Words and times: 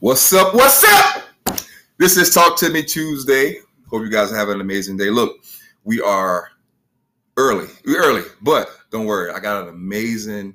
What's 0.00 0.32
up? 0.32 0.54
What's 0.54 0.84
up? 0.84 1.24
This 1.96 2.16
is 2.16 2.32
Talk 2.32 2.56
to 2.58 2.70
Me 2.70 2.84
Tuesday. 2.84 3.56
Hope 3.90 4.02
you 4.02 4.10
guys 4.10 4.30
have 4.30 4.48
an 4.48 4.60
amazing 4.60 4.96
day. 4.96 5.10
Look, 5.10 5.38
we 5.82 6.00
are 6.00 6.50
early. 7.36 7.66
We're 7.84 8.04
early, 8.04 8.22
but 8.40 8.70
don't 8.92 9.06
worry. 9.06 9.32
I 9.32 9.40
got 9.40 9.64
an 9.64 9.70
amazing, 9.70 10.54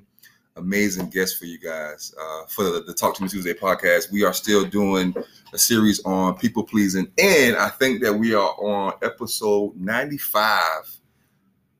amazing 0.56 1.10
guest 1.10 1.38
for 1.38 1.44
you 1.44 1.58
guys 1.58 2.14
uh, 2.18 2.46
for 2.46 2.64
the, 2.64 2.84
the 2.84 2.94
Talk 2.94 3.16
to 3.16 3.22
Me 3.22 3.28
Tuesday 3.28 3.52
podcast. 3.52 4.10
We 4.10 4.24
are 4.24 4.32
still 4.32 4.64
doing 4.64 5.14
a 5.52 5.58
series 5.58 6.02
on 6.06 6.38
people 6.38 6.64
pleasing, 6.64 7.12
and 7.18 7.54
I 7.54 7.68
think 7.68 8.02
that 8.02 8.14
we 8.14 8.32
are 8.34 8.54
on 8.62 8.94
episode 9.02 9.76
95 9.76 10.62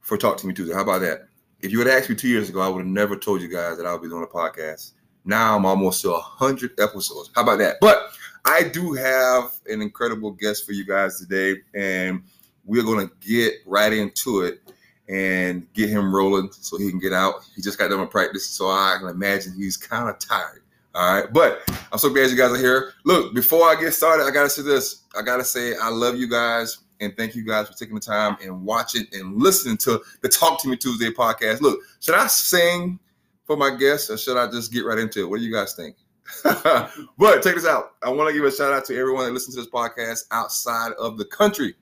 for 0.01 0.19
Talk 0.19 0.37
to 0.37 0.47
Me 0.47 0.53
Tuesday. 0.53 0.75
How 0.75 0.83
about 0.83 1.01
that? 1.01 1.29
If 1.61 1.73
you 1.73 1.79
had 1.79 1.89
asked 1.89 2.11
me 2.11 2.17
two 2.17 2.29
years 2.29 2.51
ago, 2.51 2.61
I 2.61 2.69
would 2.69 2.81
have 2.81 2.87
never 2.87 3.17
told 3.17 3.41
you 3.41 3.49
guys 3.49 3.79
that 3.79 3.87
I 3.87 3.93
would 3.95 4.03
be 4.03 4.09
doing 4.09 4.23
a 4.23 4.27
podcast. 4.27 4.93
Now 5.25 5.57
I'm 5.57 5.65
almost 5.65 6.03
to 6.03 6.11
100 6.11 6.79
episodes. 6.81 7.31
How 7.35 7.43
about 7.43 7.59
that? 7.59 7.77
But 7.81 8.11
I 8.45 8.65
do 8.65 8.93
have 8.93 9.55
an 9.67 9.81
incredible 9.81 10.33
guest 10.33 10.67
for 10.67 10.73
you 10.73 10.85
guys 10.85 11.19
today, 11.19 11.61
and 11.75 12.23
we're 12.65 12.83
going 12.83 13.09
to 13.09 13.15
get 13.27 13.55
right 13.67 13.93
into 13.93 14.43
it 14.43 14.61
and 15.09 15.71
get 15.75 15.89
him 15.89 16.15
rolling 16.15 16.51
so 16.53 16.79
he 16.79 16.91
can 16.91 16.99
get 16.99 17.13
out. 17.13 17.37
He 17.55 17.63
just 17.63 17.79
got 17.79 17.89
done 17.89 18.01
with 18.01 18.11
practice, 18.11 18.47
so 18.47 18.67
I 18.69 18.97
can 18.99 19.09
imagine 19.09 19.55
he's 19.57 19.77
kind 19.77 20.09
of 20.09 20.19
tired. 20.19 20.63
All 20.95 21.15
right, 21.15 21.33
but 21.33 21.63
I'm 21.91 21.99
so 21.99 22.09
glad 22.09 22.31
you 22.31 22.37
guys 22.37 22.53
are 22.53 22.57
here. 22.57 22.93
Look, 23.05 23.35
before 23.35 23.65
I 23.65 23.75
get 23.75 23.93
started, 23.93 24.25
I 24.25 24.31
gotta 24.31 24.49
say 24.49 24.63
this. 24.63 25.03
I 25.19 25.23
gotta 25.23 25.45
say 25.45 25.75
I 25.77 25.89
love 25.89 26.17
you 26.17 26.29
guys 26.29 26.79
and 27.01 27.17
thank 27.17 27.35
you 27.35 27.45
guys 27.45 27.67
for 27.67 27.75
taking 27.75 27.97
the 27.97 28.01
time 28.01 28.37
and 28.41 28.65
watching 28.65 29.05
and 29.13 29.43
listening 29.43 29.77
to 29.79 30.01
the 30.21 30.29
Talk 30.29 30.63
to 30.63 30.69
Me 30.69 30.77
Tuesday 30.77 31.11
podcast. 31.11 31.61
Look, 31.61 31.81
should 31.99 32.15
I 32.15 32.29
sing 32.29 33.01
for 33.45 33.57
my 33.57 33.75
guests 33.75 34.11
or 34.11 34.17
should 34.17 34.37
I 34.37 34.51
just 34.51 34.73
get 34.73 34.85
right 34.85 34.99
into 34.99 35.21
it? 35.21 35.31
What 35.31 35.39
do 35.39 35.45
you 35.45 35.53
guys 35.53 35.75
think? 35.75 35.97
but 36.43 37.43
check 37.43 37.55
this 37.55 37.67
out. 37.67 37.93
I 38.03 38.11
want 38.11 38.29
to 38.29 38.35
give 38.35 38.45
a 38.45 38.51
shout 38.51 38.73
out 38.73 38.85
to 38.87 38.97
everyone 38.97 39.27
that 39.27 39.33
listens 39.33 39.55
to 39.57 39.61
this 39.61 39.71
podcast 39.71 40.25
outside 40.31 40.93
of 40.93 41.19
the 41.19 41.25
country. 41.27 41.75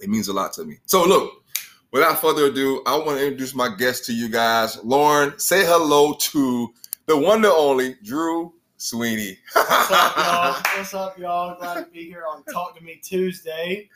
It 0.00 0.08
means 0.08 0.28
a 0.28 0.32
lot 0.32 0.52
to 0.54 0.64
me. 0.64 0.78
So 0.86 1.04
look, 1.04 1.44
without 1.92 2.20
further 2.20 2.46
ado, 2.46 2.82
I 2.86 2.96
want 2.96 3.18
to 3.18 3.24
introduce 3.24 3.54
my 3.54 3.74
guest 3.74 4.04
to 4.06 4.12
you 4.12 4.28
guys. 4.28 4.82
Lauren, 4.82 5.38
say 5.38 5.64
hello 5.64 6.14
to 6.14 6.68
the 7.06 7.16
one 7.16 7.38
and 7.38 7.46
only 7.46 7.94
Drew 8.02 8.52
Swinney. 8.78 9.36
What's 9.52 9.90
up, 9.90 10.16
y'all? 10.16 10.62
What's 10.76 10.94
up, 10.94 11.18
y'all? 11.18 11.58
Glad 11.58 11.84
to 11.84 11.90
be 11.90 12.04
here 12.06 12.24
on 12.28 12.42
Talk 12.44 12.76
to 12.78 12.82
Me 12.82 12.98
Tuesday. 13.02 13.88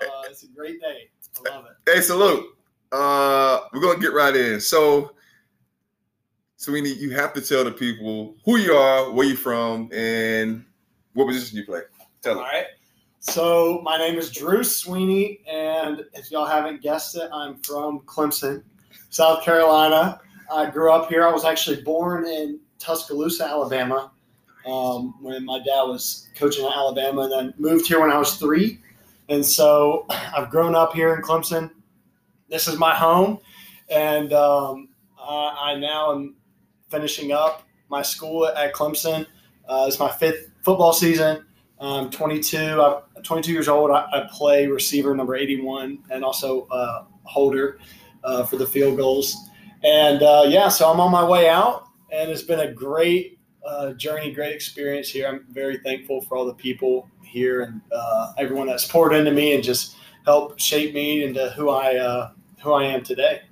Uh, 0.00 0.22
it's 0.30 0.44
a 0.44 0.48
great 0.48 0.80
day. 0.80 1.10
I 1.46 1.54
love 1.54 1.66
it. 1.66 1.92
Hey, 1.92 2.00
salute. 2.00 2.46
uh, 2.92 3.60
we're 3.72 3.80
gonna 3.80 3.98
get 3.98 4.12
right 4.14 4.34
in. 4.34 4.60
So, 4.60 5.12
Swinney, 6.60 6.94
you 6.98 7.12
have 7.12 7.32
to 7.32 7.40
tell 7.40 7.64
the 7.64 7.72
people 7.72 8.34
who 8.44 8.58
you 8.58 8.74
are, 8.74 9.10
where 9.10 9.26
you're 9.26 9.34
from, 9.34 9.88
and 9.94 10.62
what 11.14 11.26
position 11.26 11.56
you 11.56 11.64
play. 11.64 11.80
Tell 12.20 12.34
them. 12.34 12.44
right. 12.44 12.66
So 13.20 13.80
my 13.82 13.96
name 13.96 14.18
is 14.18 14.30
Drew 14.30 14.58
Swinney, 14.58 15.40
and 15.50 16.04
if 16.12 16.30
y'all 16.30 16.44
haven't 16.44 16.82
guessed 16.82 17.16
it, 17.16 17.30
I'm 17.32 17.56
from 17.62 18.00
Clemson, 18.00 18.62
South 19.08 19.42
Carolina. 19.42 20.20
I 20.52 20.68
grew 20.68 20.92
up 20.92 21.08
here. 21.08 21.26
I 21.26 21.32
was 21.32 21.46
actually 21.46 21.80
born 21.80 22.26
in 22.26 22.60
Tuscaloosa, 22.78 23.46
Alabama, 23.46 24.12
um, 24.66 25.14
when 25.22 25.46
my 25.46 25.60
dad 25.60 25.84
was 25.84 26.28
coaching 26.36 26.66
at 26.66 26.72
Alabama, 26.72 27.22
and 27.22 27.32
then 27.32 27.54
moved 27.56 27.86
here 27.86 28.00
when 28.00 28.10
I 28.10 28.18
was 28.18 28.36
three. 28.36 28.78
And 29.30 29.44
so 29.44 30.04
I've 30.10 30.50
grown 30.50 30.74
up 30.74 30.92
here 30.92 31.14
in 31.14 31.22
Clemson. 31.22 31.70
This 32.50 32.68
is 32.68 32.78
my 32.78 32.94
home, 32.94 33.38
and 33.88 34.34
um, 34.34 34.90
I, 35.18 35.72
I 35.72 35.74
now 35.76 36.12
am 36.12 36.34
finishing 36.90 37.32
up 37.32 37.66
my 37.88 38.02
school 38.02 38.46
at 38.46 38.74
Clemson. 38.74 39.26
Uh, 39.68 39.84
it's 39.86 39.98
my 39.98 40.10
fifth 40.10 40.50
football 40.62 40.92
season. 40.92 41.44
I'm 41.80 42.10
22. 42.10 42.58
I'm 42.58 43.22
22 43.22 43.52
years 43.52 43.68
old. 43.68 43.90
I, 43.90 44.06
I 44.12 44.28
play 44.30 44.66
receiver 44.66 45.14
number 45.14 45.34
81 45.34 45.98
and 46.10 46.24
also 46.24 46.66
uh, 46.66 47.04
holder 47.24 47.78
uh, 48.22 48.44
for 48.44 48.56
the 48.56 48.66
field 48.66 48.98
goals. 48.98 49.36
And 49.82 50.22
uh, 50.22 50.44
yeah, 50.46 50.68
so 50.68 50.90
I'm 50.90 51.00
on 51.00 51.10
my 51.10 51.24
way 51.24 51.48
out, 51.48 51.86
and 52.12 52.30
it's 52.30 52.42
been 52.42 52.60
a 52.60 52.70
great 52.70 53.38
uh, 53.64 53.92
journey, 53.92 54.32
great 54.32 54.54
experience 54.54 55.08
here. 55.08 55.26
I'm 55.26 55.46
very 55.50 55.78
thankful 55.78 56.20
for 56.22 56.36
all 56.36 56.44
the 56.44 56.54
people 56.54 57.08
here 57.22 57.62
and 57.62 57.80
uh, 57.92 58.32
everyone 58.36 58.66
that's 58.66 58.86
poured 58.86 59.14
into 59.14 59.30
me 59.30 59.54
and 59.54 59.62
just 59.62 59.96
helped 60.26 60.60
shape 60.60 60.92
me 60.92 61.24
into 61.24 61.48
who 61.50 61.70
I 61.70 62.30
who 62.60 62.72
I 62.72 62.84
am 62.84 63.02
today. 63.02 63.42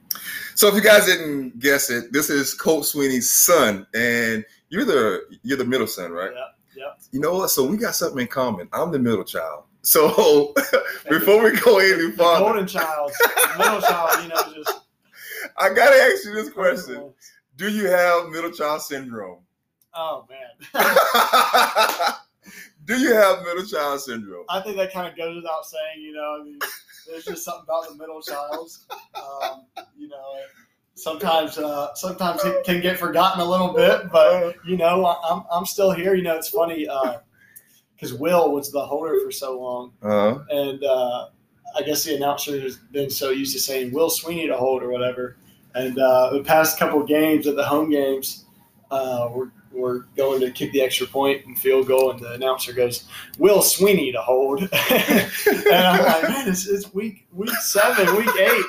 So, 0.58 0.66
if 0.66 0.74
you 0.74 0.80
guys 0.80 1.06
didn't 1.06 1.60
guess 1.60 1.88
it, 1.88 2.12
this 2.12 2.30
is 2.30 2.52
Colt 2.52 2.82
Swinney's 2.82 3.32
son, 3.32 3.86
and 3.94 4.44
you're 4.70 4.84
the 4.84 5.20
you're 5.44 5.56
the 5.56 5.64
middle 5.64 5.86
son, 5.86 6.10
right? 6.10 6.32
Yep, 6.34 6.56
yep. 6.76 6.98
You 7.12 7.20
know 7.20 7.34
what? 7.34 7.50
So 7.50 7.64
we 7.64 7.76
got 7.76 7.94
something 7.94 8.22
in 8.22 8.26
common. 8.26 8.68
I'm 8.72 8.90
the 8.90 8.98
middle 8.98 9.22
child. 9.22 9.66
So 9.82 10.52
before 11.08 11.44
we 11.44 11.56
go 11.60 11.78
any 11.78 12.10
The 12.10 12.14
farther, 12.16 12.44
golden 12.44 12.66
child, 12.66 13.12
middle 13.56 13.80
child, 13.82 14.20
you 14.24 14.30
know, 14.30 14.52
just 14.52 14.80
I 15.58 15.72
gotta 15.72 15.94
ask 15.94 16.24
you 16.24 16.34
this 16.34 16.50
question: 16.50 17.12
Do 17.54 17.70
you 17.70 17.86
have 17.86 18.28
middle 18.30 18.50
child 18.50 18.82
syndrome? 18.82 19.38
Oh 19.94 20.26
man. 20.28 20.74
Do 22.88 22.98
you 22.98 23.14
have 23.14 23.42
middle 23.44 23.64
child 23.64 24.00
syndrome? 24.00 24.44
I 24.48 24.60
think 24.60 24.76
that 24.78 24.92
kind 24.92 25.06
of 25.06 25.14
goes 25.16 25.36
without 25.36 25.64
saying, 25.66 26.00
you 26.00 26.12
know. 26.14 26.38
I 26.40 26.44
mean, 26.44 26.58
there's 27.06 27.24
just 27.26 27.44
something 27.44 27.64
about 27.64 27.86
the 27.88 27.94
middle 27.96 28.22
child. 28.22 28.70
Um, 29.14 29.66
you 29.96 30.08
know, 30.08 30.36
sometimes 30.94 31.58
uh, 31.58 31.94
sometimes 31.94 32.42
it 32.44 32.64
can 32.64 32.80
get 32.80 32.98
forgotten 32.98 33.40
a 33.40 33.44
little 33.44 33.74
bit, 33.74 34.10
but 34.10 34.56
you 34.66 34.78
know, 34.78 35.04
I'm 35.06 35.44
I'm 35.52 35.66
still 35.66 35.90
here. 35.90 36.14
You 36.14 36.22
know, 36.22 36.36
it's 36.36 36.48
funny 36.48 36.88
because 37.94 38.14
Will 38.14 38.52
was 38.52 38.72
the 38.72 38.80
holder 38.84 39.20
for 39.22 39.30
so 39.30 39.60
long, 39.60 39.92
Uh-huh. 40.02 40.38
and 40.48 40.82
uh, 40.82 41.26
I 41.76 41.82
guess 41.82 42.04
the 42.04 42.16
announcer 42.16 42.58
has 42.60 42.76
been 42.76 43.10
so 43.10 43.30
used 43.30 43.52
to 43.52 43.60
saying 43.60 43.92
Will 43.92 44.08
Swinney 44.08 44.46
to 44.46 44.56
hold 44.56 44.82
or 44.82 44.90
whatever. 44.90 45.36
And 45.74 45.98
uh, 45.98 46.30
the 46.32 46.42
past 46.42 46.78
couple 46.78 47.02
games 47.04 47.46
at 47.46 47.54
the 47.54 47.64
home 47.64 47.90
games, 47.90 48.46
uh, 48.90 49.28
we're 49.30 49.50
we're 49.72 50.00
going 50.16 50.40
to 50.40 50.50
kick 50.50 50.72
the 50.72 50.80
extra 50.82 51.06
point 51.06 51.44
and 51.46 51.58
field 51.58 51.86
goal, 51.88 52.10
and 52.10 52.20
the 52.20 52.32
announcer 52.32 52.72
goes, 52.72 53.04
"Will 53.38 53.58
Swinney 53.60 54.12
to 54.12 54.20
hold," 54.20 54.60
and 54.90 55.72
I'm 55.72 56.02
like, 56.04 56.22
"Man, 56.24 56.48
it's, 56.48 56.66
it's 56.66 56.92
week 56.94 57.26
week 57.32 57.50
seven, 57.62 58.16
week 58.16 58.30
eight. 58.40 58.64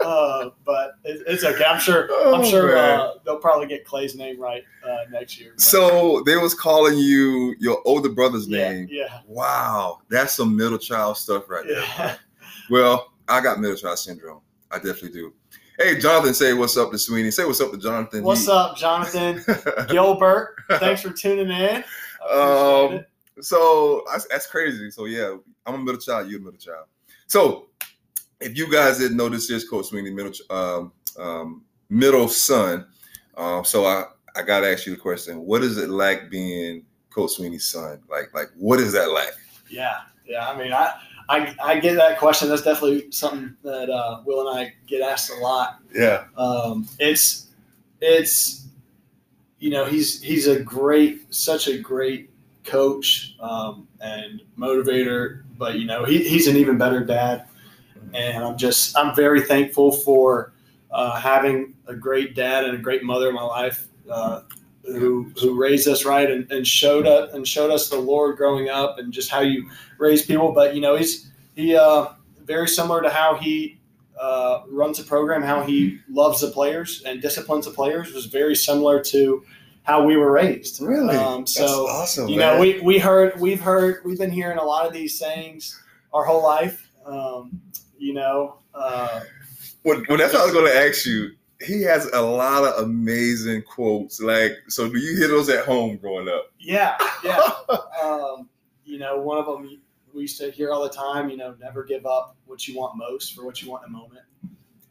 Uh, 0.00 0.50
but 0.66 0.96
it, 1.04 1.22
it's 1.26 1.44
okay. 1.44 1.64
I'm 1.64 1.80
sure. 1.80 2.08
Oh, 2.10 2.34
I'm 2.34 2.44
sure 2.44 2.76
uh, 2.76 3.12
they'll 3.24 3.38
probably 3.38 3.66
get 3.66 3.86
Clay's 3.86 4.14
name 4.14 4.38
right 4.38 4.62
uh, 4.86 5.04
next 5.10 5.40
year. 5.40 5.52
But- 5.54 5.62
So 5.62 6.22
they 6.26 6.36
was 6.36 6.52
calling 6.54 6.98
you 6.98 7.54
your 7.58 7.80
older 7.86 8.10
brother's 8.10 8.46
yeah, 8.46 8.70
name. 8.72 8.88
yeah, 8.90 9.20
Wow, 9.26 10.00
that's 10.10 10.34
some 10.34 10.54
middle 10.56 10.76
child 10.78 11.16
stuff 11.16 11.48
right 11.48 11.64
there. 11.66 12.18
Well, 12.70 13.12
I 13.28 13.40
got 13.40 13.60
middle 13.60 13.76
child 13.76 13.98
syndrome. 13.98 14.40
I 14.70 14.76
definitely 14.76 15.12
do. 15.12 15.32
Hey, 15.78 15.98
Jonathan, 15.98 16.34
say 16.34 16.52
what's 16.52 16.76
up 16.76 16.90
to 16.92 16.96
Swinney. 16.96 17.32
Say 17.32 17.44
what's 17.44 17.60
up 17.60 17.72
to 17.72 17.78
Jonathan. 17.78 18.22
What's 18.22 18.46
He- 18.46 18.52
up, 18.52 18.76
Jonathan 18.76 19.44
Gilbert? 19.88 20.56
Thanks 20.78 21.02
for 21.02 21.10
tuning 21.10 21.50
in. 21.50 21.84
Um. 22.30 23.04
So 23.40 24.04
that's, 24.12 24.26
that's 24.28 24.46
crazy. 24.46 24.90
So 24.92 25.06
yeah, 25.06 25.34
I'm 25.66 25.74
a 25.74 25.78
middle 25.78 26.00
child. 26.00 26.30
You're 26.30 26.38
a 26.40 26.42
middle 26.42 26.58
child. 26.58 26.86
So 27.26 27.66
if 28.40 28.56
you 28.56 28.70
guys 28.70 28.98
didn't 28.98 29.16
know, 29.16 29.28
this 29.28 29.50
is 29.50 29.68
Coach 29.68 29.86
Swinney, 29.90 30.14
middle 30.14 30.32
um, 30.50 30.92
um, 31.18 31.62
middle 31.90 32.28
son. 32.28 32.86
Um, 33.36 33.64
so 33.64 33.84
I 33.86 34.04
I 34.36 34.42
gotta 34.42 34.70
ask 34.70 34.86
you 34.86 34.94
the 34.94 35.00
question: 35.00 35.40
What 35.40 35.64
is 35.64 35.76
it 35.78 35.90
like 35.90 36.30
being 36.30 36.84
Coach 37.10 37.32
Swinney's 37.36 37.66
son? 37.66 38.00
Like 38.08 38.32
like 38.32 38.50
what 38.56 38.78
is 38.78 38.92
that 38.92 39.10
like? 39.10 39.32
Yeah, 39.68 39.96
yeah. 40.24 40.48
I 40.48 40.56
mean, 40.56 40.72
I, 40.72 40.92
I, 41.28 41.54
I 41.62 41.80
get 41.80 41.96
that 41.96 42.18
question. 42.18 42.48
That's 42.48 42.62
definitely 42.62 43.10
something 43.10 43.56
that 43.62 43.90
uh, 43.90 44.22
Will 44.24 44.48
and 44.48 44.58
I 44.58 44.74
get 44.86 45.00
asked 45.00 45.30
a 45.30 45.36
lot. 45.36 45.80
Yeah. 45.94 46.24
Um, 46.36 46.86
it's, 46.98 47.48
it's, 48.00 48.66
you 49.58 49.70
know, 49.70 49.86
he's 49.86 50.20
he's 50.20 50.46
a 50.46 50.60
great, 50.60 51.32
such 51.34 51.68
a 51.68 51.78
great 51.78 52.30
coach 52.64 53.34
um, 53.40 53.88
and 54.00 54.42
motivator. 54.58 55.42
But 55.56 55.76
you 55.76 55.86
know, 55.86 56.04
he, 56.04 56.18
he's 56.28 56.48
an 56.48 56.56
even 56.56 56.76
better 56.76 57.02
dad, 57.04 57.46
and 58.12 58.44
I'm 58.44 58.58
just 58.58 58.96
I'm 58.96 59.14
very 59.14 59.40
thankful 59.40 59.92
for 59.92 60.52
uh, 60.90 61.18
having 61.18 61.74
a 61.86 61.94
great 61.94 62.34
dad 62.34 62.64
and 62.64 62.74
a 62.74 62.78
great 62.78 63.02
mother 63.02 63.28
in 63.28 63.34
my 63.34 63.42
life. 63.42 63.86
Uh, 64.10 64.42
who, 64.86 65.32
who 65.40 65.58
raised 65.58 65.88
us 65.88 66.04
right 66.04 66.30
and, 66.30 66.50
and 66.50 66.66
showed 66.66 67.06
us 67.06 67.32
and 67.32 67.46
showed 67.46 67.70
us 67.70 67.88
the 67.88 67.98
Lord 67.98 68.36
growing 68.36 68.68
up 68.68 68.98
and 68.98 69.12
just 69.12 69.30
how 69.30 69.40
you 69.40 69.68
raise 69.98 70.24
people. 70.24 70.52
But 70.52 70.74
you 70.74 70.80
know, 70.80 70.96
he's 70.96 71.30
he 71.56 71.76
uh, 71.76 72.08
very 72.42 72.68
similar 72.68 73.02
to 73.02 73.10
how 73.10 73.36
he 73.36 73.78
uh, 74.20 74.62
runs 74.68 74.98
a 74.98 75.04
program, 75.04 75.42
how 75.42 75.62
he 75.62 75.98
loves 76.08 76.40
the 76.40 76.48
players 76.48 77.02
and 77.06 77.20
disciplines 77.20 77.66
the 77.66 77.72
players 77.72 78.12
was 78.12 78.26
very 78.26 78.54
similar 78.54 79.02
to 79.04 79.44
how 79.82 80.04
we 80.04 80.16
were 80.16 80.32
raised. 80.32 80.80
Really? 80.80 81.16
Um, 81.16 81.42
That's 81.42 81.54
so 81.54 81.86
awesome. 81.86 82.28
you 82.28 82.38
man. 82.38 82.54
know, 82.54 82.60
we 82.60 82.80
we 82.80 82.98
heard 82.98 83.38
we've 83.40 83.60
heard 83.60 84.02
we've 84.04 84.18
been 84.18 84.30
hearing 84.30 84.58
a 84.58 84.64
lot 84.64 84.86
of 84.86 84.92
these 84.92 85.18
sayings 85.18 85.80
our 86.12 86.24
whole 86.24 86.42
life. 86.42 86.88
Um, 87.04 87.60
you 87.98 88.14
know, 88.14 88.56
uh, 88.74 89.20
Well, 89.84 90.02
well, 90.08 90.18
that's 90.18 90.32
what 90.32 90.42
I 90.42 90.44
was 90.44 90.54
going 90.54 90.66
to 90.66 90.76
ask 90.76 91.04
you. 91.06 91.32
He 91.64 91.82
has 91.82 92.06
a 92.06 92.20
lot 92.20 92.64
of 92.64 92.84
amazing 92.84 93.62
quotes. 93.62 94.20
Like, 94.20 94.52
so 94.68 94.88
do 94.88 94.98
you 94.98 95.16
hear 95.16 95.28
those 95.28 95.48
at 95.48 95.64
home 95.64 95.96
growing 95.96 96.28
up? 96.28 96.52
Yeah, 96.58 96.96
yeah. 97.24 97.50
um, 98.02 98.48
you 98.84 98.98
know, 98.98 99.18
one 99.18 99.38
of 99.38 99.46
them 99.46 99.80
we 100.12 100.22
used 100.22 100.38
to 100.38 100.50
hear 100.50 100.70
all 100.70 100.82
the 100.82 100.90
time. 100.90 101.28
You 101.28 101.36
know, 101.36 101.54
never 101.60 101.84
give 101.84 102.06
up 102.06 102.36
what 102.46 102.66
you 102.68 102.78
want 102.78 102.96
most 102.96 103.34
for 103.34 103.44
what 103.44 103.62
you 103.62 103.70
want 103.70 103.86
in 103.86 103.94
a 103.94 103.96
moment. 103.96 104.22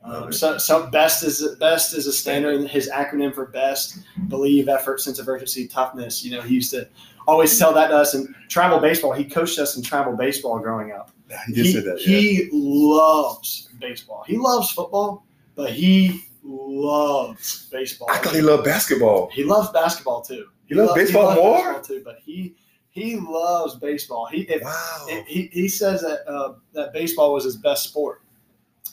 Um, 0.04 0.34
so, 0.34 0.58
so 0.58 0.88
best 0.88 1.24
is 1.24 1.56
best 1.60 1.94
is 1.94 2.08
a 2.08 2.14
standard. 2.14 2.68
His 2.68 2.90
acronym 2.90 3.34
for 3.34 3.46
best: 3.46 4.00
believe, 4.28 4.68
effort, 4.68 5.00
sense 5.00 5.20
of 5.20 5.28
urgency, 5.30 5.68
toughness. 5.68 6.24
You 6.26 6.32
know, 6.32 6.42
he 6.42 6.56
used 6.56 6.72
to 6.72 6.88
always 7.28 7.58
tell 7.58 7.74
that 7.74 7.88
to 7.88 7.96
us. 7.96 8.14
And 8.14 8.34
travel 8.50 8.80
baseball, 8.80 9.14
he 9.14 9.24
coached 9.24 9.60
us 9.60 9.78
in 9.78 9.84
travel 9.84 10.16
baseball 10.16 10.60
growing 10.60 10.92
up. 10.92 11.12
He, 11.48 11.54
he, 11.54 11.80
that, 11.80 12.00
yeah. 12.06 12.18
he 12.18 12.50
loves 12.52 13.70
baseball. 13.80 14.24
He 14.28 14.38
loves 14.38 14.72
football, 14.72 15.26
but 15.56 15.72
he 15.72 16.22
loves 16.44 17.68
baseball. 17.72 18.08
I 18.12 18.18
thought 18.18 18.36
he 18.36 18.42
loved 18.42 18.66
basketball. 18.66 19.30
He 19.32 19.44
loves 19.44 19.70
basketball 19.70 20.22
too. 20.22 20.48
He 20.66 20.76
loves 20.76 20.90
lo- 20.90 20.96
baseball 20.96 21.24
loves 21.26 21.38
more? 21.42 21.58
baseball 21.58 21.82
too, 21.82 22.02
but 22.04 22.20
he 22.24 22.56
he 22.90 23.16
loves 23.18 23.76
baseball. 23.76 24.28
He 24.28 24.42
if, 24.42 24.62
Wow. 24.62 25.06
if- 25.10 25.26
he 25.28 25.50
he 25.52 25.68
says 25.68 26.02
that 26.02 26.28
uh, 26.30 26.54
that 26.74 26.94
baseball 26.94 27.34
was 27.34 27.44
his 27.44 27.56
best 27.58 27.84
sport, 27.84 28.22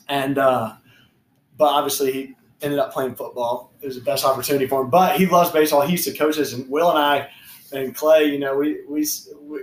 and 0.09 0.37
uh, 0.37 0.73
but 1.57 1.65
obviously 1.65 2.11
he 2.11 2.35
ended 2.61 2.79
up 2.79 2.91
playing 2.93 3.15
football. 3.15 3.73
It 3.81 3.87
was 3.87 3.95
the 3.95 4.01
best 4.03 4.23
opportunity 4.25 4.67
for 4.67 4.81
him. 4.81 4.89
But 4.89 5.17
he 5.17 5.25
loves 5.25 5.49
baseball. 5.51 5.81
He 5.81 5.91
used 5.93 6.05
to 6.07 6.13
coach 6.17 6.37
us, 6.37 6.53
and 6.53 6.69
Will 6.69 6.89
and 6.89 6.99
I 6.99 7.27
and 7.73 7.95
Clay. 7.95 8.25
You 8.25 8.39
know, 8.39 8.55
we 8.57 8.83
we- 8.87 9.05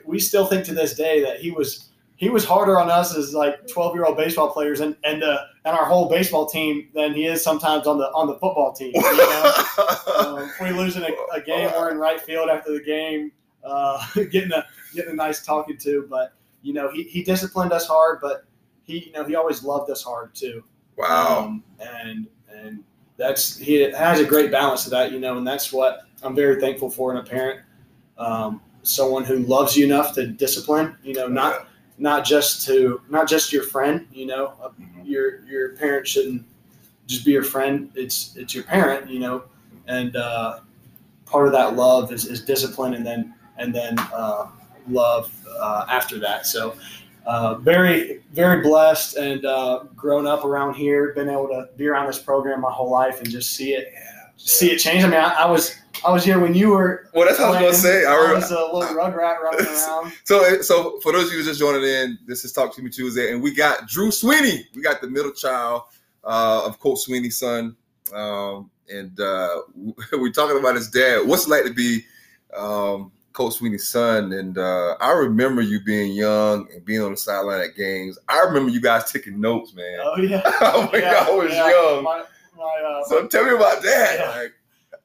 we 0.05 0.19
still 0.19 0.46
think 0.46 0.64
to 0.67 0.75
this 0.75 0.94
day 0.94 1.23
that 1.23 1.40
he 1.40 1.50
was. 1.50 1.88
He 2.18 2.28
was 2.30 2.44
harder 2.44 2.80
on 2.80 2.90
us 2.90 3.16
as 3.16 3.32
like 3.32 3.68
twelve 3.68 3.94
year 3.94 4.04
old 4.04 4.16
baseball 4.16 4.50
players 4.50 4.80
and 4.80 4.96
and 5.04 5.22
uh, 5.22 5.38
and 5.64 5.76
our 5.76 5.84
whole 5.84 6.08
baseball 6.08 6.46
team 6.46 6.88
than 6.92 7.14
he 7.14 7.26
is 7.26 7.42
sometimes 7.42 7.86
on 7.86 7.96
the 7.96 8.06
on 8.06 8.26
the 8.26 8.34
football 8.34 8.72
team. 8.72 8.92
You 8.94 9.00
know? 9.00 9.52
um, 10.18 10.50
we 10.60 10.70
losing 10.70 11.04
a, 11.04 11.10
a 11.32 11.40
game, 11.40 11.70
we're 11.76 11.90
in 11.90 11.98
right 11.98 12.20
field 12.20 12.50
after 12.50 12.72
the 12.72 12.82
game, 12.82 13.30
uh, 13.62 14.04
getting 14.30 14.52
a 14.52 14.66
getting 14.94 15.12
a 15.12 15.14
nice 15.14 15.46
talking 15.46 15.78
to. 15.78 16.06
But 16.10 16.34
you 16.62 16.72
know, 16.72 16.90
he, 16.90 17.04
he 17.04 17.22
disciplined 17.22 17.72
us 17.72 17.86
hard, 17.86 18.18
but 18.20 18.44
he 18.82 19.06
you 19.06 19.12
know 19.12 19.24
he 19.24 19.36
always 19.36 19.62
loved 19.62 19.88
us 19.88 20.02
hard 20.02 20.34
too. 20.34 20.64
wow. 20.96 21.44
Um, 21.44 21.64
and 21.80 22.26
and 22.52 22.82
that's 23.16 23.56
he 23.56 23.80
has 23.92 24.18
a 24.18 24.24
great 24.24 24.50
balance 24.50 24.84
to 24.84 24.90
that, 24.90 25.12
you 25.12 25.20
know, 25.20 25.36
and 25.38 25.46
that's 25.46 25.72
what 25.72 26.00
I'm 26.22 26.34
very 26.34 26.60
thankful 26.60 26.90
for 26.90 27.12
in 27.12 27.18
a 27.18 27.22
parent, 27.22 27.60
um, 28.16 28.60
someone 28.82 29.24
who 29.24 29.38
loves 29.40 29.76
you 29.76 29.84
enough 29.84 30.14
to 30.14 30.26
discipline. 30.26 30.96
You 31.04 31.14
know, 31.14 31.28
not 31.28 31.67
not 31.98 32.24
just 32.24 32.66
to 32.66 33.00
not 33.08 33.28
just 33.28 33.52
your 33.52 33.62
friend. 33.64 34.06
You 34.12 34.26
know, 34.26 34.52
uh, 34.62 34.68
Mhm. 34.80 35.04
your 35.04 35.40
your 35.44 35.70
parent 35.76 36.06
shouldn't 36.06 36.44
just 37.06 37.24
be 37.24 37.32
your 37.32 37.42
friend. 37.44 37.90
It's 37.94 38.34
it's 38.36 38.54
your 38.54 38.64
parent. 38.64 39.10
You 39.10 39.20
know, 39.20 39.42
and 39.86 40.16
uh, 40.16 40.60
part 41.26 41.46
of 41.46 41.52
that 41.52 41.76
love 41.76 42.12
is, 42.12 42.24
is 42.26 42.40
discipline, 42.42 42.94
and 42.94 43.04
then 43.06 43.34
and 43.56 43.74
then 43.74 43.98
uh, 44.12 44.46
love 44.88 45.30
uh, 45.60 45.86
after 45.88 46.18
that. 46.20 46.46
So. 46.46 46.74
Uh, 47.26 47.56
very, 47.56 48.22
very 48.32 48.62
blessed 48.62 49.16
and 49.18 49.44
uh, 49.44 49.80
grown 49.94 50.26
up 50.26 50.46
around 50.46 50.72
here. 50.72 51.12
Been 51.12 51.28
able 51.28 51.46
to 51.48 51.68
be 51.76 51.86
around 51.86 52.06
this 52.06 52.18
program 52.18 52.62
my 52.62 52.70
whole 52.70 52.90
life 52.90 53.20
and 53.20 53.28
just 53.28 53.52
see 53.54 53.74
it, 53.74 53.92
see 54.38 54.70
it 54.70 54.78
change. 54.78 55.04
I 55.04 55.08
mean, 55.08 55.20
I, 55.20 55.42
I 55.42 55.44
was, 55.44 55.74
I 56.04 56.12
was 56.12 56.24
here 56.24 56.38
when 56.38 56.54
you 56.54 56.70
were. 56.70 57.08
Well, 57.14 57.26
that's 57.26 57.38
what 57.38 57.48
I 57.48 57.50
was 57.50 57.60
gonna 57.60 57.74
say. 57.74 58.06
I 58.06 58.12
I 58.12 58.34
was 58.34 58.50
a 58.50 58.54
little 58.54 58.82
rugrat 58.82 59.40
running 59.40 59.66
around. 59.66 60.12
So, 60.24 60.60
so 60.62 60.98
for 61.00 61.12
those 61.12 61.28
of 61.28 61.32
you 61.34 61.42
just 61.42 61.58
joining 61.58 61.82
in, 61.82 62.18
this 62.26 62.44
is 62.44 62.52
Talk 62.52 62.74
to 62.76 62.82
Me 62.82 62.90
Tuesday, 62.90 63.32
and 63.32 63.42
we 63.42 63.54
got 63.54 63.88
Drew 63.88 64.10
Swinney. 64.10 64.64
We 64.74 64.82
got 64.82 65.00
the 65.00 65.08
middle 65.08 65.32
child 65.32 65.82
uh, 66.24 66.62
of 66.66 66.78
Coach 66.78 66.98
Swinney's 67.06 67.38
son, 67.38 67.76
um, 68.14 68.70
and 68.88 69.18
uh, 69.18 69.62
we're 70.12 70.32
talking 70.32 70.58
about 70.58 70.76
his 70.76 70.88
dad. 70.88 71.26
What's 71.26 71.46
it 71.46 71.50
like 71.50 71.64
to 71.64 71.72
be 71.72 72.04
um, 72.56 73.10
Coach 73.32 73.58
Swinney's 73.58 73.88
son? 73.88 74.32
And 74.32 74.56
uh, 74.56 74.96
I 75.00 75.12
remember 75.12 75.62
you 75.62 75.80
being 75.80 76.12
young 76.12 76.68
and 76.72 76.84
being 76.84 77.02
on 77.02 77.12
the 77.12 77.16
sideline 77.16 77.60
at 77.60 77.76
games. 77.76 78.18
I 78.28 78.40
remember 78.40 78.70
you 78.70 78.80
guys 78.80 79.10
taking 79.10 79.40
notes, 79.40 79.74
man. 79.74 79.98
Oh 80.02 80.20
yeah. 80.20 80.42
when 80.90 81.02
yeah, 81.02 81.26
I 81.26 81.30
was 81.30 81.52
yeah. 81.52 81.70
young. 81.70 82.04
My, 82.04 82.24
my, 82.56 82.64
uh, 82.64 83.04
So 83.08 83.26
tell 83.26 83.44
me 83.44 83.54
about 83.54 83.82
that. 83.82 84.16
Yeah. 84.18 84.40
Like, 84.42 84.54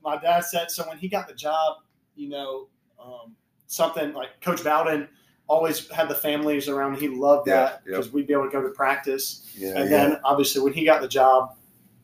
my 0.03 0.17
dad 0.17 0.41
said 0.45 0.69
so 0.71 0.87
when 0.87 0.97
he 0.97 1.07
got 1.07 1.27
the 1.27 1.33
job, 1.33 1.77
you 2.15 2.29
know, 2.29 2.67
um, 3.03 3.35
something 3.67 4.13
like 4.13 4.39
Coach 4.41 4.63
Bowden 4.63 5.07
always 5.47 5.89
had 5.89 6.07
the 6.09 6.15
families 6.15 6.67
around. 6.69 6.95
He 6.97 7.07
loved 7.07 7.47
Yeah, 7.47 7.55
that 7.63 7.85
because 7.85 8.11
we'd 8.11 8.27
be 8.27 8.33
able 8.33 8.45
to 8.45 8.51
go 8.51 8.61
to 8.61 8.69
practice. 8.69 9.49
yeah, 9.57 9.69
and 9.69 9.89
yeah. 9.89 10.07
then 10.09 10.19
obviously 10.23 10.61
when 10.61 10.73
he 10.73 10.85
got 10.85 11.01
the 11.01 11.07
job, 11.07 11.55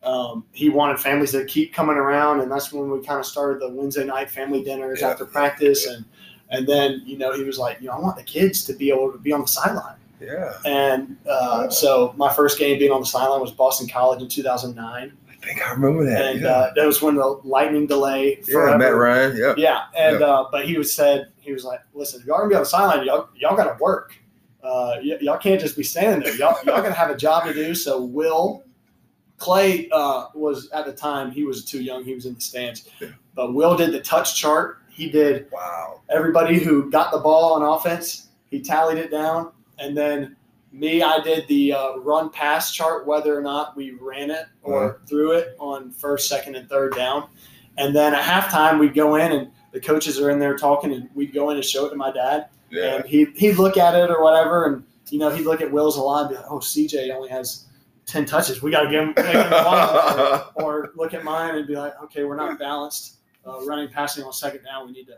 um, 0.04 0.46
he 0.54 0.70
wanted 0.70 1.00
families 1.00 1.32
to 1.32 1.44
keep 1.46 1.74
coming 1.74 1.98
around, 1.98 2.40
and 2.40 2.50
that's 2.52 2.72
when 2.72 2.90
we 2.90 3.04
kind 3.06 3.20
of 3.20 3.26
started 3.26 3.62
the 3.62 3.70
Wednesday 3.70 4.06
night 4.06 4.30
family 4.30 4.64
dinners 4.64 5.02
Yeah, 5.02 5.10
after 5.10 5.26
practice, 5.26 5.86
yeah. 5.86 5.96
and 5.96 6.06
and 6.52 6.68
then 6.68 7.04
you 7.06 7.18
know 7.18 7.34
he 7.34 7.44
was 7.44 7.60
like, 7.60 7.80
you 7.82 7.88
know, 7.88 7.94
I 7.94 8.00
want 8.00 8.16
the 8.16 8.24
kids 8.24 8.64
to 8.66 8.74
be 8.74 8.90
able 8.92 9.12
to 9.12 9.18
be 9.18 9.34
on 9.34 9.42
the 9.42 9.48
sideline, 9.48 9.98
yeah. 10.22 10.54
and 10.66 11.18
uh, 11.30 11.70
so 11.70 12.14
my 12.18 12.32
first 12.34 12.58
game 12.58 12.80
being 12.80 12.92
on 12.92 13.02
the 13.02 13.08
sideline 13.08 13.42
was 13.42 13.52
Boston 13.52 13.88
College 13.90 14.22
in 14.22 14.30
2009, 14.30 15.12
I 15.29 15.29
think 15.54 15.68
I 15.68 15.72
remember 15.72 16.06
that. 16.06 16.22
and 16.22 16.42
yeah. 16.42 16.48
uh, 16.50 16.74
that 16.76 16.86
was 16.86 17.02
when 17.02 17.16
the 17.16 17.26
lightning 17.44 17.88
delay 17.88 18.38
yeah, 18.48 18.54
forever. 18.54 18.78
Matt 18.78 18.96
Ryan. 18.96 19.36
Yeah. 19.38 19.54
Yeah, 19.58 19.82
and 19.98 20.22
uh, 20.24 20.46
but 20.52 20.66
he 20.66 20.78
was 20.78 20.94
said 20.94 21.32
he 21.38 21.52
was 21.52 21.64
like, 21.64 21.80
listen, 21.94 22.22
if 22.22 22.28
y'all 22.28 22.38
gonna 22.38 22.50
be 22.50 22.56
on 22.56 22.62
the 22.62 22.66
sideline, 22.68 23.06
y'all 23.06 23.30
y'all 23.36 23.56
got 23.56 23.66
to 23.76 23.82
work. 23.84 24.14
Uh, 24.64 24.96
y- 25.04 25.18
y'all 25.22 25.38
can't 25.38 25.60
just 25.60 25.76
be 25.78 25.84
standing 25.84 26.22
there. 26.22 26.36
Y'all 26.36 26.58
y'all 26.66 26.82
gonna 26.82 26.92
have 26.94 27.10
a 27.10 27.18
job 27.18 27.46
to 27.46 27.54
do. 27.54 27.74
So 27.74 28.02
Will 28.02 28.64
Clay 29.38 29.90
uh, 29.92 30.28
was 30.36 30.70
at 30.72 30.86
the 30.86 30.94
time 30.94 31.32
he 31.32 31.44
was 31.44 31.64
too 31.66 31.82
young. 31.82 32.04
He 32.04 32.14
was 32.14 32.26
in 32.26 32.36
the 32.36 32.42
stands, 32.42 32.88
Yeah. 33.00 33.10
but 33.36 33.54
Will 33.54 33.76
did 33.78 33.92
the 33.94 34.02
touch 34.02 34.36
chart. 34.36 34.80
He 34.90 35.10
did 35.10 35.48
Wow. 35.52 36.02
everybody 36.10 36.60
who 36.60 36.92
got 36.92 37.12
the 37.12 37.20
ball 37.20 37.54
on 37.54 37.62
offense. 37.64 38.28
He 38.52 38.60
tallied 38.60 38.98
it 38.98 39.12
down, 39.12 39.52
and 39.78 39.96
then 39.96 40.36
me, 40.72 41.02
I 41.02 41.20
did 41.22 41.48
the 41.48 41.74
uh, 41.74 41.96
run 41.98 42.30
pass 42.30 42.72
chart, 42.72 43.06
whether 43.08 43.38
or 43.38 43.42
not 43.42 43.76
we 43.76 43.92
ran 43.92 44.30
it 44.32 44.46
or 44.62 45.02
threw 45.08 45.32
it 45.32 45.56
on 45.60 45.92
first, 45.92 46.30
second, 46.30 46.56
and 46.56 46.70
third 46.70 46.96
down. 46.96 47.28
And 47.78 47.96
then 47.96 48.14
at 48.14 48.22
halftime, 48.24 48.80
we'd 48.80 48.94
go 48.94 49.16
in 49.16 49.32
and 49.32 49.52
the 49.72 49.80
coaches 49.80 50.20
are 50.20 50.30
in 50.30 50.40
there 50.40 50.58
talking, 50.58 50.94
and 50.94 51.10
we'd 51.16 51.34
go 51.34 51.50
in 51.50 51.56
and 51.58 51.66
show 51.66 51.86
it 51.86 51.90
to 51.92 51.96
my 51.96 52.12
dad, 52.12 52.48
Yeah. 52.72 52.96
and 52.98 53.06
he 53.06 53.26
he'd 53.36 53.54
look 53.58 53.78
at 53.78 53.96
it 53.96 54.10
or 54.10 54.22
whatever, 54.24 54.66
and 54.66 54.84
you 55.10 55.20
know 55.20 55.30
he'd 55.30 55.46
look 55.46 55.62
at 55.62 55.72
Will's 55.72 55.98
a 55.98 56.02
lot 56.02 56.22
and 56.22 56.30
be 56.30 56.36
like, 56.36 56.46
"Oh, 56.52 56.60
CJ 56.60 57.10
only 57.16 57.30
has 57.30 57.66
ten 58.06 58.26
touches. 58.26 58.62
We 58.62 58.72
got 58.72 58.84
to 58.84 58.90
give 58.90 59.02
him, 59.04 59.14
give 59.14 59.26
him 59.26 59.52
one." 59.52 59.92
or, 59.96 60.46
or 60.64 60.92
look 60.96 61.14
at 61.14 61.24
mine 61.24 61.56
and 61.56 61.68
be 61.68 61.76
like, 61.76 61.94
"Okay, 62.04 62.24
we're 62.24 62.36
not 62.36 62.58
balanced. 62.60 63.18
Uh, 63.46 63.64
running, 63.66 63.88
passing 63.90 64.24
on 64.24 64.34
second 64.34 64.64
down, 64.64 64.86
we 64.88 64.92
need 64.92 65.06
to 65.06 65.16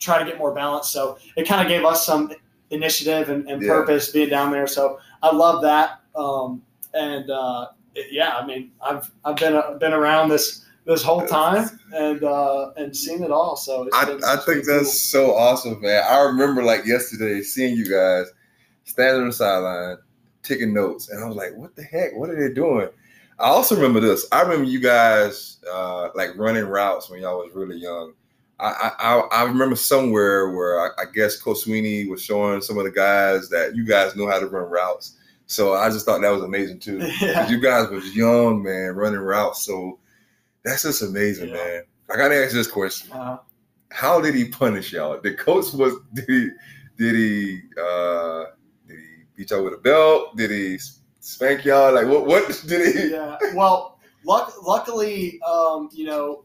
try 0.00 0.18
to 0.18 0.24
get 0.24 0.38
more 0.38 0.52
balance." 0.54 0.88
So 0.90 1.18
it 1.36 1.46
kind 1.46 1.60
of 1.62 1.68
gave 1.68 1.84
us 1.84 2.04
some 2.04 2.32
initiative 2.72 3.28
and, 3.28 3.48
and 3.48 3.62
Yeah. 3.62 3.68
purpose 3.68 4.10
being 4.10 4.30
down 4.30 4.50
there. 4.50 4.66
So 4.66 4.98
I 5.22 5.32
love 5.34 5.62
that. 5.62 6.00
Um, 6.16 6.62
and 6.94 7.30
uh, 7.30 7.68
yeah, 8.10 8.36
I 8.36 8.44
mean, 8.46 8.72
I've 8.82 9.10
I've 9.24 9.36
been 9.36 9.54
uh, 9.54 9.74
been 9.78 9.92
around 9.92 10.28
this 10.30 10.64
this 10.84 11.02
whole 11.02 11.24
time 11.26 11.68
and 11.94 12.24
uh, 12.24 12.72
and 12.76 12.94
seen 12.96 13.22
it 13.22 13.30
all. 13.30 13.56
So 13.56 13.84
it's 13.84 13.96
I, 13.96 14.04
been- 14.06 14.24
I 14.24 14.36
think 14.36 14.64
that's 14.64 15.00
so 15.00 15.34
awesome, 15.36 15.80
man. 15.80 16.02
I 16.08 16.20
remember 16.22 16.62
like 16.62 16.84
yesterday 16.86 17.40
seeing 17.42 17.76
you 17.76 17.88
guys 17.88 18.26
standing 18.84 19.22
on 19.22 19.28
the 19.28 19.32
sideline 19.32 19.98
taking 20.42 20.74
notes, 20.74 21.08
and 21.10 21.22
I 21.22 21.26
was 21.28 21.36
like, 21.36 21.54
"What 21.54 21.76
the 21.76 21.82
heck? 21.84 22.14
What 22.16 22.30
are 22.30 22.48
they 22.48 22.52
doing?" 22.52 22.88
I 23.38 23.46
also 23.48 23.74
remember 23.74 24.00
this. 24.00 24.26
I 24.32 24.42
remember 24.42 24.64
you 24.64 24.80
guys 24.80 25.58
uh, 25.72 26.08
like 26.14 26.36
running 26.36 26.64
routes 26.66 27.08
when 27.10 27.20
y'all 27.22 27.38
was 27.38 27.54
really 27.54 27.76
young. 27.76 28.12
I 28.68 28.92
I, 28.98 29.18
I- 29.32 29.44
remember 29.44 29.76
somewhere 29.76 30.50
where 30.50 30.80
I, 30.80 31.02
I 31.02 31.04
guess 31.12 31.40
Coach 31.40 31.64
Swinney 31.66 32.08
was 32.08 32.22
showing 32.22 32.60
some 32.62 32.78
of 32.78 32.84
the 32.84 32.90
guys 32.90 33.48
that 33.50 33.74
you 33.74 33.84
guys 33.84 34.14
know 34.16 34.28
how 34.28 34.38
to 34.38 34.46
run 34.46 34.70
routes. 34.70 35.16
So 35.46 35.74
I 35.74 35.90
just 35.90 36.06
thought 36.06 36.20
that 36.22 36.30
was 36.30 36.42
amazing 36.42 36.78
too. 36.78 36.98
yeah. 37.20 37.48
you 37.48 37.60
guys 37.60 37.88
was 37.90 38.14
young, 38.16 38.62
man, 38.62 38.94
running 38.94 39.20
routes. 39.20 39.64
So 39.64 39.98
that's 40.64 40.82
just 40.84 41.02
amazing, 41.02 41.48
Yeah. 41.48 41.54
man. 41.56 41.82
I 42.10 42.16
gotta 42.16 42.36
ask 42.36 42.52
this 42.52 42.68
question 42.70 43.10
Uh, 43.12 43.38
how 43.90 44.20
did 44.20 44.34
he 44.34 44.46
punish 44.48 44.92
y'all? 44.92 45.20
The 45.20 45.34
coach 45.34 45.72
was 45.74 45.94
did 46.14 46.24
he 46.28 46.48
did 46.98 47.14
he 47.14 47.60
uh 47.80 48.44
did 48.86 48.98
he 48.98 49.24
beat 49.36 49.50
y'all 49.50 49.64
with 49.64 49.74
a 49.74 49.78
belt? 49.78 50.36
Did 50.36 50.50
he 50.50 50.78
spank 51.20 51.64
y'all? 51.64 51.92
Like 51.94 52.06
what 52.06 52.26
what 52.26 52.62
did 52.66 52.94
he 52.96 53.10
yeah. 53.10 53.36
Well, 53.54 53.98
luck, 54.24 54.54
luckily, 54.62 55.40
um, 55.42 55.88
you 55.92 56.06
know, 56.06 56.44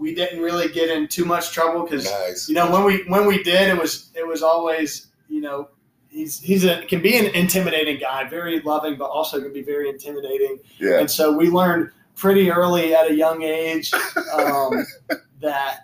we 0.00 0.14
didn't 0.14 0.40
really 0.40 0.68
get 0.72 0.88
in 0.88 1.06
too 1.06 1.24
much 1.26 1.52
trouble 1.52 1.82
because 1.84 2.04
nice. 2.10 2.48
you 2.48 2.54
know 2.54 2.70
when 2.72 2.84
we 2.84 3.04
when 3.08 3.26
we 3.26 3.42
did 3.42 3.68
it 3.68 3.78
was 3.78 4.10
it 4.14 4.26
was 4.26 4.42
always 4.42 5.08
you 5.28 5.40
know 5.42 5.68
he's 6.08 6.40
he's 6.40 6.64
a 6.64 6.82
can 6.86 7.00
be 7.02 7.16
an 7.18 7.26
intimidating 7.34 7.98
guy 8.00 8.28
very 8.28 8.60
loving 8.62 8.96
but 8.96 9.10
also 9.10 9.40
can 9.40 9.52
be 9.52 9.62
very 9.62 9.88
intimidating 9.90 10.58
Yeah. 10.78 10.98
and 11.00 11.10
so 11.10 11.36
we 11.36 11.50
learned 11.50 11.90
pretty 12.16 12.50
early 12.50 12.94
at 12.94 13.10
a 13.10 13.14
young 13.14 13.42
age 13.42 13.92
um, 14.34 14.72
that 15.40 15.80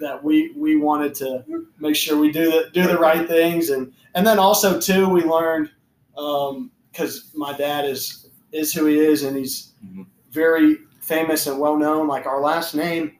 that 0.00 0.22
we 0.22 0.52
we 0.56 0.76
wanted 0.76 1.12
to 1.16 1.44
make 1.80 1.96
sure 1.96 2.16
we 2.18 2.30
do 2.30 2.50
the 2.50 2.70
do 2.72 2.86
the 2.86 2.98
right 2.98 3.26
things 3.26 3.70
and 3.70 3.92
and 4.14 4.26
then 4.26 4.38
also 4.38 4.80
too 4.80 5.08
we 5.08 5.22
learned 5.24 5.70
because 6.14 7.30
my 7.34 7.52
dad 7.56 7.84
is 7.84 8.28
is 8.52 8.72
who 8.72 8.86
he 8.86 8.98
is 8.98 9.22
and 9.24 9.36
he's 9.36 9.72
Mhm. 9.84 10.06
very 10.30 10.78
famous 11.00 11.46
and 11.46 11.58
well 11.60 11.76
known. 11.76 12.08
Like 12.08 12.26
our 12.26 12.40
last 12.40 12.74
name, 12.74 13.12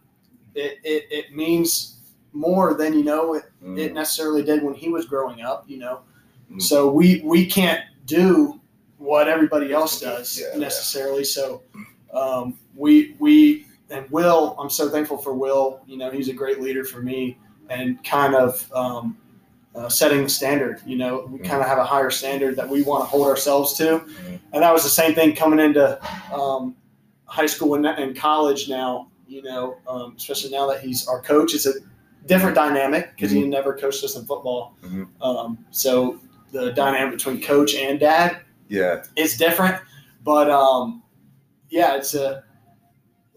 it, 0.57 0.79
it, 0.85 1.07
it 1.11 1.35
means 1.37 1.99
more 2.33 2.75
than 2.75 2.93
you 2.95 3.05
know 3.05 3.35
it, 3.35 3.45
Mm. 3.65 3.79
it 3.79 3.95
necessarily 3.95 4.43
did 4.43 4.63
when 4.63 4.75
he 4.75 4.89
was 4.91 5.07
growing 5.07 5.41
up. 5.43 5.65
You 5.69 5.79
know, 5.79 6.01
Mm. 6.53 6.63
so 6.63 6.89
we 6.91 7.23
we 7.25 7.47
can't 7.47 7.81
do 8.05 8.61
what 8.99 9.29
everybody 9.29 9.73
else 9.73 10.01
does 10.01 10.39
Yeah, 10.41 10.47
yeah. 10.53 10.59
necessarily. 10.59 11.25
So 11.25 11.63
um, 12.13 12.59
we 12.77 13.17
we 13.19 13.67
and 13.91 14.09
Will, 14.11 14.57
I'm 14.59 14.71
so 14.71 14.89
thankful 14.89 15.17
for 15.19 15.33
Will. 15.35 15.81
You 15.87 15.97
know, 15.97 16.11
he's 16.11 16.29
a 16.29 16.33
great 16.33 16.61
leader 16.61 16.85
for 16.85 17.01
me 17.03 17.39
and 17.71 18.03
kind 18.05 18.35
of. 18.35 18.71
Um, 18.73 19.19
uh, 19.75 19.91
setting 19.91 20.23
the 20.23 20.29
standard, 20.31 20.81
you 20.87 20.97
know, 20.97 21.29
we 21.31 21.39
Mhm. 21.39 21.45
kind 21.45 21.61
of 21.61 21.69
have 21.69 21.77
a 21.77 21.85
higher 21.85 22.09
standard 22.11 22.57
that 22.57 22.67
we 22.67 22.81
want 22.83 23.03
to 23.05 23.07
hold 23.07 23.27
ourselves 23.27 23.75
to, 23.75 23.99
Mhm. 23.99 24.41
and 24.55 24.63
that 24.63 24.73
was 24.73 24.83
the 24.85 24.89
same 24.89 25.15
thing 25.15 25.37
coming 25.37 25.59
into 25.59 25.99
um, 26.35 26.75
high 27.27 27.45
school 27.45 27.75
and, 27.75 27.85
and 27.85 28.17
college 28.17 28.71
now, 28.71 29.09
you 29.29 29.43
know, 29.43 29.77
um, 29.89 30.15
especially 30.17 30.51
now 30.51 30.67
that 30.69 30.81
he's 30.81 31.07
our 31.09 31.21
coach. 31.21 31.55
It's 31.55 31.67
a 31.67 31.75
different 32.27 32.55
dynamic 32.55 33.11
because 33.15 33.31
he 33.31 33.47
never 33.47 33.75
coached 33.77 34.03
us 34.05 34.17
in 34.17 34.25
football. 34.25 34.75
Mhm. 34.83 35.07
Um, 35.21 35.59
so 35.71 36.19
the 36.53 36.73
dynamic 36.73 37.13
between 37.17 37.41
coach 37.43 37.75
and 37.75 37.99
dad 38.01 38.39
Yeah. 38.69 39.03
is 39.17 39.37
different. 39.37 39.77
But 40.25 40.51
um, 40.51 41.03
yeah, 41.71 41.97
it's 41.97 42.15
a, 42.15 42.43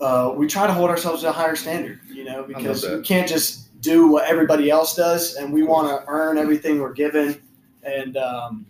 uh, 0.02 0.34
we 0.36 0.48
try 0.48 0.66
to 0.66 0.74
hold 0.74 0.90
ourselves 0.90 1.22
to 1.22 1.30
a 1.30 1.32
higher 1.32 1.56
standard, 1.56 2.00
you 2.08 2.24
know, 2.24 2.44
because 2.44 2.88
we 2.88 3.02
can't 3.02 3.28
just 3.28 3.80
do 3.82 4.08
what 4.08 4.26
everybody 4.26 4.70
else 4.70 4.96
does 4.96 5.36
and 5.36 5.54
we 5.54 5.64
want 5.64 5.88
to 5.88 6.04
earn 6.10 6.38
everything 6.38 6.80
we're 6.80 6.94
given 6.94 7.42
and, 7.84 8.18
um, 8.18 8.66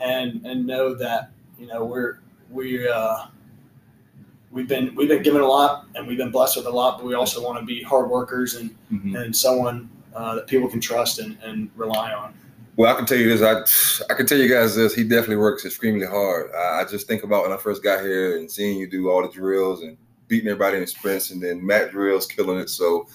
and, 0.00 0.44
and 0.46 0.66
know 0.66 0.94
that, 0.94 1.30
you 1.58 1.66
know, 1.66 1.84
we're, 1.84 2.18
we, 2.50 2.88
uh, 2.88 3.26
we've 4.50 4.68
been 4.68 4.94
we've 4.94 5.08
been 5.08 5.22
given 5.22 5.40
a 5.40 5.46
lot 5.46 5.86
and 5.94 6.06
we've 6.06 6.18
been 6.18 6.30
blessed 6.30 6.56
with 6.56 6.66
a 6.66 6.70
lot, 6.70 6.98
but 6.98 7.06
we 7.06 7.14
also 7.14 7.42
want 7.42 7.58
to 7.58 7.64
be 7.64 7.82
hard 7.82 8.10
workers 8.10 8.54
and 8.56 8.74
Mhm. 8.92 9.20
and 9.22 9.34
someone 9.36 9.88
uh, 10.14 10.34
that 10.36 10.46
people 10.48 10.68
can 10.68 10.80
trust 10.80 11.18
and, 11.20 11.38
and 11.42 11.70
rely 11.76 12.12
on. 12.12 12.34
Well, 12.76 12.92
I 12.92 12.96
can 12.96 13.06
tell 13.06 13.18
you 13.18 13.28
this. 13.36 13.42
I 13.42 14.12
I 14.12 14.16
can 14.16 14.26
tell 14.26 14.38
you 14.38 14.48
guys 14.48 14.74
this. 14.74 14.94
He 14.94 15.02
definitely 15.04 15.36
works 15.36 15.64
extremely 15.64 16.06
hard. 16.06 16.50
I, 16.52 16.80
I 16.80 16.84
just 16.84 17.06
think 17.06 17.22
about 17.22 17.42
when 17.44 17.52
I 17.52 17.56
first 17.58 17.82
got 17.82 18.00
here 18.02 18.38
and 18.38 18.50
seeing 18.50 18.78
you 18.78 18.88
do 18.88 19.10
all 19.10 19.22
the 19.22 19.28
drills 19.28 19.82
and 19.82 19.96
beating 20.28 20.48
everybody 20.48 20.78
in 20.78 20.86
sprints, 20.86 21.30
and 21.30 21.42
then 21.42 21.64
Matt 21.64 21.90
drills 21.90 22.26
killing 22.26 22.58
it. 22.58 22.70
So 22.70 23.06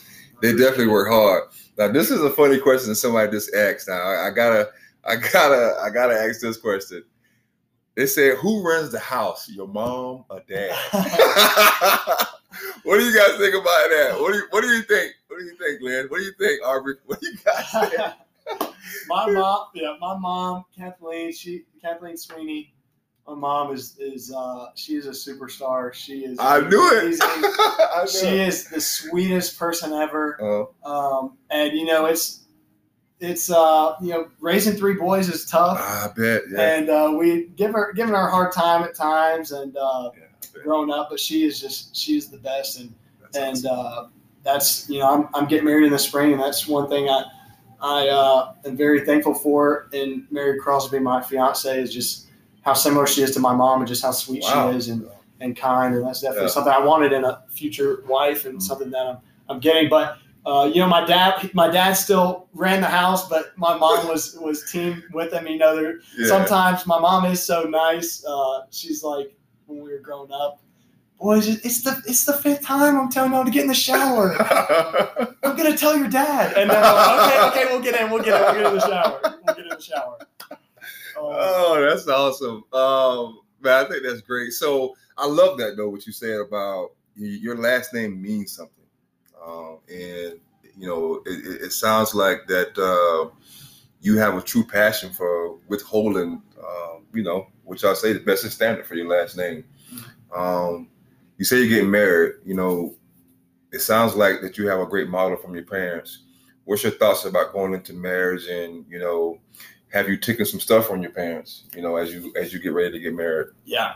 they 0.42 0.52
definitely 0.52 0.88
work 0.88 1.10
hard. 1.10 1.44
Now, 1.78 1.88
this 1.90 2.12
is 2.12 2.22
a 2.22 2.30
funny 2.30 2.60
question 2.60 2.90
that 2.90 2.96
somebody 2.96 3.32
just 3.32 3.54
asked. 3.56 3.88
Now, 3.88 4.02
I, 4.02 4.28
I 4.28 4.30
gotta, 4.32 4.70
I 5.06 5.16
gotta, 5.16 5.78
I 5.82 5.90
gotta 5.90 6.14
ask 6.14 6.40
this 6.42 6.58
question. 6.58 7.04
They 7.96 8.06
said, 8.08 8.38
"Who 8.38 8.62
runs 8.68 8.92
the 8.92 9.00
house? 9.00 9.50
Your 9.50 9.68
mom 9.68 10.26
or 10.30 10.42
dad?" 10.48 10.72
what 12.84 12.98
do 12.98 13.04
you 13.06 13.16
guys 13.18 13.38
think 13.38 13.56
about 13.56 13.66
that? 13.66 14.18
What 14.20 14.32
do 14.34 14.38
you, 14.40 14.48
what 14.50 14.62
do 14.62 14.68
you 14.68 14.82
think? 14.84 15.14
What 15.28 15.40
do 15.40 15.46
you 15.46 15.56
think, 15.58 15.80
Glenn? 15.82 16.06
What 16.10 16.18
do 16.20 16.24
you 16.24 16.34
think, 16.40 16.66
Aubrey? 16.66 16.96
What 17.06 17.20
do 17.22 17.28
you 17.28 17.38
guys 17.44 17.90
think? 17.90 18.12
my 19.08 19.32
mom, 19.32 19.68
yeah, 19.74 19.96
my 20.00 20.18
mom, 20.18 20.66
Kathleen, 20.78 21.32
she 21.34 21.64
Kathleen 21.82 22.16
Swinney. 22.16 22.70
My 23.28 23.34
mom 23.34 23.74
is 23.74 23.98
is 24.00 24.32
uh, 24.36 24.68
she 24.76 24.96
is 24.96 25.08
a 25.08 25.10
superstar. 25.10 25.92
She 25.94 26.26
is. 26.26 26.38
I 26.40 26.60
knew 26.60 26.90
it. 26.94 27.18
I 27.22 28.02
knew 28.04 28.08
She 28.12 28.28
it. 28.28 28.48
is 28.50 28.68
the 28.70 28.80
sweetest 28.80 29.58
person 29.58 29.94
ever. 29.94 30.38
Oh, 30.42 30.74
Um, 30.90 31.38
and 31.50 31.76
you 31.76 31.86
know, 31.86 32.06
it's 32.06 32.45
it's 33.20 33.50
uh, 33.50 33.96
you 34.02 34.10
know, 34.10 34.28
raising 34.40 34.76
three 34.76 34.94
boys 34.96 35.30
is 35.30 35.46
tough. 35.46 35.80
I 35.80 36.08
bet. 36.16 36.44
Yeah. 36.52 36.62
and 36.78 36.90
uh, 36.90 37.16
we 37.18 37.48
give 37.56 37.72
her 37.72 37.94
giving 37.94 38.14
her 38.14 38.28
a 38.28 38.32
hard 38.32 38.52
time 38.52 38.84
at 38.84 38.94
times 38.96 39.52
and 39.52 39.76
uh, 39.78 40.12
yeah 40.18 40.22
up 40.94 41.10
but 41.10 41.20
she 41.20 41.44
is 41.46 41.60
just 41.60 41.96
she's 41.96 42.28
the 42.30 42.38
best 42.38 42.80
and 42.80 42.94
That's 43.22 43.38
and 43.38 43.66
awesome. 43.72 43.80
uh, 43.80 44.08
that's 44.44 44.90
you 44.90 45.00
know 45.00 45.12
I'm, 45.14 45.30
I'm 45.34 45.48
getting 45.48 45.66
married 45.66 45.86
in 45.86 45.92
the 45.92 46.00
spring 46.00 46.32
and 46.34 46.42
that's 46.42 46.68
one 46.68 46.90
thing 46.90 47.10
I 47.10 47.24
I 47.82 48.08
uh, 48.08 48.54
am 48.66 48.76
very 48.78 49.02
thankful 49.06 49.34
for 49.34 49.88
and 49.94 50.26
Mary 50.32 50.58
Crosby 50.60 50.92
being 50.94 51.04
my 51.04 51.22
fiance 51.22 51.80
is 51.82 51.94
just 51.94 52.28
how 52.62 52.74
similar 52.74 53.06
she 53.06 53.22
is 53.22 53.32
to 53.32 53.40
my 53.40 53.54
mom 53.54 53.82
and 53.82 53.88
just 53.88 54.02
how 54.02 54.12
sweet 54.12 54.44
Wow. 54.44 54.72
she 54.72 54.78
is 54.78 54.88
and, 54.90 55.08
and 55.42 55.56
kind 55.58 55.94
and 55.96 56.06
that's 56.06 56.22
definitely 56.22 56.46
Yeah. 56.46 56.52
something 56.52 56.74
I 56.74 56.80
wanted 56.80 57.12
in 57.14 57.24
a 57.26 57.44
future 57.50 58.04
wife 58.08 58.46
and 58.46 58.58
Mhm. 58.58 58.62
something 58.62 58.90
that 58.92 59.06
I'm, 59.06 59.18
I'm 59.50 59.60
getting 59.60 59.90
but 59.90 60.18
uh, 60.46 60.70
you 60.72 60.80
know 60.80 60.88
my 60.88 61.06
dad 61.06 61.50
my 61.54 61.70
dad 61.70 61.94
still 61.94 62.48
ran 62.54 62.82
the 62.82 62.88
house 62.88 63.28
but 63.28 63.58
my 63.58 63.78
mom 63.78 64.08
was 64.08 64.38
was 64.42 64.70
team 64.72 65.04
with 65.14 65.34
him 65.34 65.48
you 65.48 65.58
know 65.58 65.76
there 65.76 66.00
yeah. 66.18 66.28
sometimes 66.28 66.86
my 66.86 67.00
mom 67.00 67.26
is 67.26 67.44
so 67.44 67.64
nice. 67.64 68.24
Uh, 68.26 68.62
she's 68.70 69.04
like 69.04 69.36
when 69.68 69.82
we 69.82 69.92
were 69.92 70.00
growing 70.00 70.32
up, 70.32 70.62
boys, 71.20 71.48
it's 71.48 71.82
the 71.82 72.02
it's 72.08 72.26
the 72.26 72.34
fifth 72.34 72.62
time 72.62 73.00
I'm 73.00 73.10
telling 73.10 73.32
y'all 73.32 73.46
to 73.46 73.52
get 73.52 73.64
in 73.64 73.68
the 73.68 73.74
shower. 73.74 74.36
I'm 75.44 75.56
gonna 75.56 75.78
tell 75.78 75.98
your 75.98 76.10
dad. 76.10 76.56
And 76.58 76.70
then 76.70 76.84
I'm 76.84 76.96
like, 76.96 77.52
okay, 77.52 77.62
okay, 77.62 77.74
we'll 77.74 77.84
get 77.84 78.00
in, 78.00 78.12
we'll 78.12 78.24
get 78.24 78.40
in, 78.40 78.64
we'll 78.64 78.64
get 78.64 78.74
in 78.74 78.80
the 78.80 78.88
shower. 78.88 79.20
We'll 79.24 79.56
get 79.56 79.66
in 79.66 79.70
the 79.70 79.82
shower. 79.82 80.18
Um, 80.52 80.58
oh, 81.18 81.88
that's 81.88 82.08
awesome. 82.08 82.64
Um, 82.74 83.40
man, 83.62 83.86
I 83.86 83.90
think 83.90 84.04
that's 84.04 84.22
great. 84.22 84.52
So 84.52 84.96
I 85.18 85.26
love 85.26 85.58
that 85.60 85.78
though. 85.78 85.90
What 85.90 86.06
you 86.06 86.14
said 86.14 86.40
about 86.40 86.92
your 87.16 87.56
last 87.58 87.94
name 87.94 88.22
means 88.22 88.52
something, 88.52 88.85
um, 89.46 89.80
and 89.90 90.40
you 90.78 90.88
know, 90.88 91.22
it, 91.26 91.62
it- 91.64 91.72
sounds 91.72 92.14
like 92.14 92.48
that 92.48 92.78
uh, 92.78 93.30
you 94.02 94.18
have 94.18 94.36
a 94.36 94.42
true 94.42 94.66
passion 94.66 95.12
for 95.12 95.58
withholding. 95.68 96.42
Um, 96.60 97.04
you 97.14 97.24
know, 97.24 97.48
which 97.64 97.84
I 97.84 97.94
say 97.94 98.14
the 98.14 98.20
best 98.20 98.50
standard 98.52 98.86
for 98.86 98.96
your 98.96 99.08
last 99.08 99.38
name. 99.38 99.64
Um, 100.36 100.90
you 101.38 101.46
say 101.46 101.60
you're 101.60 101.70
getting 101.70 101.92
married. 101.92 102.34
You 102.46 102.56
know, 102.56 102.96
it 103.72 103.80
sounds 103.80 104.16
like 104.16 104.42
that 104.42 104.58
you 104.58 104.68
have 104.68 104.80
a 104.80 104.86
great 104.86 105.10
model 105.10 105.38
from 105.38 105.56
your 105.56 105.66
parents. 105.66 106.24
What's 106.66 106.84
your 106.84 106.92
thoughts 106.94 107.26
about 107.26 107.54
going 107.54 107.74
into 107.74 107.94
marriage 107.94 108.48
and 108.48 108.86
you 108.90 109.00
know? 109.00 109.40
have 109.94 110.10
you 110.10 110.18
taken 110.18 110.46
some 110.46 110.60
stuff 110.60 110.88
from 110.88 111.02
your 111.02 111.12
parents 111.12 111.66
you 111.74 111.82
know 111.82 111.96
as 111.96 112.12
you 112.14 112.34
as 112.36 112.52
you 112.52 112.60
get 112.60 112.74
ready 112.74 112.92
to 112.92 113.00
get 113.00 113.14
married 113.14 113.48
yeah, 113.64 113.94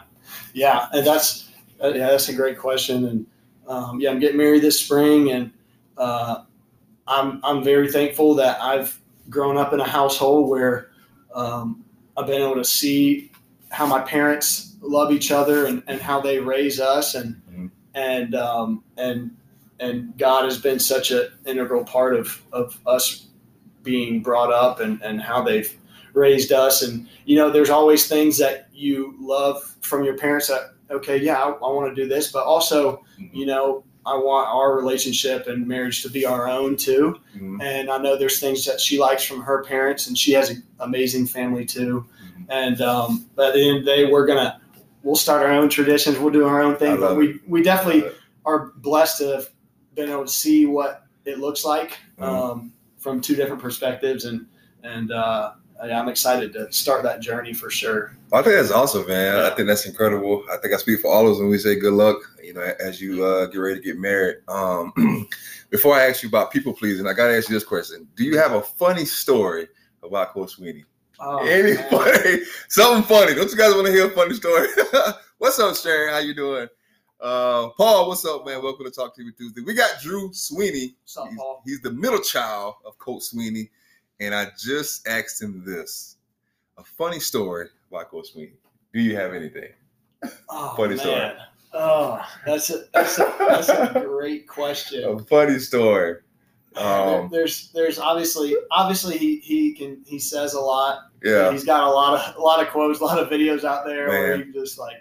yeah, 0.53 0.88
and 0.94 1.06
that's 1.06 1.50
uh, 1.84 1.89
yeah, 1.89 2.08
that's 2.08 2.29
a 2.29 2.34
great 2.34 2.58
question. 2.58 3.06
And 3.06 3.25
um, 3.70 4.00
yeah, 4.02 4.10
I'm 4.10 4.20
getting 4.20 4.38
married 4.38 4.64
this 4.64 4.80
spring, 4.80 5.32
and 5.32 5.52
uh, 5.98 6.44
I'm 7.08 7.40
I'm 7.44 7.64
very 7.64 7.92
thankful 7.92 8.36
that 8.36 8.60
I've 8.62 9.00
grown 9.30 9.58
up 9.58 9.74
in 9.74 9.80
a 9.80 9.88
household 9.88 10.50
where 10.50 10.90
um, 11.34 11.86
I've 12.18 12.28
been 12.28 12.42
able 12.42 12.56
to 12.56 12.66
see 12.66 13.32
how 13.70 13.86
my 13.86 14.02
parents 14.02 14.76
love 14.82 15.12
each 15.12 15.32
other 15.32 15.68
and, 15.68 15.84
and 15.88 16.02
how 16.02 16.20
they 16.20 16.40
raise 16.40 16.80
us, 16.80 17.16
and 17.16 17.42
Mhm. 17.50 17.72
and 17.94 18.36
um, 18.36 18.84
and 18.98 19.32
and 19.80 20.18
God 20.18 20.46
has 20.46 20.58
been 20.60 20.80
such 20.80 21.12
an 21.12 21.28
integral 21.46 21.86
part 21.86 22.16
of 22.16 22.42
of 22.52 22.80
us 22.88 23.28
being 23.84 24.22
brought 24.22 24.52
up 24.52 24.80
and 24.80 25.02
and 25.04 25.22
how 25.22 25.42
they've 25.44 25.76
raised 26.14 26.52
us 26.52 26.82
and 26.82 27.08
you 27.26 27.36
know 27.38 27.50
there's 27.52 27.70
always 27.70 28.08
things 28.08 28.38
that 28.40 28.68
you 28.74 29.16
love 29.22 29.76
from 29.82 30.04
your 30.04 30.18
parents 30.18 30.48
that 30.48 30.72
okay 30.91 31.17
yeah 31.17 31.38
i, 31.43 31.48
I 31.50 31.72
want 31.72 31.93
to 31.93 32.01
do 32.01 32.08
this 32.08 32.31
but 32.31 32.43
also 32.46 33.03
you 33.31 33.46
know 33.46 33.84
i 34.05 34.15
want 34.15 34.48
our 34.50 34.75
relationship 34.75 35.48
and 35.48 35.67
marriage 35.67 36.01
to 36.03 36.10
be 36.10 36.25
our 36.25 36.48
own 36.50 36.75
too 36.77 37.19
Mhm. 37.38 37.62
and 37.62 37.89
i 37.89 37.98
know 37.98 38.17
there's 38.17 38.39
things 38.39 38.65
that 38.65 38.79
she 38.79 39.00
likes 39.00 39.24
from 39.24 39.41
her 39.41 39.63
parents 39.63 40.08
and 40.08 40.17
she 40.17 40.31
has 40.34 40.50
an 40.50 40.63
amazing 40.79 41.25
family 41.27 41.65
too 41.65 42.05
Mhm. 42.24 42.46
and 42.50 42.81
um, 42.81 43.25
but 43.36 43.50
at 43.50 43.53
the 43.55 43.67
end 43.69 43.77
of 43.79 43.86
the 43.86 43.91
day 43.96 44.12
we're 44.12 44.25
gonna 44.25 44.60
we'll 45.03 45.15
start 45.15 45.43
our 45.43 45.51
own 45.51 45.69
traditions 45.69 46.17
we'll 46.19 46.34
do 46.34 46.46
our 46.46 46.62
own 46.62 46.75
thing 46.75 47.00
but 47.00 47.15
we 47.15 47.39
we 47.48 47.62
definitely 47.62 48.10
are 48.46 48.72
blessed 48.77 49.17
to 49.19 49.25
have 49.36 49.50
been 49.96 50.10
able 50.10 50.25
to 50.25 50.31
see 50.31 50.65
what 50.65 51.03
it 51.25 51.39
looks 51.39 51.63
like 51.65 51.98
Mhm. 52.19 52.24
um, 52.25 52.74
from 52.98 53.22
two 53.22 53.36
different 53.36 53.62
perspectives 53.62 54.25
and 54.25 54.46
and 54.84 55.12
uh, 55.12 55.51
I'm 55.81 56.09
excited 56.09 56.51
to 56.53 56.71
start 56.71 57.03
that 57.03 57.21
journey 57.21 57.53
for 57.53 57.69
sure. 57.69 58.15
I 58.33 58.41
think 58.41 58.55
that's 58.55 58.71
awesome, 58.71 59.07
man. 59.07 59.38
I 59.39 59.50
think 59.51 59.67
that's 59.67 59.86
incredible. 59.86 60.43
I 60.51 60.57
think 60.57 60.74
I 60.74 60.77
speak 60.77 61.00
for 61.00 61.12
all 61.12 61.25
of 61.27 61.33
us 61.33 61.39
when 61.39 61.50
we 61.50 61.57
say 61.57 61.79
good 61.79 61.93
luck, 61.93 62.17
you 62.43 62.53
know, 62.53 62.62
as 62.79 63.00
you 63.01 63.24
uh, 63.24 63.45
get 63.45 63.57
ready 63.59 63.75
to 63.79 63.81
get 63.86 63.98
married. 63.98 64.38
Um, 64.48 65.27
before 65.69 65.95
I 65.95 66.05
ask 66.07 66.21
you 66.21 66.29
about 66.29 66.51
people 66.51 66.74
pleasing, 66.74 67.07
I 67.07 67.13
got 67.13 67.27
to 67.29 67.38
ask 67.38 67.48
you 67.50 67.55
this 67.55 67.63
question: 67.63 68.07
Do 68.15 68.24
you 68.24 68.38
have 68.38 68.51
a 68.53 68.62
funny 68.62 69.05
story 69.05 69.67
about 70.03 70.33
Coach 70.33 70.57
Swinney? 70.59 70.83
Oh, 71.21 71.45
Any 71.48 71.74
man. 71.74 71.89
funny, 71.89 72.39
something 72.69 73.03
funny? 73.03 73.36
Don't 73.36 73.50
you 73.51 73.57
guys 73.57 73.74
want 73.74 73.88
to 73.88 73.93
hear 73.93 74.07
a 74.07 74.12
funny 74.12 74.33
story? 74.33 74.67
what's 75.38 75.59
up, 75.59 75.75
Sharon? 75.75 76.13
How 76.13 76.19
you 76.19 76.33
doing? 76.33 76.67
Uh, 77.21 77.69
Paul, 77.77 78.07
what's 78.07 78.24
up, 78.25 78.45
man? 78.45 78.63
Welcome 78.63 78.86
to 78.86 78.91
Talk 78.91 79.17
TV 79.17 79.36
Tuesday. 79.36 79.62
We 79.62 79.74
got 79.74 80.00
Drew 80.01 80.29
Swinney. 80.31 80.95
What's 81.03 81.17
up, 81.17 81.27
He's, 81.29 81.38
Paul? 81.38 81.62
he's 81.65 81.81
the 81.81 81.91
middle 81.91 82.21
child 82.21 82.75
of 82.86 82.98
Coach 82.98 83.24
Swinney, 83.33 83.69
and 84.20 84.36
I 84.36 84.48
just 84.58 85.08
asked 85.08 85.42
him 85.42 85.64
this: 85.66 86.18
a 86.78 86.84
funny 86.84 87.20
story 87.20 87.68
about 87.90 88.10
Coach 88.10 88.34
Swinney. 88.36 88.54
Do 88.94 89.02
you 89.02 89.16
have 89.16 89.34
anything? 89.34 89.70
Oh, 90.50 90.74
funny 90.76 90.98
story. 90.98 91.32
Oh, 91.74 92.20
that's 92.46 92.70
a 92.72 92.86
that's 92.94 93.20
a 93.20 93.36
that's 93.40 93.70
a 93.70 94.02
great 94.04 94.48
question. 94.48 95.04
A 95.04 95.20
funny 95.20 95.60
story. 95.60 96.18
Um, 96.76 97.30
there's 97.32 97.72
there's 97.72 98.00
obviously 98.00 98.56
obviously 98.72 99.18
he 99.18 99.40
he 99.40 99.74
can 99.74 100.04
he 100.06 100.20
says 100.20 100.54
a 100.54 100.60
lot. 100.60 101.00
yeah, 101.24 101.52
He's 101.52 101.64
got 101.64 101.84
a 101.84 101.90
lot 101.90 102.20
of 102.20 102.36
a 102.36 102.42
lot 102.42 102.62
of 102.62 102.70
quotes, 102.70 103.00
a 103.00 103.06
lot 103.06 103.20
of 103.20 103.30
videos 103.30 103.64
out 103.64 103.86
there 103.86 104.08
where 104.08 104.38
he 104.38 104.52
just 104.52 104.80
like 104.80 104.98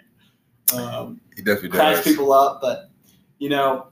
um, 0.73 1.19
he 1.35 1.41
definitely 1.41 1.69
cracks 1.69 2.03
does. 2.03 2.13
people 2.13 2.33
up. 2.33 2.59
But 2.61 2.89
you 3.39 3.49
know, 3.49 3.87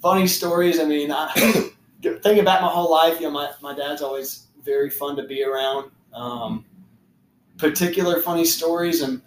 funny 0.00 0.26
stories. 0.26 0.80
I 0.80 0.84
mean, 0.84 1.10
I, 1.12 1.30
thinking 2.02 2.44
back 2.44 2.62
my 2.62 2.68
whole 2.68 2.90
life, 2.90 3.20
you 3.20 3.26
know, 3.26 3.32
my, 3.32 3.50
my 3.60 3.74
dad's 3.74 4.02
always 4.02 4.45
very 4.66 4.90
fun 4.90 5.16
to 5.16 5.22
be 5.22 5.42
around. 5.42 5.90
Um, 6.12 6.64
particular 7.56 8.20
funny 8.20 8.44
stories, 8.44 9.00
and 9.00 9.22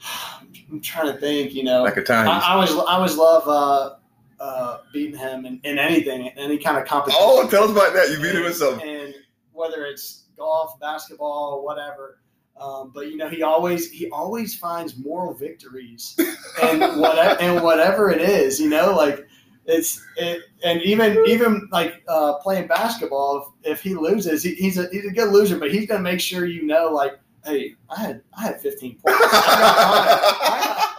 I'm 0.70 0.80
trying 0.80 1.12
to 1.12 1.18
think. 1.18 1.52
You 1.52 1.64
know, 1.64 1.82
Like 1.82 1.98
a 1.98 2.02
time. 2.02 2.28
I, 2.28 2.38
I 2.38 2.52
always 2.54 2.70
I 2.70 2.94
always 2.94 3.16
love 3.16 3.46
uh, 3.48 3.96
uh, 4.42 4.78
beating 4.92 5.18
him 5.18 5.44
in, 5.44 5.60
in 5.64 5.78
anything, 5.78 6.28
any 6.30 6.58
kind 6.58 6.78
of 6.78 6.86
competition. 6.86 7.20
oh, 7.22 7.46
tell 7.48 7.64
us 7.64 7.70
about 7.70 7.92
that. 7.92 8.08
You 8.10 8.22
beat 8.22 8.34
him 8.34 8.44
in 8.46 8.54
something. 8.54 8.88
and 8.88 9.14
whether 9.52 9.84
it's 9.84 10.24
golf, 10.36 10.78
basketball, 10.80 11.64
whatever. 11.64 12.20
Um, 12.60 12.92
but 12.94 13.08
you 13.10 13.16
know, 13.16 13.28
he 13.28 13.42
always 13.42 13.90
he 13.90 14.08
always 14.10 14.56
finds 14.56 14.96
moral 14.96 15.34
victories, 15.34 16.16
and 16.62 17.00
whatever 17.00 17.40
and 17.40 17.62
whatever 17.64 18.10
it 18.10 18.20
is, 18.20 18.60
you 18.60 18.68
know, 18.70 18.94
like 18.94 19.26
it's 19.66 20.04
it, 20.16 20.42
and 20.64 20.82
even 20.82 21.18
even 21.26 21.68
like 21.72 22.02
uh, 22.08 22.34
playing 22.38 22.66
basketball, 22.66 23.54
if, 23.62 23.72
if 23.72 23.82
he 23.82 23.94
loses, 23.94 24.42
he, 24.42 24.54
he's 24.54 24.78
a 24.78 24.88
he's 24.92 25.06
a 25.06 25.10
good 25.10 25.32
loser, 25.32 25.58
but 25.58 25.70
he's 25.72 25.86
gonna 25.86 26.02
make 26.02 26.20
sure 26.20 26.44
you 26.44 26.64
know, 26.66 26.88
like, 26.90 27.12
hey, 27.44 27.74
I 27.90 28.00
had 28.00 28.22
I 28.36 28.42
had 28.42 28.60
15 28.60 28.98
points, 28.98 29.18
I 29.22 29.30
got 29.30 29.90
mine, 29.90 30.08
I, 30.42 30.60
got- 30.64 30.90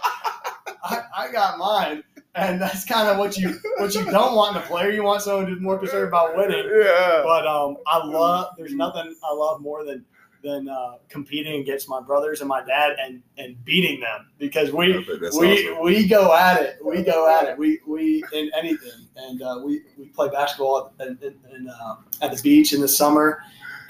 I, 0.84 1.02
I 1.28 1.32
got 1.32 1.58
mine, 1.58 2.02
and 2.34 2.60
that's 2.60 2.84
kind 2.84 3.08
of 3.08 3.18
what 3.18 3.36
you 3.36 3.58
what 3.78 3.94
you 3.94 4.04
don't 4.04 4.34
want 4.34 4.56
in 4.56 4.62
a 4.62 4.66
player. 4.66 4.90
You 4.90 5.02
want 5.02 5.22
someone 5.22 5.46
who's 5.46 5.60
more 5.60 5.78
concerned 5.78 6.08
about 6.08 6.36
winning. 6.36 6.64
yeah. 6.80 7.22
But 7.24 7.46
um, 7.46 7.76
I 7.86 8.04
love. 8.04 8.48
There's 8.56 8.74
nothing 8.74 9.14
I 9.28 9.32
love 9.34 9.60
more 9.60 9.84
than 9.84 10.04
than 10.42 10.68
uh, 10.68 10.96
competing 11.08 11.60
against 11.60 11.88
my 11.88 12.00
brothers 12.00 12.40
and 12.40 12.48
my 12.48 12.64
dad 12.64 12.96
and 13.02 13.22
and 13.38 13.62
beating 13.64 14.00
them 14.00 14.28
because 14.38 14.72
we 14.72 15.04
That's 15.20 15.36
we 15.36 15.68
awesome. 15.70 15.84
we 15.84 16.06
go 16.06 16.34
at 16.34 16.62
it. 16.62 16.78
We 16.84 17.02
go 17.02 17.28
at 17.28 17.48
it. 17.48 17.58
We 17.58 17.80
we 17.86 18.24
in 18.32 18.50
anything, 18.56 19.08
and 19.16 19.42
uh, 19.42 19.60
we 19.64 19.82
we 19.98 20.06
play 20.06 20.28
basketball 20.28 20.92
at, 21.00 21.06
in, 21.08 21.18
in, 21.54 21.68
uh, 21.68 21.96
at 22.22 22.34
the 22.36 22.40
beach 22.42 22.72
in 22.72 22.80
the 22.80 22.88
summer, 22.88 23.40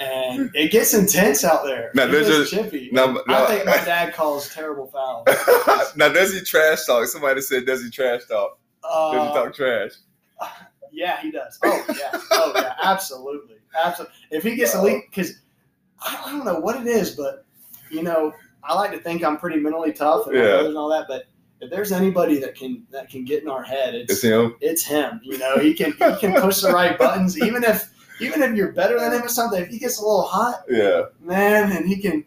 and 0.01 0.51
it 0.55 0.71
gets 0.71 0.95
intense 0.95 1.45
out 1.45 1.65
there. 1.65 1.91
Now, 1.95 2.05
It 2.05 2.13
there's 2.13 2.29
gets 2.29 2.53
a- 2.53 2.57
chippy. 2.63 2.89
now- 2.93 3.17
I 3.29 3.47
think 3.47 3.67
my 3.67 3.73
dad 3.85 4.15
calls 4.15 4.53
terrible 4.55 4.87
fouls. 4.87 5.27
now, 5.97 6.09
does 6.11 6.33
he 6.35 6.41
trash 6.43 6.85
talk? 6.87 7.07
Somebody 7.07 7.41
said, 7.41 7.67
does 7.67 7.83
he 7.83 7.91
trash 7.91 8.23
talk? 8.29 8.59
Does 8.83 9.13
he 9.13 9.19
Uh, 9.29 9.35
talk 9.35 9.55
trash? 9.55 9.93
Yeah, 10.93 11.21
he 11.21 11.31
does. 11.31 11.59
Oh 11.63 11.85
yeah. 11.91 12.21
Oh 12.31 12.53
yeah. 12.55 12.73
Absolutely. 12.83 13.57
Absolutely. 13.85 14.15
If 14.31 14.43
he 14.43 14.55
gets 14.57 14.75
a 14.75 14.81
lead, 14.81 15.03
because 15.11 15.41
I, 16.01 16.23
I 16.27 16.31
don't 16.33 16.45
know 16.45 16.59
what 16.61 16.77
it 16.81 16.87
is, 16.87 17.13
but 17.13 17.45
you 17.91 18.03
know, 18.03 18.33
I 18.65 18.75
like 18.75 18.91
to 18.93 18.99
think 18.99 19.25
I'm 19.25 19.37
pretty 19.39 19.59
mentally 19.61 19.93
tough 19.93 20.27
and, 20.27 20.37
Yeah. 20.37 20.65
and 20.67 20.77
all 20.77 20.89
that. 20.91 21.07
But 21.09 21.25
if 21.61 21.71
there's 21.71 21.93
anybody 21.93 22.39
that 22.41 22.55
can 22.55 22.85
that 22.91 23.09
can 23.09 23.25
get 23.25 23.43
in 23.43 23.49
our 23.49 23.63
head, 23.63 23.95
It's 23.95 24.13
it's 24.15 24.23
him. 24.23 24.57
it's 24.61 24.83
him. 24.85 25.21
You 25.23 25.39
know, 25.39 25.57
he 25.59 25.73
can 25.75 25.93
he 25.93 26.17
can 26.17 26.41
push 26.41 26.61
the 26.61 26.71
right 26.71 26.99
buttons, 26.99 27.41
even 27.43 27.65
if 27.65 27.91
even 28.21 28.43
if 28.43 28.55
you're 28.57 28.73
better 28.73 28.99
than 28.99 29.13
him 29.13 29.23
or 29.23 29.29
something. 29.29 29.61
If 29.63 29.69
he 29.69 29.79
gets 29.79 29.99
a 29.99 30.03
little 30.03 30.23
hot, 30.23 30.65
Yeah. 30.69 31.05
man, 31.21 31.73
and 31.73 31.87
he 31.89 31.97
can 32.01 32.25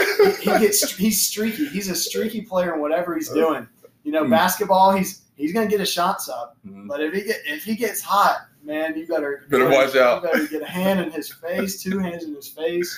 he, 0.00 0.30
he 0.40 0.44
gets 0.58 0.94
he's 0.96 1.26
streaky. 1.26 1.66
He's 1.66 1.88
a 1.88 1.94
streaky 1.96 2.42
player 2.42 2.74
in 2.74 2.80
whatever 2.80 3.14
he's 3.16 3.28
doing. 3.30 3.66
You 4.04 4.12
know, 4.12 4.24
Hmm. 4.24 4.30
basketball, 4.30 4.92
he's 4.92 5.22
he's 5.36 5.52
gonna 5.52 5.66
get 5.66 5.80
his 5.80 5.90
shots 5.90 6.28
up. 6.28 6.56
Mhm. 6.66 6.86
But 6.86 7.00
if 7.00 7.12
he 7.14 7.22
get 7.22 7.40
if 7.46 7.64
he 7.64 7.74
gets 7.74 8.00
hot, 8.00 8.46
man, 8.68 8.96
you 8.96 9.06
better 9.06 9.46
you 9.50 9.58
Better 9.58 9.70
watch 9.70 9.96
out. 9.96 10.22
You 10.22 10.30
better 10.30 10.46
get 10.46 10.62
a 10.62 10.66
hand 10.66 11.00
in 11.00 11.10
his 11.10 11.32
face, 11.32 11.82
two 11.82 11.98
hands 11.98 12.24
in 12.24 12.34
his 12.34 12.48
face. 12.48 12.96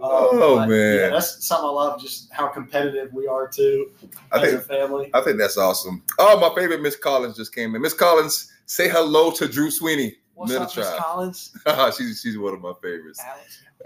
Um, 0.00 0.10
Oh, 0.12 0.56
but, 0.58 0.68
man. 0.68 0.96
yeah, 0.96 1.08
that's 1.08 1.44
something 1.44 1.68
I 1.68 1.72
love. 1.72 2.00
Just 2.00 2.30
how 2.30 2.48
competitive 2.48 3.12
we 3.14 3.26
are 3.26 3.48
too 3.48 3.92
I 4.30 4.36
as 4.36 4.50
think 4.50 4.62
a 4.62 4.64
family. 4.64 5.10
I 5.14 5.22
think 5.22 5.38
that's 5.38 5.56
awesome. 5.56 6.02
Oh, 6.18 6.38
my 6.38 6.54
favorite 6.54 6.82
Miss 6.82 6.96
Collins 6.96 7.36
just 7.36 7.54
came 7.54 7.74
in. 7.74 7.80
Miss 7.80 7.94
Collins, 7.94 8.52
say 8.66 8.88
hello 8.88 9.30
to 9.32 9.48
Drew 9.48 9.70
Swinney. 9.70 10.16
What's 10.34 10.52
Middle 10.52 10.66
up, 10.66 10.76
Miss 10.76 10.90
Collins? 10.98 11.56
she's 11.96 12.20
she's 12.20 12.36
one 12.38 12.52
of 12.52 12.60
my 12.60 12.74
favorites. 12.82 13.22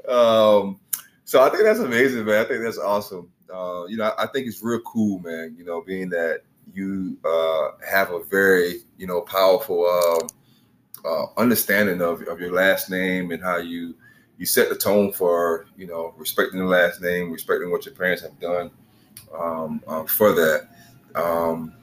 Um, 0.08 0.80
so 1.24 1.44
I 1.44 1.48
think 1.48 1.62
that's 1.62 1.78
amazing, 1.78 2.24
man. 2.24 2.44
I 2.44 2.48
think 2.48 2.64
that's 2.64 2.78
awesome. 2.78 3.30
Uh, 3.52 3.84
you 3.86 3.96
know, 3.96 4.04
I, 4.04 4.24
I 4.24 4.26
think 4.26 4.48
it's 4.48 4.62
real 4.62 4.80
cool, 4.80 5.20
man. 5.20 5.54
You 5.56 5.64
know, 5.64 5.80
being 5.80 6.08
that 6.10 6.40
you 6.74 7.16
uh, 7.24 7.70
have 7.88 8.10
a 8.10 8.24
very 8.24 8.80
you 8.98 9.06
know 9.06 9.20
powerful 9.20 9.86
um 9.86 10.28
uh, 11.04 11.26
understanding 11.36 12.02
of, 12.02 12.22
of 12.22 12.40
your 12.40 12.52
last 12.52 12.90
name 12.90 13.30
and 13.30 13.42
how 13.42 13.58
you 13.58 13.94
you 14.38 14.46
set 14.46 14.70
the 14.70 14.74
tone 14.74 15.12
for 15.12 15.66
you 15.76 15.86
know 15.86 16.14
respecting 16.16 16.58
the 16.58 16.66
last 16.66 17.00
name, 17.02 17.30
respecting 17.30 17.70
what 17.70 17.84
your 17.84 17.94
parents 17.94 18.22
have 18.22 18.38
done 18.40 18.70
um, 19.38 19.82
um, 19.86 20.06
for 20.06 20.32
that. 20.32 20.68
Um, 21.14 21.74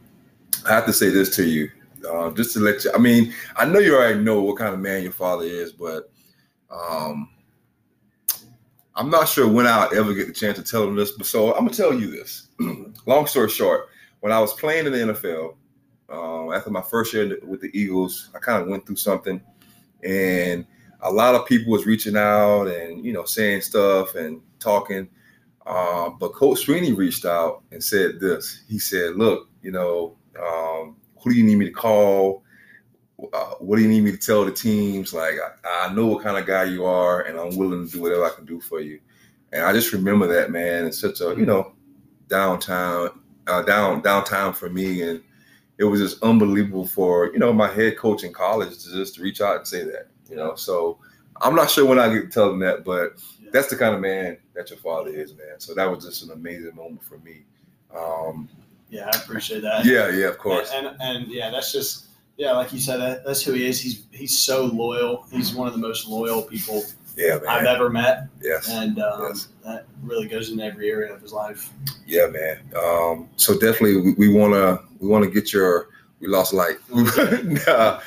I 0.66 0.74
have 0.74 0.86
to 0.88 0.94
say 0.94 1.10
this 1.10 1.36
to 1.36 1.46
you, 1.46 1.70
uh, 2.10 2.32
just 2.32 2.54
to 2.54 2.60
let 2.60 2.84
you. 2.84 2.92
I 2.94 2.98
mean, 2.98 3.34
I 3.56 3.66
know 3.66 3.80
you 3.80 3.96
already 3.96 4.20
know 4.20 4.42
what 4.42 4.58
kind 4.58 4.74
of 4.74 4.80
man 4.80 5.04
your 5.04 5.12
father 5.12 5.46
is, 5.46 5.72
but 5.72 6.10
um, 6.72 7.30
I'm 8.96 9.12
not 9.12 9.30
sure 9.30 9.48
when 9.48 9.68
I'll 9.68 9.96
ever 9.96 10.14
get 10.14 10.28
the 10.28 10.34
chance 10.34 10.58
to 10.58 10.64
tell 10.64 10.84
him 10.84 10.96
this. 10.96 11.12
But 11.12 11.28
so 11.28 11.54
I'm 11.54 11.66
gonna 11.66 11.74
tell 11.78 11.94
you 11.94 12.10
this. 12.10 12.48
Long 13.06 13.28
story 13.28 13.50
short, 13.50 13.90
when 14.22 14.32
I 14.32 14.40
was 14.40 14.54
playing 14.54 14.88
in 14.88 14.92
the 14.92 15.14
NFL, 15.14 15.56
um, 16.10 16.54
after 16.54 16.70
my 16.70 16.82
first 16.82 17.14
year 17.14 17.38
with 17.44 17.62
the 17.62 17.72
Eagles, 17.78 18.30
I 18.36 18.40
kind 18.40 18.62
of 18.62 18.68
went 18.68 18.86
through 18.86 18.96
something, 18.96 19.42
and 20.04 20.66
a 21.02 21.12
lot 21.12 21.36
of 21.36 21.46
people 21.46 21.72
was 21.72 21.86
reaching 21.86 22.18
out 22.18 22.66
and 22.66 23.06
you 23.06 23.14
know 23.14 23.26
saying 23.26 23.62
stuff 23.62 24.16
and 24.16 24.42
talking. 24.60 25.08
Um, 25.66 26.18
but 26.18 26.34
Coach 26.34 26.66
Swinney 26.66 26.96
reached 26.96 27.26
out 27.26 27.64
and 27.72 27.84
said 27.84 28.20
this. 28.20 28.64
He 28.70 28.80
said, 28.80 29.16
"Look, 29.16 29.50
you 29.62 29.72
know, 29.72 30.16
um, 30.42 30.96
who 31.20 31.32
do 31.32 31.38
you 31.38 31.44
need 31.44 31.58
me 31.58 31.66
to 31.66 31.72
call? 31.72 32.44
Uh, 33.34 33.56
what 33.60 33.76
do 33.76 33.82
you 33.82 33.90
need 33.90 34.04
me 34.04 34.12
to 34.12 34.18
tell 34.18 34.46
the 34.46 34.52
teams? 34.52 35.12
Like, 35.12 35.36
I, 35.66 35.88
I 35.90 35.94
know 35.94 36.06
what 36.06 36.24
kind 36.24 36.38
of 36.38 36.46
guy 36.46 36.66
you 36.66 36.86
are, 36.86 37.22
and 37.22 37.38
I'm 37.38 37.58
willing 37.58 37.86
to 37.86 37.92
do 37.92 38.02
whatever 38.02 38.26
I 38.26 38.30
can 38.30 38.46
do 38.46 38.62
for 38.62 38.80
you." 38.80 39.00
And 39.52 39.64
I 39.64 39.74
just 39.74 39.92
remember 39.92 40.28
that 40.28 40.52
man. 40.52 40.86
It's 40.86 41.00
such 41.00 41.20
a 41.20 41.36
you 41.38 41.46
know 41.46 41.74
downtown, 42.30 43.20
uh, 43.48 43.62
down 43.64 44.02
downtown 44.02 44.54
for 44.54 44.70
me, 44.70 45.02
and 45.02 45.22
it 45.78 45.84
was 45.86 46.00
just 46.00 46.22
unbelievable 46.24 46.86
for 46.86 47.32
you 47.34 47.40
know 47.40 47.54
my 47.54 47.68
head 47.72 47.98
coach 47.98 48.24
in 48.24 48.34
college 48.34 48.78
to 48.84 48.92
just 48.92 49.18
reach 49.20 49.42
out 49.42 49.58
and 49.58 49.68
say 49.68 49.84
that. 49.84 50.08
You 50.30 50.36
know, 50.36 50.56
so 50.56 50.98
I'm 51.42 51.56
not 51.56 51.70
sure 51.72 51.86
when 51.86 52.00
I 52.00 52.14
get 52.14 52.22
to 52.24 52.30
tell 52.30 52.50
him 52.52 52.60
that, 52.60 52.84
but 52.84 53.14
that's 53.52 53.70
the 53.70 53.76
kind 53.78 53.96
of 53.96 54.02
man 54.02 54.38
that 54.56 54.70
your 54.70 54.80
father 54.80 55.10
is, 55.10 55.34
man. 55.34 55.60
So 55.60 55.74
that 55.76 55.86
was 55.90 56.04
just 56.04 56.24
an 56.24 56.32
amazing 56.32 56.76
moment 56.76 57.04
for 57.04 57.18
me. 57.20 57.44
Um, 57.96 58.50
Yeah, 58.90 59.10
I 59.14 59.18
appreciate 59.18 59.62
that. 59.62 59.86
yeah, 59.86 60.10
yeah, 60.10 60.28
of 60.28 60.38
course. 60.38 60.72
And, 60.74 60.88
and 60.88 60.98
and 61.02 61.28
yeah, 61.28 61.50
that's 61.50 61.72
just 61.72 62.08
yeah, 62.38 62.52
like 62.52 62.72
you 62.74 62.80
said, 62.80 62.98
that, 62.98 63.26
that's 63.26 63.42
who 63.42 63.54
he 63.54 63.66
is. 63.66 63.80
He's 63.82 64.06
he's 64.12 64.38
so 64.38 64.66
loyal. 64.66 65.26
He's 65.32 65.54
one 65.56 65.68
of 65.68 65.74
the 65.74 65.80
most 65.80 66.08
loyal 66.08 66.42
people 66.42 66.84
Yeah, 67.18 67.40
I've 67.50 67.66
ever 67.66 67.90
met, 67.90 68.28
Yes, 68.42 68.70
and 68.70 69.00
um, 69.00 69.24
Yes. 69.24 69.48
that 69.66 69.86
really 70.04 70.28
goes 70.28 70.52
in 70.52 70.60
every 70.62 70.90
area 70.92 71.14
of 71.14 71.22
his 71.22 71.34
life. 71.34 71.72
yeah, 72.06 72.28
man. 72.28 72.60
Um, 72.76 73.28
so 73.38 73.54
definitely, 73.54 73.98
we, 74.02 74.14
we 74.14 74.30
wanna 74.30 74.80
we 75.00 75.08
wanna 75.08 75.28
get 75.28 75.52
your. 75.52 75.90
We 76.20 76.28
lost 76.28 76.52
light, 76.52 76.78
nah, 76.90 78.00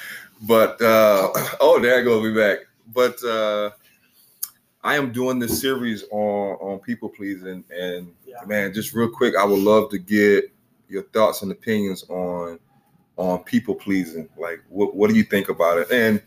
but 0.43 0.81
uh, 0.83 1.31
oh, 1.61 1.79
there 1.81 2.01
I 2.01 2.03
go. 2.03 2.21
We 2.21 2.35
back. 2.35 2.59
But 2.93 3.23
uh, 3.23 3.71
I 4.83 4.97
am 4.97 5.13
doing 5.13 5.39
this 5.39 5.61
series 5.61 6.05
on 6.11 6.57
on 6.61 6.79
people 6.81 7.09
pleasing, 7.09 7.63
and 7.71 8.13
Yeah. 8.27 8.45
man, 8.47 8.73
just 8.75 8.95
real 8.95 9.09
quick, 9.09 9.35
I 9.37 9.45
would 9.45 9.61
love 9.61 9.91
to 9.91 9.99
get 9.99 10.53
your 10.89 11.03
thoughts 11.13 11.43
and 11.43 11.53
opinions 11.53 12.05
on 12.09 12.59
on 13.17 13.45
people 13.45 13.75
pleasing. 13.77 14.29
Like, 14.37 14.61
what 14.69 14.97
what 14.97 15.09
do 15.11 15.17
you 15.17 15.23
think 15.25 15.49
about 15.51 15.79
it? 15.79 15.91
And 15.93 16.21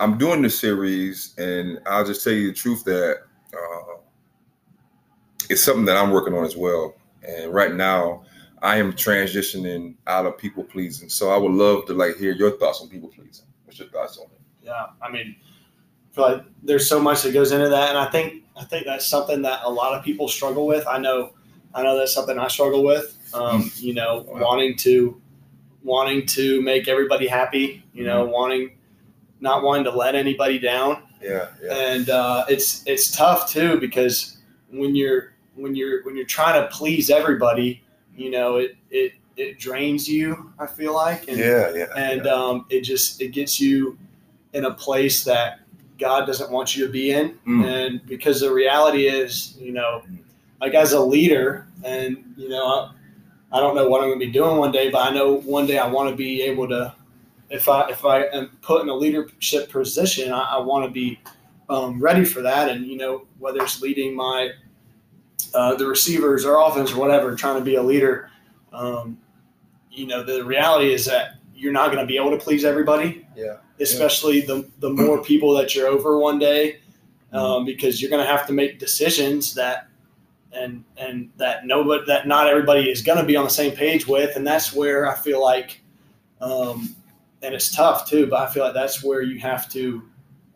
I'm 0.00 0.16
doing 0.16 0.40
this 0.40 0.58
series, 0.58 1.34
and 1.36 1.78
I'll 1.86 2.04
just 2.06 2.24
tell 2.24 2.32
you 2.32 2.48
the 2.48 2.54
truth 2.54 2.84
that 2.84 3.18
uh, 3.52 3.96
it's 5.50 5.62
something 5.62 5.84
that 5.84 5.96
I'm 5.98 6.10
working 6.10 6.32
on 6.34 6.44
as 6.44 6.56
well. 6.56 6.94
And 7.22 7.52
right 7.52 7.74
now, 7.74 8.24
I 8.62 8.76
am 8.76 8.94
transitioning 8.94 9.94
out 10.06 10.24
of 10.24 10.38
people 10.38 10.64
pleasing. 10.64 11.10
So 11.10 11.30
I 11.30 11.36
would 11.36 11.52
love 11.52 11.84
to 11.86 11.92
like 11.92 12.16
hear 12.16 12.32
your 12.32 12.58
thoughts 12.58 12.80
on 12.80 12.88
people 12.88 13.08
pleasing. 13.10 13.44
What's 13.64 13.78
your 13.78 13.88
thoughts 13.88 14.16
on 14.16 14.24
it? 14.32 14.40
Yeah, 14.62 14.86
I 15.02 15.10
mean, 15.10 15.36
I 15.38 16.14
feel 16.14 16.24
like 16.24 16.44
there's 16.62 16.88
so 16.88 16.98
much 16.98 17.22
that 17.22 17.34
goes 17.34 17.52
into 17.52 17.68
that, 17.68 17.90
and 17.90 17.98
I 17.98 18.10
think 18.10 18.42
I 18.56 18.64
think 18.64 18.86
that's 18.86 19.06
something 19.06 19.42
that 19.42 19.60
a 19.64 19.70
lot 19.70 19.92
of 19.98 20.02
people 20.02 20.28
struggle 20.28 20.66
with. 20.66 20.86
I 20.86 20.96
know, 20.98 21.34
I 21.74 21.82
know 21.82 21.96
that's 21.98 22.12
something 22.14 22.38
I 22.38 22.48
struggle 22.48 22.82
with. 22.84 23.16
Um, 23.34 23.70
you 23.76 23.92
know, 23.94 24.24
Wow. 24.26 24.40
wanting 24.40 24.76
to 24.78 25.20
wanting 25.82 26.24
to 26.26 26.62
make 26.62 26.88
everybody 26.88 27.26
happy. 27.26 27.84
You 27.92 28.04
know, 28.04 28.24
wanting 28.24 28.72
not 29.40 29.62
wanting 29.62 29.84
to 29.84 29.90
let 29.90 30.14
anybody 30.14 30.58
down, 30.58 31.02
Yeah, 31.22 31.48
yeah, 31.62 31.74
and 31.74 32.10
uh, 32.10 32.44
it's 32.48 32.82
it's 32.86 33.14
tough 33.16 33.50
too 33.50 33.78
because 33.80 34.36
when 34.70 34.94
you're 34.94 35.32
when 35.54 35.74
you're 35.74 36.02
when 36.04 36.16
you're 36.16 36.26
trying 36.26 36.60
to 36.62 36.68
please 36.68 37.10
everybody, 37.10 37.82
you 38.16 38.30
know, 38.30 38.56
it 38.56 38.76
it 38.90 39.12
it 39.36 39.58
drains 39.58 40.08
you. 40.08 40.52
I 40.58 40.66
feel 40.66 40.94
like, 40.94 41.28
and 41.28 41.38
yeah, 41.38 41.72
yeah. 41.74 41.86
and 41.96 42.24
yeah. 42.24 42.32
um, 42.32 42.66
it 42.70 42.82
just 42.82 43.20
it 43.20 43.28
gets 43.28 43.58
you 43.60 43.98
in 44.52 44.64
a 44.66 44.74
place 44.74 45.24
that 45.24 45.60
God 45.98 46.26
doesn't 46.26 46.50
want 46.50 46.76
you 46.76 46.86
to 46.86 46.92
be 46.92 47.12
in, 47.12 47.38
Mm. 47.46 47.64
and 47.64 48.06
because 48.06 48.40
the 48.40 48.52
reality 48.52 49.06
is, 49.06 49.56
you 49.58 49.72
know, 49.72 50.02
like 50.60 50.74
as 50.74 50.92
a 50.92 51.00
leader, 51.00 51.66
and 51.84 52.24
you 52.36 52.48
know, 52.48 52.66
I, 52.66 53.56
I 53.56 53.60
don't 53.60 53.74
know 53.74 53.88
what 53.88 54.02
I'm 54.02 54.08
going 54.08 54.20
to 54.20 54.26
be 54.26 54.32
doing 54.32 54.56
one 54.58 54.72
day, 54.72 54.90
but 54.90 55.10
I 55.10 55.14
know 55.14 55.40
one 55.40 55.66
day 55.66 55.78
I 55.78 55.86
want 55.86 56.10
to 56.10 56.16
be 56.16 56.42
able 56.42 56.68
to. 56.68 56.94
If 57.50 57.68
I 57.68 57.90
if 57.90 58.04
I 58.04 58.22
am 58.24 58.50
put 58.62 58.82
in 58.82 58.88
a 58.88 58.94
leadership 58.94 59.70
position, 59.70 60.32
I, 60.32 60.56
I 60.56 60.58
want 60.58 60.84
to 60.84 60.90
be 60.90 61.20
um, 61.68 62.00
ready 62.00 62.24
for 62.24 62.42
that. 62.42 62.68
And 62.68 62.86
you 62.86 62.96
know, 62.96 63.26
whether 63.38 63.60
it's 63.62 63.82
leading 63.82 64.14
my 64.14 64.52
uh, 65.54 65.74
the 65.74 65.86
receivers 65.86 66.44
or 66.44 66.60
offense 66.60 66.92
or 66.92 66.98
whatever, 66.98 67.34
trying 67.34 67.58
to 67.58 67.64
be 67.64 67.74
a 67.76 67.82
leader. 67.82 68.30
Um, 68.72 69.18
you 69.90 70.06
know, 70.06 70.22
the 70.22 70.44
reality 70.44 70.92
is 70.92 71.04
that 71.06 71.36
you're 71.54 71.72
not 71.72 71.92
going 71.92 71.98
to 71.98 72.06
be 72.06 72.16
able 72.16 72.30
to 72.30 72.38
please 72.38 72.64
everybody. 72.64 73.26
Yeah. 73.36 73.56
Especially 73.80 74.40
the 74.40 74.68
the 74.78 74.90
more 74.90 75.22
people 75.24 75.52
that 75.54 75.74
you're 75.74 75.88
over 75.88 76.18
one 76.18 76.38
day, 76.38 76.80
um, 77.32 77.64
because 77.64 78.00
you're 78.00 78.10
going 78.10 78.24
to 78.24 78.30
have 78.30 78.46
to 78.46 78.52
make 78.52 78.78
decisions 78.78 79.54
that 79.54 79.88
and 80.52 80.84
and 80.96 81.30
that 81.36 81.66
nobody 81.66 82.04
that 82.06 82.26
not 82.26 82.46
everybody 82.46 82.90
is 82.90 83.02
going 83.02 83.18
to 83.18 83.24
be 83.24 83.36
on 83.36 83.44
the 83.44 83.50
same 83.50 83.72
page 83.72 84.06
with, 84.06 84.36
and 84.36 84.46
that's 84.46 84.72
where 84.72 85.08
I 85.08 85.14
feel 85.14 85.42
like, 85.42 85.80
um, 86.40 86.94
and 87.42 87.54
it's 87.54 87.74
tough 87.74 88.08
too. 88.08 88.26
But 88.26 88.48
I 88.48 88.52
feel 88.52 88.64
like 88.64 88.74
that's 88.74 89.02
where 89.02 89.22
you 89.22 89.38
have 89.40 89.68
to 89.72 90.02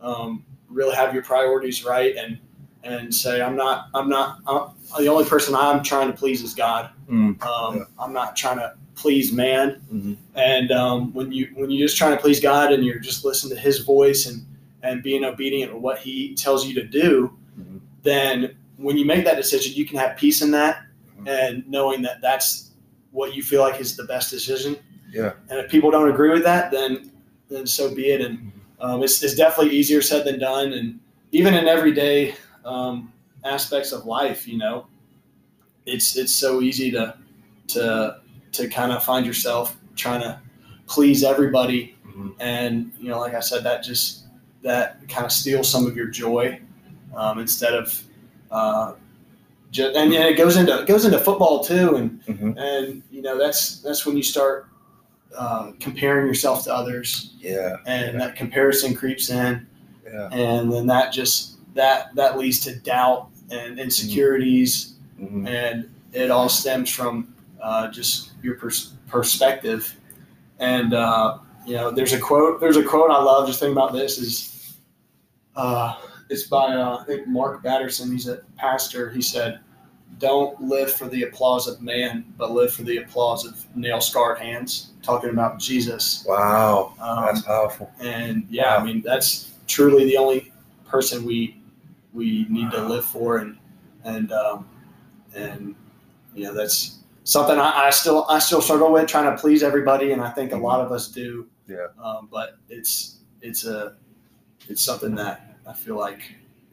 um, 0.00 0.44
really 0.68 0.94
have 0.94 1.14
your 1.14 1.22
priorities 1.22 1.84
right 1.84 2.14
and 2.16 2.38
and 2.82 3.14
say 3.14 3.40
I'm 3.40 3.56
not 3.56 3.88
I'm 3.94 4.08
not 4.08 4.40
I'm, 4.46 4.70
the 5.02 5.08
only 5.08 5.24
person 5.24 5.54
I'm 5.54 5.82
trying 5.82 6.08
to 6.08 6.16
please 6.16 6.42
is 6.42 6.54
God. 6.54 6.90
Mm. 7.08 7.42
Um, 7.44 7.76
Yeah. 7.76 7.84
I'm 7.98 8.12
not 8.12 8.36
trying 8.36 8.58
to 8.58 8.74
please 8.94 9.32
man. 9.32 9.80
Mhm. 9.92 10.16
And 10.34 10.70
um, 10.70 11.12
when 11.14 11.32
you 11.32 11.48
when 11.54 11.70
you're 11.70 11.86
just 11.86 11.96
trying 11.96 12.14
to 12.16 12.20
please 12.20 12.40
God 12.40 12.72
and 12.72 12.84
you're 12.84 12.98
just 12.98 13.24
listening 13.24 13.56
to 13.56 13.60
His 13.62 13.78
voice 13.78 14.26
and 14.26 14.44
and 14.82 15.02
being 15.02 15.24
obedient 15.24 15.72
to 15.72 15.78
what 15.78 15.98
He 15.98 16.34
tells 16.34 16.66
you 16.66 16.74
to 16.74 16.84
do, 16.86 17.32
Mhm. 17.58 17.80
then 18.02 18.54
when 18.76 18.98
you 18.98 19.04
make 19.06 19.24
that 19.24 19.36
decision, 19.36 19.72
you 19.74 19.86
can 19.86 19.96
have 19.98 20.16
peace 20.18 20.42
in 20.42 20.50
that 20.50 20.82
Mhm. 21.20 21.28
and 21.28 21.66
knowing 21.68 22.02
that 22.02 22.20
that's 22.20 22.72
what 23.12 23.34
you 23.34 23.42
feel 23.42 23.62
like 23.62 23.80
is 23.80 23.96
the 23.96 24.04
best 24.04 24.30
decision. 24.30 24.76
Yeah. 25.14 25.32
And 25.48 25.58
if 25.60 25.70
people 25.70 25.90
don't 25.90 26.10
agree 26.10 26.30
with 26.30 26.42
that, 26.44 26.70
then 26.72 27.10
then 27.48 27.66
so 27.66 27.94
be 27.94 28.10
it. 28.10 28.20
And 28.20 28.50
um, 28.80 29.02
it's, 29.02 29.22
it's 29.22 29.34
definitely 29.34 29.74
easier 29.76 30.02
said 30.02 30.24
than 30.26 30.38
done. 30.40 30.72
And 30.72 30.98
even 31.32 31.54
in 31.54 31.68
everyday 31.68 32.34
um, 32.64 33.12
aspects 33.44 33.92
of 33.92 34.06
life, 34.06 34.48
you 34.48 34.58
know, 34.58 34.86
it's 35.86 36.16
it's 36.16 36.32
so 36.32 36.60
easy 36.62 36.90
to 36.90 37.16
to 37.68 38.20
to 38.52 38.68
kind 38.68 38.92
of 38.92 39.04
find 39.04 39.24
yourself 39.24 39.76
trying 39.96 40.20
to 40.20 40.40
please 40.86 41.22
everybody 41.24 41.90
Mhm. 42.14 42.34
and 42.38 42.92
you 43.00 43.08
know 43.08 43.18
like 43.18 43.34
i 43.34 43.40
said 43.40 43.64
that 43.64 43.82
just 43.82 44.26
that 44.62 45.00
kind 45.08 45.24
of 45.26 45.32
steals 45.32 45.68
some 45.68 45.84
of 45.86 45.96
your 45.96 46.06
joy 46.06 46.60
um, 47.16 47.38
instead 47.40 47.74
of 47.74 48.00
uh, 48.52 48.92
just, 49.72 49.96
and 49.96 50.12
yeah, 50.12 50.26
it 50.26 50.36
goes 50.36 50.56
into 50.56 50.80
it 50.82 50.86
goes 50.86 51.04
into 51.04 51.18
football 51.18 51.64
too 51.64 51.96
and 51.96 52.22
Mhm. 52.26 52.54
and 52.56 53.02
you 53.10 53.20
know 53.22 53.36
that's 53.38 53.78
that's 53.80 54.06
when 54.06 54.16
you 54.16 54.22
start 54.22 54.68
uh, 55.36 55.72
comparing 55.80 56.26
yourself 56.26 56.64
to 56.64 56.74
others 56.74 57.34
Yeah. 57.40 57.76
and 57.86 58.20
that 58.20 58.36
comparison 58.36 58.94
creeps 58.94 59.30
in 59.30 59.66
Yeah. 60.06 60.28
and 60.32 60.72
then 60.72 60.86
that 60.86 61.12
just 61.12 61.56
that 61.74 62.14
that 62.14 62.38
leads 62.38 62.60
to 62.60 62.76
doubt 62.76 63.28
and 63.50 63.78
insecurities 63.78 64.94
Mhm. 65.20 65.46
and 65.48 65.90
it 66.12 66.30
all 66.30 66.48
stems 66.48 66.90
from 66.90 67.34
uh, 67.60 67.88
just 67.90 68.32
your 68.42 68.56
pers- 68.56 68.92
perspective. 69.08 69.96
And 70.60 70.92
uh, 70.94 71.38
you 71.66 71.74
know, 71.74 71.90
there's 71.90 72.12
a 72.12 72.20
quote. 72.20 72.60
There's 72.60 72.76
a 72.76 72.82
quote 72.84 73.10
I 73.10 73.20
love. 73.22 73.46
Just 73.46 73.58
thinking 73.60 73.76
about 73.76 73.92
this 73.94 74.18
is, 74.18 74.76
uh, 75.56 75.96
it's 76.30 76.44
by 76.44 76.66
uh, 76.74 76.98
I 77.00 77.04
think 77.04 77.26
Mark 77.26 77.62
Batterson. 77.62 78.12
He's 78.12 78.28
a 78.28 78.38
pastor. 78.56 79.10
He 79.10 79.22
said, 79.22 79.60
"Don't 80.18 80.60
live 80.60 80.92
for 80.92 81.08
the 81.08 81.24
applause 81.24 81.66
of 81.66 81.80
man, 81.82 82.24
but 82.38 82.52
live 82.52 82.72
for 82.72 82.82
the 82.82 82.98
applause 82.98 83.44
of 83.46 83.64
nail 83.76 84.00
scarred 84.00 84.38
hands." 84.38 84.92
Talking 85.02 85.30
about 85.30 85.58
Jesus. 85.58 86.24
Wow. 86.26 86.94
Um, 87.00 87.26
That's 87.26 87.42
powerful. 87.42 87.90
and 88.00 88.46
yeah, 88.48 88.76
I 88.76 88.84
mean 88.84 89.02
that's 89.02 89.52
truly 89.66 90.04
the 90.04 90.16
only 90.16 90.52
person 90.86 91.24
we 91.24 91.60
we 92.12 92.46
need 92.48 92.70
to 92.70 92.80
live 92.86 93.04
for, 93.04 93.38
and 93.38 93.58
and 94.04 94.32
um, 94.32 94.68
and 95.34 95.74
you 96.34 96.44
know 96.44 96.54
that's 96.54 97.00
something 97.24 97.58
I, 97.58 97.86
I 97.86 97.90
still 97.90 98.24
I 98.28 98.38
still 98.38 98.60
struggle 98.62 98.92
with 98.92 99.08
trying 99.08 99.34
to 99.34 99.40
please 99.40 99.62
everybody, 99.62 100.12
and 100.12 100.22
I 100.22 100.30
think 100.30 100.52
a 100.52 100.56
lot 100.56 100.80
of 100.80 100.92
us 100.92 101.08
do. 101.08 101.46
Yeah. 101.68 101.86
Um, 102.02 102.28
but 102.30 102.58
it's 102.68 103.18
it's 103.42 103.64
a 103.66 103.96
it's 104.68 104.80
something 104.82 105.14
that 105.16 105.56
I 105.66 105.72
feel 105.72 105.96
like 105.96 106.20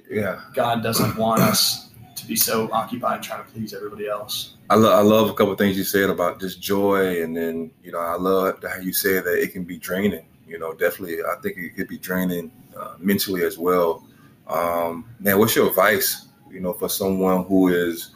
Yeah. 0.09 0.41
God 0.53 0.83
doesn't 0.83 1.15
want 1.17 1.41
us 1.41 1.90
to 2.21 2.27
be 2.27 2.35
so 2.35 2.71
occupied 2.71 3.21
trying 3.23 3.43
to 3.43 3.51
please 3.51 3.73
everybody 3.73 4.07
else. 4.07 4.55
I 4.69 4.75
love 4.75 4.93
I 4.93 5.01
love 5.01 5.29
a 5.29 5.33
couple 5.33 5.51
of 5.51 5.57
things 5.57 5.77
you 5.77 5.83
said 5.83 6.09
about 6.09 6.39
just 6.39 6.61
joy, 6.61 7.21
and 7.21 7.35
then 7.35 7.71
you 7.83 7.91
know 7.91 7.99
I 7.99 8.15
love 8.15 8.63
how 8.63 8.77
you 8.79 8.93
said 8.93 9.25
that 9.25 9.41
it 9.41 9.51
can 9.51 9.63
be 9.63 9.77
draining. 9.77 10.25
You 10.47 10.59
know, 10.59 10.73
definitely, 10.73 11.19
I 11.21 11.35
think 11.41 11.57
it 11.57 11.75
could 11.75 11.87
be 11.87 11.97
draining 11.97 12.51
uh, 12.77 12.95
mentally 12.99 13.43
as 13.43 13.57
well. 13.57 14.05
Um, 14.47 15.05
man, 15.19 15.39
what's 15.39 15.55
your 15.55 15.67
advice? 15.67 16.27
You 16.49 16.59
know, 16.59 16.73
for 16.73 16.89
someone 16.89 17.45
who 17.45 17.69
is, 17.69 18.11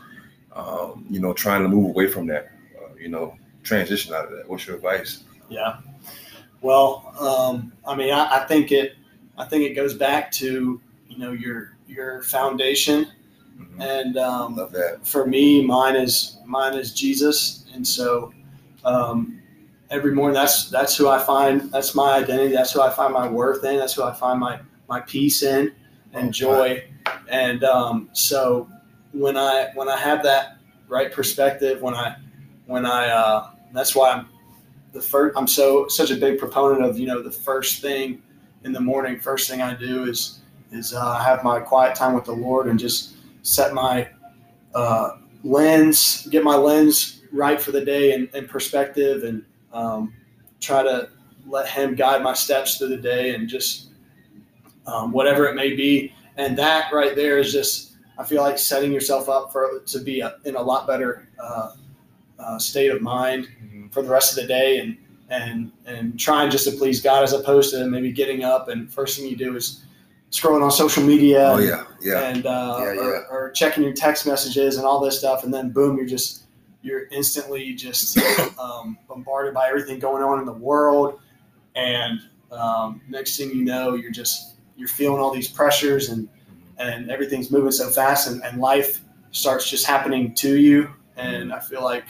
um, 0.54 1.06
you 1.10 1.22
know, 1.22 1.34
trying 1.34 1.63
to 1.63 1.70
move 1.70 1.89
away 1.91 2.08
from 2.08 2.28
that, 2.28 2.52
uh, 2.78 2.94
you 3.00 3.08
know, 3.08 3.38
transition 3.63 4.13
out 4.13 4.26
of 4.26 4.32
that. 4.32 4.50
What's 4.50 4.68
your 4.68 4.76
advice? 4.76 5.24
Yeah. 5.50 5.78
Well, 6.62 7.13
um, 7.20 7.72
I 7.86 7.96
mean, 7.96 8.13
I, 8.13 8.41
I 8.41 8.46
think 8.48 8.72
it. 8.72 8.96
I 9.38 9.46
think 9.46 9.70
it 9.70 9.74
goes 9.74 9.94
back 9.94 10.32
to 10.34 10.82
you 11.08 11.18
know 11.18 11.32
your 11.32 11.78
your 11.88 12.24
foundation, 12.24 13.08
Mhm. 13.58 13.82
and 13.82 14.18
um, 14.18 14.56
Love 14.56 14.72
that. 14.74 15.06
for 15.06 15.26
me, 15.26 15.65
mine 15.65 15.96
is 15.96 16.38
mine 16.46 16.74
is 16.76 16.94
Jesus, 16.94 17.65
and 17.74 17.86
so 17.88 18.34
um, 18.84 19.41
every 19.89 20.12
morning 20.13 20.34
that's 20.34 20.70
that's 20.70 20.96
who 20.96 21.08
I 21.08 21.20
find. 21.20 21.72
That's 21.72 21.96
my 21.96 22.15
identity. 22.15 22.54
That's 22.54 22.72
who 22.72 22.82
I 22.82 22.89
find 22.89 23.13
my 23.13 23.28
worth 23.30 23.63
in. 23.63 23.78
That's 23.78 23.94
who 23.94 24.04
I 24.04 24.13
find 24.13 24.39
my 24.39 24.60
my 24.89 25.00
peace 25.02 25.41
in 25.44 25.74
and 26.13 26.34
joy. 26.34 26.84
And 27.30 27.63
um, 27.63 28.10
so 28.13 28.70
when 29.13 29.38
I 29.38 29.72
when 29.76 29.88
I 29.89 29.98
have 29.98 30.22
that 30.24 30.58
right 30.88 31.12
perspective, 31.12 31.82
when 31.82 31.94
I 31.94 32.15
when 32.65 32.86
I 32.86 33.08
uh, 33.10 33.52
that's 33.74 33.96
why 33.96 34.12
I'm 34.12 34.28
the 34.94 35.02
first. 35.02 35.38
I'm 35.38 35.48
so 35.48 35.88
such 35.88 36.12
a 36.12 36.15
big 36.15 36.39
proponent 36.39 36.84
of 36.84 37.00
you 37.00 37.08
know 37.08 37.22
the 37.22 37.32
first 37.32 37.82
thing 37.82 38.22
in 38.63 38.74
the 38.74 38.82
morning. 38.82 39.20
First 39.20 39.50
thing 39.50 39.62
I 39.62 39.74
do 39.76 40.04
is 40.06 40.39
is 40.72 40.94
uh, 40.94 41.15
have 41.20 41.44
my 41.44 41.60
quiet 41.60 41.96
time 41.96 42.13
with 42.13 42.26
the 42.26 42.34
Lord 42.34 42.68
and 42.68 42.78
just 42.80 43.14
set 43.45 43.73
my 43.73 44.10
uh, 44.73 45.17
lens, 45.43 46.27
get 46.31 46.43
my 46.43 46.55
lens 46.55 47.21
right 47.31 47.62
for 47.62 47.71
the 47.71 47.84
day 47.84 48.13
and, 48.13 48.27
and 48.34 48.49
perspective, 48.49 49.23
and 49.23 49.45
um, 49.71 50.13
try 50.60 50.81
to 50.81 51.10
let 51.47 51.67
Him 51.67 51.93
guide 51.95 52.23
my 52.23 52.34
steps 52.34 52.77
through 52.77 52.89
the 52.89 52.97
day 52.97 53.36
and 53.36 53.47
just 53.47 53.89
um, 54.88 55.12
whatever 55.12 55.45
it 55.45 55.55
may 55.55 55.75
be. 55.75 56.12
And 56.38 56.58
that 56.58 56.91
right 56.91 57.15
there 57.15 57.38
is 57.38 57.53
just, 57.53 57.93
I 58.17 58.23
feel 58.23 58.41
like 58.41 58.58
setting 58.58 58.91
yourself 58.91 59.29
up 59.29 59.51
for 59.51 59.81
to 59.86 59.99
be 59.99 60.21
a, 60.21 60.38
in 60.45 60.55
a 60.55 60.62
lot 60.62 60.88
better 60.88 61.27
uh, 61.39 61.73
uh, 62.39 62.60
state 62.60 62.91
of 62.91 63.01
mind 63.01 63.47
Mhm. 63.63 63.91
for 63.93 64.01
the 64.01 64.10
rest 64.10 64.36
of 64.36 64.41
the 64.41 64.47
day 64.47 64.79
and 64.79 64.97
and 65.29 65.71
and 65.86 66.19
trying 66.19 66.51
just 66.51 66.65
to 66.69 66.71
please 66.77 67.01
God 67.01 67.23
as 67.23 67.34
opposed 67.34 67.71
to 67.73 67.88
maybe 67.88 68.12
getting 68.12 68.43
up 68.43 68.67
and 68.69 68.91
first 68.93 69.17
thing 69.17 69.27
you 69.27 69.36
do 69.36 69.55
is 69.55 69.86
scrolling 70.36 70.63
on 70.63 70.71
social 70.71 71.04
media 71.04 71.52
Oh 71.52 71.58
and, 71.58 71.65
yeah, 71.67 71.84
yeah, 72.02 72.28
and 72.30 72.45
uh, 72.45 72.76
Yeah, 72.80 72.86
Or, 72.86 72.93
yeah. 72.95 73.21
or 73.30 73.52
checking 73.52 73.84
your 73.84 73.93
text 73.93 74.26
messages 74.28 74.78
and 74.78 74.86
all 74.86 75.00
this 75.00 75.17
stuff 75.19 75.43
and 75.43 75.54
then 75.54 75.69
boom 75.69 75.98
you're 75.98 76.06
just 76.17 76.43
you're 76.82 77.06
instantly 77.12 77.74
just 77.74 78.17
um, 78.60 78.98
bombarded 79.08 79.54
by 79.54 79.67
everything 79.69 79.98
going 80.00 80.21
on 80.24 80.39
in 80.39 80.45
the 80.45 80.54
world 80.54 81.19
and 81.76 82.19
um, 82.52 83.02
next 83.10 83.38
thing 83.38 83.50
you 83.50 83.63
know 83.63 83.95
you're 83.95 84.12
just 84.12 84.56
you're 84.78 84.88
feeling 84.88 85.19
all 85.21 85.34
these 85.34 85.48
pressures 85.48 86.10
and 86.10 86.28
and 86.78 87.10
everything's 87.10 87.50
moving 87.52 87.71
so 87.71 87.89
fast 87.89 88.28
and, 88.30 88.43
and 88.43 88.60
life 88.60 89.02
starts 89.32 89.69
just 89.69 89.86
happening 89.86 90.34
to 90.34 90.58
you 90.58 90.89
and 91.17 91.54
i 91.54 91.60
feel 91.60 91.84
like 91.84 92.06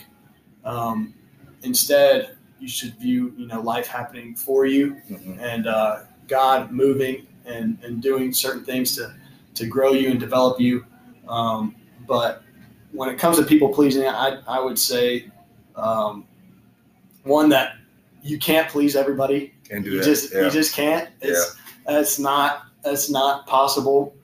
um, 0.64 1.14
instead 1.62 2.36
you 2.58 2.68
should 2.68 2.94
view 2.98 3.32
you 3.36 3.46
know 3.46 3.60
life 3.60 3.86
happening 3.86 4.34
for 4.34 4.66
you 4.66 4.96
Mhm. 5.10 5.38
and 5.40 5.66
uh, 5.66 6.00
god 6.28 6.72
moving 6.72 7.26
and, 7.46 7.78
and 7.82 8.02
doing 8.02 8.32
certain 8.32 8.64
things 8.64 8.94
to 8.96 9.14
to 9.54 9.66
grow 9.66 9.92
you 9.92 10.10
and 10.10 10.20
develop 10.20 10.60
you 10.60 10.84
um, 11.28 11.74
but 12.06 12.42
when 12.92 13.08
it 13.08 13.18
comes 13.18 13.36
to 13.38 13.42
people 13.44 13.68
pleasing 13.72 14.06
i, 14.06 14.38
I 14.46 14.60
would 14.60 14.78
say 14.78 15.30
um, 15.76 16.24
one 17.24 17.48
that 17.50 17.76
you 18.22 18.38
can't 18.38 18.68
please 18.68 18.96
everybody 18.96 19.54
Can't 19.68 19.84
do 19.84 19.90
you 19.92 19.98
that. 19.98 20.04
just 20.04 20.32
yeah. 20.34 20.44
you 20.44 20.50
just 20.50 20.74
can't. 20.74 21.08
It's 21.20 21.56
that's 21.86 22.18
not 22.18 22.62
that's 22.82 23.08
not 23.10 23.46
possible. 23.46 24.14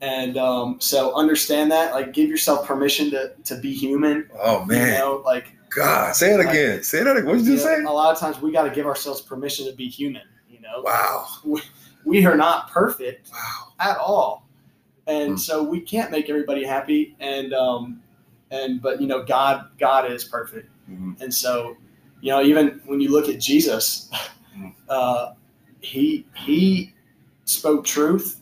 And 0.00 0.36
um, 0.36 0.76
so 0.80 1.14
understand 1.14 1.70
that. 1.70 1.92
Like 1.94 2.12
give 2.12 2.28
yourself 2.28 2.66
permission 2.66 3.10
to 3.10 3.32
to 3.44 3.56
be 3.60 3.72
human. 3.72 4.28
oh 4.40 4.64
man, 4.64 4.94
You 4.94 4.98
know, 4.98 5.22
like 5.24 5.52
God, 5.70 6.14
say 6.16 6.34
it 6.34 6.40
again. 6.40 6.82
Say 6.82 7.04
that 7.04 7.16
again. 7.16 7.26
What 7.26 7.36
did 7.38 7.46
you 7.46 7.52
you 7.52 7.58
know, 7.58 7.64
say? 7.64 7.82
a 7.84 7.90
lot 7.90 8.12
of 8.12 8.18
times 8.18 8.40
we 8.40 8.50
got 8.52 8.64
to 8.64 8.70
give 8.70 8.86
ourselves 8.86 9.20
permission 9.20 9.66
to 9.66 9.72
be 9.76 9.88
human. 9.88 10.22
You 10.50 10.60
know, 10.60 10.82
Wow, 10.82 11.26
we 12.04 12.24
are 12.26 12.36
not 12.36 12.70
perfect 12.70 13.30
wow. 13.32 13.72
at 13.80 13.98
all, 13.98 14.46
and 15.06 15.34
Mm. 15.34 15.38
so 15.38 15.62
we 15.62 15.80
can't 15.80 16.10
make 16.10 16.28
everybody 16.28 16.64
happy. 16.64 17.16
And 17.20 17.52
um, 17.54 18.02
and 18.50 18.80
but 18.82 19.00
you 19.00 19.06
know, 19.06 19.22
God 19.24 19.68
God 19.78 20.10
is 20.10 20.24
perfect, 20.24 20.68
Mhm. 20.90 21.20
And 21.20 21.32
so, 21.32 21.76
you 22.20 22.30
know, 22.30 22.42
even 22.42 22.80
when 22.86 23.00
you 23.00 23.10
look 23.10 23.28
at 23.28 23.38
Jesus, 23.40 24.10
Mhm. 24.56 24.72
uh, 24.88 25.32
he 25.80 26.26
he 26.34 26.92
spoke 27.44 27.84
truth, 27.84 28.40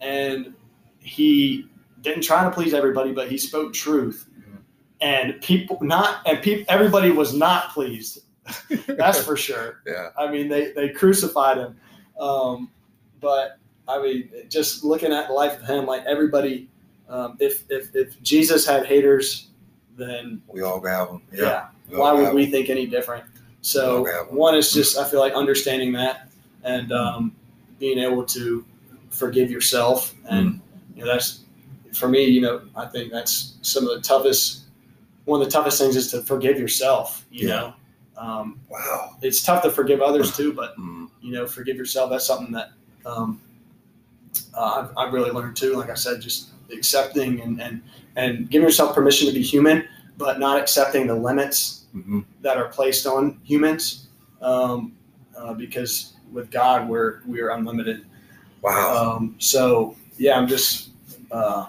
and 0.00 0.54
he 0.98 1.66
didn't 2.02 2.22
try 2.22 2.44
to 2.44 2.50
please 2.50 2.74
everybody, 2.74 3.12
but 3.12 3.30
he 3.30 3.38
spoke 3.38 3.72
truth, 3.72 4.28
Mhm. 4.38 4.58
and 5.00 5.40
people 5.42 5.78
not 5.82 6.20
and 6.26 6.42
people 6.42 6.64
everybody 6.68 7.10
was 7.10 7.34
not 7.34 7.70
pleased. 7.70 8.20
That's 8.86 9.22
for 9.22 9.36
sure. 9.36 9.80
Yeah. 9.86 10.08
I 10.18 10.28
mean, 10.30 10.48
they 10.48 10.72
they 10.72 10.88
crucified 10.88 11.58
him, 11.58 11.76
um, 12.18 12.70
but 13.22 13.58
I 13.88 14.02
mean, 14.02 14.28
just 14.50 14.84
looking 14.84 15.12
at 15.12 15.28
the 15.28 15.32
life 15.32 15.58
of 15.58 15.66
him, 15.66 15.86
like 15.86 16.04
everybody, 16.04 16.68
um, 17.08 17.36
if 17.40 17.64
if 17.70 17.94
if 17.96 18.20
Jesus 18.22 18.66
had 18.66 18.84
haters, 18.84 19.48
then 19.96 20.42
We 20.48 20.60
all 20.62 20.82
have 20.84 21.08
them. 21.08 21.22
yeah, 21.32 21.68
Yeah. 21.90 21.98
why 21.98 22.12
would 22.12 22.34
we 22.34 22.46
think 22.46 22.68
any 22.68 22.86
different? 22.86 23.24
So 23.62 24.04
one 24.30 24.54
is 24.56 24.72
just 24.72 24.98
I 24.98 25.08
feel 25.08 25.20
like 25.20 25.32
understanding 25.32 25.92
that 25.92 26.28
and 26.64 26.92
um, 26.92 27.34
being 27.78 27.98
able 27.98 28.24
to 28.26 28.64
forgive 29.10 29.50
yourself, 29.50 30.14
and 30.28 30.60
you 30.96 31.04
know 31.04 31.12
that's 31.12 31.40
for 31.94 32.08
me. 32.08 32.24
You 32.24 32.40
know, 32.42 32.62
I 32.76 32.86
think 32.86 33.12
that's 33.12 33.54
some 33.62 33.86
of 33.88 33.94
the 33.94 34.00
toughest. 34.00 34.64
One 35.24 35.40
of 35.40 35.46
the 35.46 35.52
toughest 35.52 35.78
things 35.80 35.94
is 35.94 36.10
to 36.10 36.22
forgive 36.22 36.58
yourself. 36.58 37.24
You 37.30 37.48
Yeah. 37.48 37.54
know, 37.54 37.74
um, 38.16 38.60
Wow. 38.68 39.16
it's 39.22 39.42
tough 39.44 39.62
to 39.62 39.70
forgive 39.70 40.00
others 40.00 40.36
too, 40.36 40.52
but 40.52 40.76
Mm. 40.76 41.08
you 41.20 41.32
know, 41.32 41.46
forgive 41.46 41.76
yourself. 41.76 42.10
That's 42.10 42.26
something 42.26 42.52
that 42.54 42.72
um, 43.06 43.40
uh, 44.54 44.88
I've, 44.96 44.96
I've 44.96 45.12
really 45.12 45.30
learned 45.30 45.56
too. 45.56 45.74
Like 45.74 45.90
I 45.90 45.94
said, 45.94 46.20
just 46.20 46.50
accepting 46.72 47.40
and, 47.40 47.60
and 47.60 47.82
and 48.16 48.50
giving 48.50 48.66
yourself 48.66 48.94
permission 48.94 49.26
to 49.28 49.32
be 49.32 49.42
human, 49.42 49.86
but 50.18 50.38
not 50.38 50.58
accepting 50.58 51.06
the 51.06 51.14
limits 51.14 51.86
hmm 51.92 52.20
that 52.40 52.56
are 52.56 52.68
placed 52.68 53.06
on 53.06 53.38
humans, 53.44 54.08
um, 54.40 54.94
uh, 55.36 55.54
because 55.54 56.14
with 56.32 56.50
God 56.50 56.88
we're 56.88 57.20
we're 57.26 57.50
unlimited. 57.50 58.06
Wow. 58.62 59.16
Um, 59.16 59.36
so 59.38 59.96
yeah, 60.16 60.38
I'm 60.38 60.46
just 60.46 60.90
uh, 61.30 61.66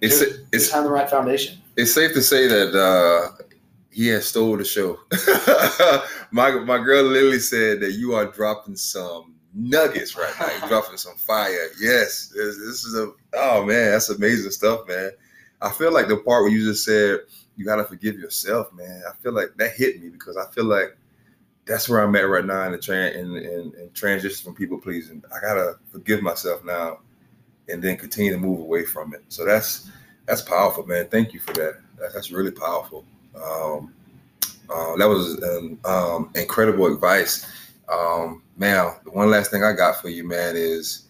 it's 0.00 0.20
just, 0.20 0.40
it's 0.52 0.64
just 0.64 0.72
having 0.72 0.86
the 0.86 0.92
right 0.92 1.08
foundation. 1.08 1.58
it's 1.76 1.92
safe 1.94 2.12
to 2.12 2.22
say 2.22 2.46
that 2.46 2.74
uh, 2.74 3.42
he 3.90 4.08
has 4.08 4.26
stole 4.26 4.56
the 4.56 4.64
show. 4.64 4.98
my 6.30 6.50
my 6.50 6.78
girl 6.78 7.02
Lily 7.04 7.38
said 7.38 7.80
that 7.80 7.92
you 7.92 8.14
are 8.14 8.26
dropping 8.26 8.76
some 8.76 9.34
nuggets 9.54 10.16
right 10.16 10.32
now. 10.38 10.48
You're 10.58 10.68
dropping 10.80 10.96
some 10.96 11.16
fire. 11.16 11.68
Yes, 11.80 12.32
this, 12.34 12.56
this 12.58 12.84
is 12.84 12.96
a 12.96 13.12
oh 13.34 13.64
man, 13.64 13.92
that's 13.92 14.10
amazing 14.10 14.50
stuff, 14.50 14.86
man. 14.88 15.10
I 15.62 15.70
feel 15.70 15.92
like 15.92 16.08
the 16.08 16.16
part 16.16 16.42
where 16.42 16.48
you 16.50 16.64
just 16.64 16.84
said 16.84 17.20
you 17.56 17.64
gotta 17.64 17.84
forgive 17.84 18.18
yourself, 18.18 18.72
man. 18.72 19.02
I 19.08 19.14
feel 19.22 19.32
like 19.32 19.54
that 19.56 19.72
hit 19.72 20.02
me 20.02 20.08
because 20.08 20.36
I 20.36 20.46
feel 20.52 20.64
like 20.64 20.96
that's 21.66 21.88
where 21.88 22.00
I'm 22.00 22.16
at 22.16 22.28
right 22.28 22.44
now 22.44 22.64
in 22.64 22.72
the 22.72 22.78
tran 22.78 23.14
in, 23.14 23.36
in, 23.36 23.72
in 23.78 23.90
transition 23.92 24.44
from 24.44 24.54
people 24.54 24.78
pleasing. 24.78 25.22
I 25.34 25.40
gotta 25.40 25.78
forgive 25.90 26.22
myself 26.22 26.64
now, 26.64 27.00
and 27.68 27.82
then 27.82 27.96
continue 27.96 28.32
to 28.32 28.38
move 28.38 28.60
away 28.60 28.84
from 28.84 29.14
it. 29.14 29.22
So 29.28 29.44
that's 29.44 29.90
that's 30.26 30.42
powerful, 30.42 30.86
man. 30.86 31.08
Thank 31.08 31.32
you 31.32 31.40
for 31.40 31.52
that. 31.54 31.80
that 31.98 32.14
that's 32.14 32.30
really 32.30 32.50
powerful. 32.50 33.04
Um, 33.34 33.92
uh, 34.72 34.96
that 34.96 35.08
was 35.08 35.34
an 35.34 35.78
um, 35.84 36.30
incredible 36.34 36.86
advice. 36.86 37.46
Um, 37.90 38.42
man, 38.56 38.92
the 39.04 39.10
one 39.10 39.30
last 39.30 39.50
thing 39.50 39.64
I 39.64 39.72
got 39.72 40.00
for 40.00 40.08
you, 40.08 40.26
man, 40.26 40.54
is 40.56 41.08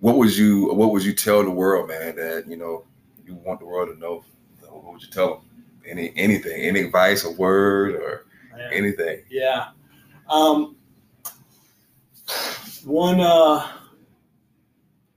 what 0.00 0.16
would 0.16 0.36
you 0.36 0.72
what 0.74 0.92
would 0.92 1.04
you 1.04 1.12
tell 1.12 1.42
the 1.42 1.50
world, 1.50 1.88
man, 1.88 2.16
that 2.16 2.44
you 2.46 2.56
know 2.56 2.84
you 3.24 3.34
want 3.34 3.60
the 3.60 3.66
world 3.66 3.88
to 3.88 3.98
know? 3.98 4.24
What 4.68 4.92
would 4.92 5.02
you 5.02 5.10
tell 5.10 5.28
them? 5.28 5.44
Any 5.86 6.12
anything, 6.16 6.60
any 6.60 6.80
advice, 6.80 7.24
a 7.24 7.30
word, 7.32 7.94
or 7.94 8.26
anything? 8.72 9.22
Yeah. 9.30 9.68
Um, 10.28 10.76
one 12.84 13.20
uh, 13.20 13.66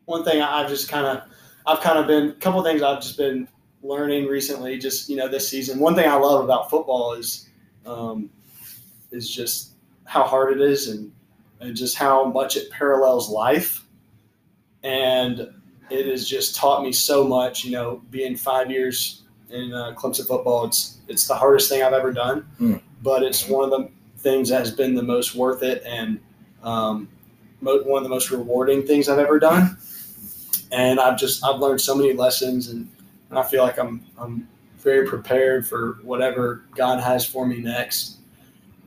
one 0.06 0.24
thing 0.24 0.42
I've 0.42 0.70
just 0.70 0.90
kind 0.90 1.06
of 1.06 1.24
I've 1.66 1.82
kind 1.82 2.00
of 2.00 2.08
been 2.08 2.30
a 2.30 2.34
couple 2.34 2.64
things 2.64 2.82
I've 2.82 3.02
just 3.02 3.18
been 3.18 3.48
learning 3.84 4.28
recently. 4.28 4.78
Just 4.78 5.10
you 5.10 5.18
know 5.18 5.28
this 5.28 5.50
season. 5.50 5.80
One 5.80 5.96
thing 5.96 6.08
I 6.08 6.16
love 6.16 6.44
about 6.44 6.70
football 6.70 7.14
is 7.14 7.50
um, 7.86 8.30
is 9.12 9.30
just 9.30 9.71
how 10.12 10.24
hard 10.26 10.52
it 10.52 10.60
is 10.60 10.90
and 10.90 11.10
and 11.62 11.74
just 11.74 11.96
how 11.96 12.26
much 12.26 12.58
it 12.58 12.70
parallels 12.70 13.30
life. 13.30 13.86
And 14.84 15.48
it 15.90 16.06
has 16.06 16.28
just 16.28 16.54
taught 16.54 16.84
me 16.84 16.92
so 16.92 17.24
much. 17.26 17.64
You 17.64 17.72
know, 17.72 18.02
being 18.12 18.36
five 18.36 18.70
years 18.70 19.22
in 19.50 19.72
uh, 19.72 19.94
Clemson 19.96 20.28
football, 20.28 20.66
it's 20.66 20.98
it's 21.08 21.28
the 21.30 21.36
hardest 21.36 21.70
thing 21.70 21.82
I've 21.82 21.94
ever 21.94 22.12
done, 22.12 22.46
but 23.02 23.24
it's 23.24 23.48
one 23.48 23.64
of 23.64 23.70
the 23.70 23.90
things 24.18 24.50
that 24.50 24.60
has 24.60 24.72
been 24.72 24.96
the 24.96 25.04
most 25.04 25.34
worth 25.34 25.64
it 25.64 25.82
and 25.86 26.20
um, 26.62 27.08
mo- 27.62 27.84
one 27.84 28.00
of 28.00 28.04
the 28.04 28.10
most 28.10 28.32
rewarding 28.32 28.86
things 28.86 29.08
I've 29.08 29.18
ever 29.18 29.40
done. 29.40 29.78
And 30.74 31.00
I've 31.00 31.18
just 31.18 31.42
I've 31.46 31.62
learned 31.62 31.80
so 31.80 31.96
many 31.96 32.12
lessons, 32.12 32.68
and, 32.68 32.90
and 33.30 33.40
I 33.40 33.44
feel 33.44 33.64
like 33.64 33.80
I'm 33.80 34.04
I'm 34.18 34.46
very 34.80 35.08
prepared 35.08 35.66
for 35.66 36.00
whatever 36.04 36.66
God 36.76 37.00
has 37.00 37.26
for 37.26 37.46
me 37.46 37.62
next. 37.62 38.18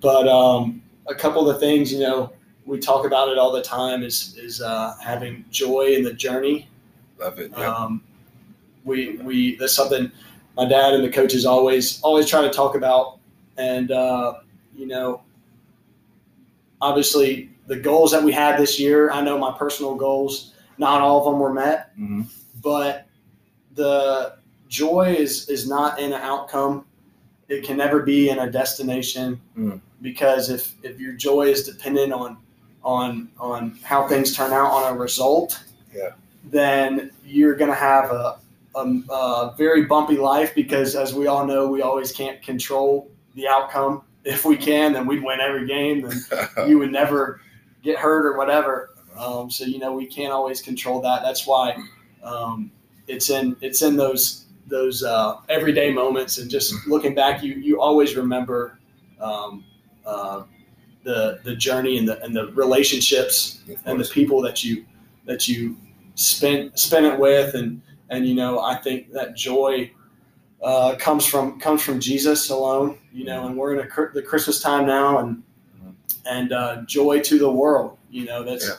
But 0.00 0.28
um, 0.28 0.82
a 1.07 1.14
couple 1.14 1.49
of 1.49 1.55
the 1.55 1.61
things, 1.61 1.93
you 1.93 2.01
know, 2.01 2.33
we 2.67 2.79
talk 2.79 3.07
about 3.07 3.29
it 3.29 3.38
all 3.38 3.53
the 3.53 3.62
time 3.62 4.03
is 4.03 4.37
is 4.38 4.62
uh, 4.62 4.95
having 5.03 5.45
joy 5.51 5.95
in 5.97 6.03
the 6.03 6.12
journey. 6.12 6.69
Love 7.19 7.38
it. 7.38 7.53
Yeah. 7.57 7.73
Um, 7.73 8.03
we 8.85 9.19
we 9.19 9.57
that's 9.57 9.75
something 9.75 10.11
my 10.57 10.67
dad 10.67 10.95
and 10.95 11.05
the 11.05 11.11
coaches 11.11 11.45
always 11.45 12.01
always 12.03 12.29
try 12.29 12.43
to 12.43 12.51
talk 12.51 12.75
about, 12.75 13.19
and 13.57 13.90
uh, 13.90 14.35
you 14.75 14.87
know, 14.87 15.23
obviously 16.81 17.51
the 17.67 17.77
goals 17.77 18.12
that 18.12 18.23
we 18.23 18.33
had 18.33 18.59
this 18.59 18.79
year. 18.79 19.11
I 19.11 19.21
know 19.21 19.38
my 19.38 19.57
personal 19.57 19.95
goals, 19.95 20.55
not 20.79 21.01
all 21.01 21.19
of 21.19 21.25
them 21.25 21.40
were 21.40 21.53
met, 21.53 21.90
hmm 21.97 22.23
but 22.62 23.07
the 23.75 24.37
joy 24.69 25.14
is 25.19 25.49
is 25.49 25.69
not 25.69 25.99
in 25.99 26.12
an 26.12 26.21
outcome. 26.23 26.87
It 27.48 27.64
can 27.64 27.76
never 27.76 28.02
be 28.02 28.30
in 28.30 28.38
a 28.38 28.50
destination 28.50 29.40
Mm. 29.57 29.80
because 30.02 30.50
if 30.50 30.74
if 30.83 30.98
your 31.00 31.12
joy 31.12 31.48
is 31.48 31.64
dependent 31.64 32.12
on 32.12 32.37
on 32.83 33.28
on 33.38 33.78
how 33.83 34.07
things 34.09 34.35
turn 34.37 34.52
out 34.52 34.70
on 34.70 34.92
a 34.94 34.96
result, 34.98 35.62
Yeah. 35.94 36.11
then 36.50 37.11
you're 37.24 37.54
going 37.54 37.70
to 37.70 37.76
have 37.76 38.11
a, 38.11 38.37
a, 38.74 38.80
a 38.80 39.54
very 39.57 39.85
bumpy 39.87 40.16
life 40.18 40.54
because, 40.54 40.94
as 40.94 41.14
we 41.14 41.26
all 41.26 41.46
know, 41.46 41.66
we 41.68 41.80
always 41.83 42.12
can't 42.12 42.42
control 42.42 43.11
the 43.35 43.48
outcome. 43.48 44.02
If 44.24 44.44
we 44.44 44.57
can, 44.57 44.92
then 44.92 45.07
we'd 45.07 45.22
win 45.22 45.40
every 45.40 45.66
game. 45.66 46.02
Then 46.02 46.18
you 46.68 46.78
would 46.78 46.92
never 46.92 47.40
get 47.83 47.98
hurt 47.98 48.26
or 48.26 48.37
whatever. 48.37 48.90
Um, 49.18 49.50
so 49.50 49.64
you 49.64 49.78
know 49.78 49.92
we 49.92 50.07
can't 50.07 50.33
always 50.33 50.61
control 50.61 51.00
that. 51.02 51.22
That's 51.22 51.46
why 51.46 51.76
um, 52.22 52.70
it's 53.07 53.30
in 53.30 53.57
it's 53.61 53.80
in 53.83 53.96
those 53.96 54.43
those 54.66 55.03
uh, 55.03 55.37
everyday 55.48 55.92
moments 55.92 56.38
and 56.38 56.50
just 56.50 56.74
looking 56.87 57.14
back, 57.14 57.42
you 57.42 57.55
you 57.55 57.81
always 57.81 58.16
remember 58.16 58.79
um, 59.20 59.64
uh, 60.07 60.44
the 61.03 61.40
the 61.44 61.55
journey 61.55 61.98
and 61.98 62.09
the 62.09 62.22
and 62.22 62.35
the 62.35 62.46
relationships 62.53 63.62
and 63.85 64.00
the 64.00 64.05
people 64.05 64.40
that 64.42 64.64
you 64.64 64.85
that 65.27 65.46
you 65.48 65.77
spend 66.14 66.79
spend 66.79 67.05
it 67.07 67.18
with 67.18 67.55
and 67.55 67.81
and 68.11 68.27
you 68.27 68.35
know 68.35 68.61
I 68.61 68.77
think 68.77 69.12
that 69.12 69.35
joy 69.37 69.90
uh, 70.62 70.96
comes 70.98 71.27
from 71.27 71.61
comes 71.61 71.83
from 71.83 72.00
Jesus 72.00 72.50
alone. 72.50 72.98
You 73.12 73.24
know, 73.24 73.46
and 73.46 73.57
we're 73.57 73.74
in 73.74 73.81
a, 73.81 74.12
the 74.12 74.22
Christmas 74.22 74.61
time 74.61 74.87
now 74.87 75.18
and 75.18 75.42
Mhm. 75.83 75.94
and 76.27 76.53
uh, 76.53 76.83
joy 76.83 77.20
to 77.20 77.38
the 77.38 77.50
world. 77.50 77.98
You 78.11 78.24
know, 78.24 78.42
that's 78.42 78.70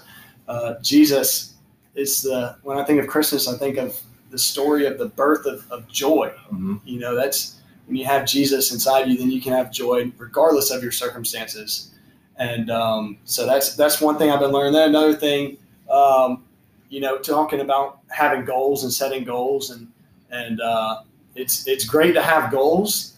uh, 0.47 0.75
Jesus 0.81 1.53
is 1.95 2.21
the 2.21 2.55
when 2.63 2.77
I 2.77 2.83
think 2.83 2.99
of 3.01 3.07
Christmas, 3.07 3.47
I 3.47 3.57
think 3.57 3.77
of 3.77 3.99
the 4.35 4.39
story 4.39 4.85
of 4.85 4.97
the 4.97 5.05
birth 5.05 5.45
of, 5.45 5.65
of 5.71 5.87
joy. 5.87 6.29
Mhm. 6.51 6.81
You 6.83 6.99
know, 6.99 7.15
that's 7.15 7.55
when 7.87 7.95
you 7.95 8.03
have 8.05 8.25
Jesus 8.25 8.73
inside 8.73 9.07
you, 9.07 9.17
then 9.17 9.31
you 9.31 9.39
can 9.41 9.53
have 9.53 9.71
joy 9.71 10.11
regardless 10.17 10.71
of 10.71 10.83
your 10.83 10.91
circumstances. 10.91 11.91
And 12.37 12.69
um, 12.69 13.17
so 13.23 13.45
that's 13.45 13.75
that's 13.77 14.01
one 14.01 14.17
thing 14.17 14.29
I've 14.31 14.41
been 14.41 14.51
learning. 14.51 14.73
Then 14.73 14.89
another 14.89 15.13
thing, 15.15 15.55
um, 15.89 16.43
you 16.89 16.99
know, 16.99 17.17
talking 17.17 17.61
about 17.61 17.99
having 18.09 18.43
goals 18.43 18.83
and 18.83 18.91
setting 18.91 19.23
goals, 19.23 19.69
and 19.69 19.87
and 20.31 20.59
uh, 20.59 21.03
it's 21.35 21.65
it's 21.65 21.85
great 21.85 22.11
to 22.15 22.21
have 22.21 22.51
goals, 22.51 23.13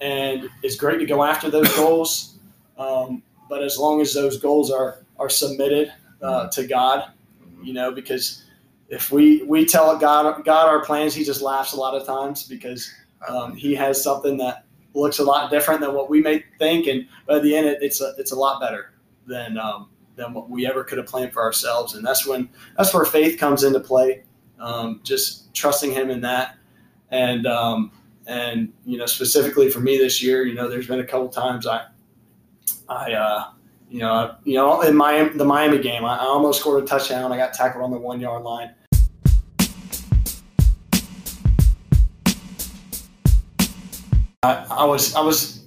and 0.00 0.48
it's 0.62 0.76
great 0.76 0.98
to 1.00 1.04
go 1.04 1.22
after 1.24 1.50
those 1.50 1.70
goals. 1.82 2.38
Um, 2.78 3.22
but 3.50 3.62
as 3.62 3.76
long 3.76 4.00
as 4.00 4.14
those 4.14 4.38
goals 4.38 4.70
are 4.70 5.04
are 5.18 5.28
submitted 5.28 5.92
uh, 6.22 6.48
to 6.48 6.66
God, 6.66 7.10
Mhm. 7.42 7.66
you 7.66 7.74
know, 7.74 7.90
because 7.92 8.43
if 8.88 9.10
we 9.10 9.42
we 9.44 9.64
tell 9.64 9.96
God 9.98 10.44
God 10.44 10.68
our 10.68 10.84
plans, 10.84 11.14
He 11.14 11.24
just 11.24 11.42
laughs 11.42 11.72
a 11.72 11.76
lot 11.76 11.94
of 11.94 12.06
times 12.06 12.44
because 12.44 12.92
um, 13.28 13.54
He 13.56 13.74
has 13.74 14.02
something 14.02 14.36
that 14.38 14.64
looks 14.94 15.18
a 15.18 15.24
lot 15.24 15.50
different 15.50 15.80
than 15.80 15.94
what 15.94 16.08
we 16.08 16.20
may 16.20 16.44
think, 16.58 16.86
and 16.86 17.06
at 17.28 17.42
the 17.42 17.56
end, 17.56 17.66
it, 17.66 17.78
it's 17.82 18.00
a 18.00 18.14
it's 18.18 18.32
a 18.32 18.36
lot 18.36 18.60
better 18.60 18.94
than 19.26 19.58
um, 19.58 19.90
than 20.16 20.32
what 20.32 20.50
we 20.50 20.66
ever 20.66 20.84
could 20.84 20.98
have 20.98 21.06
planned 21.06 21.32
for 21.32 21.42
ourselves, 21.42 21.94
and 21.94 22.06
that's 22.06 22.26
when 22.26 22.48
that's 22.76 22.92
where 22.94 23.04
faith 23.04 23.38
comes 23.38 23.64
into 23.64 23.80
play. 23.80 24.22
Um, 24.58 25.00
just 25.02 25.52
trusting 25.54 25.92
Him 25.92 26.10
in 26.10 26.20
that, 26.20 26.56
and 27.10 27.46
um, 27.46 27.90
and 28.26 28.72
you 28.84 28.98
know, 28.98 29.06
specifically 29.06 29.70
for 29.70 29.80
me 29.80 29.98
this 29.98 30.22
year, 30.22 30.44
you 30.44 30.54
know, 30.54 30.68
there's 30.68 30.86
been 30.86 31.00
a 31.00 31.06
couple 31.06 31.28
times 31.28 31.66
I, 31.66 31.86
I, 32.88 33.12
uh, 33.12 33.44
you 33.94 34.00
know, 34.00 34.34
you 34.42 34.54
know, 34.54 34.80
in 34.80 34.96
Miami, 34.96 35.38
the 35.38 35.44
Miami 35.44 35.78
game, 35.78 36.04
I, 36.04 36.16
I 36.16 36.24
almost 36.24 36.58
scored 36.58 36.82
a 36.82 36.86
touchdown. 36.86 37.30
I 37.30 37.36
got 37.36 37.54
tackled 37.54 37.84
on 37.84 37.92
the 37.92 37.96
one 37.96 38.18
yard 38.18 38.42
line. 38.42 38.74
I, 44.42 44.66
I 44.68 44.84
was, 44.84 45.14
I 45.14 45.20
was, 45.20 45.66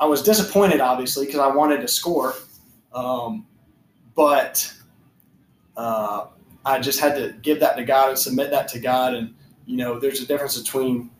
I 0.00 0.06
was 0.06 0.24
disappointed, 0.24 0.80
obviously, 0.80 1.26
because 1.26 1.38
I 1.38 1.46
wanted 1.46 1.82
to 1.82 1.86
score, 1.86 2.34
um, 2.92 3.46
but 4.16 4.74
uh, 5.76 6.26
I 6.64 6.80
just 6.80 6.98
had 6.98 7.14
to 7.14 7.32
give 7.42 7.60
that 7.60 7.76
to 7.76 7.84
God 7.84 8.08
and 8.08 8.18
submit 8.18 8.50
that 8.50 8.66
to 8.70 8.80
God. 8.80 9.14
And 9.14 9.32
you 9.66 9.76
know, 9.76 10.00
there's 10.00 10.20
a 10.20 10.26
difference 10.26 10.60
between 10.60 11.12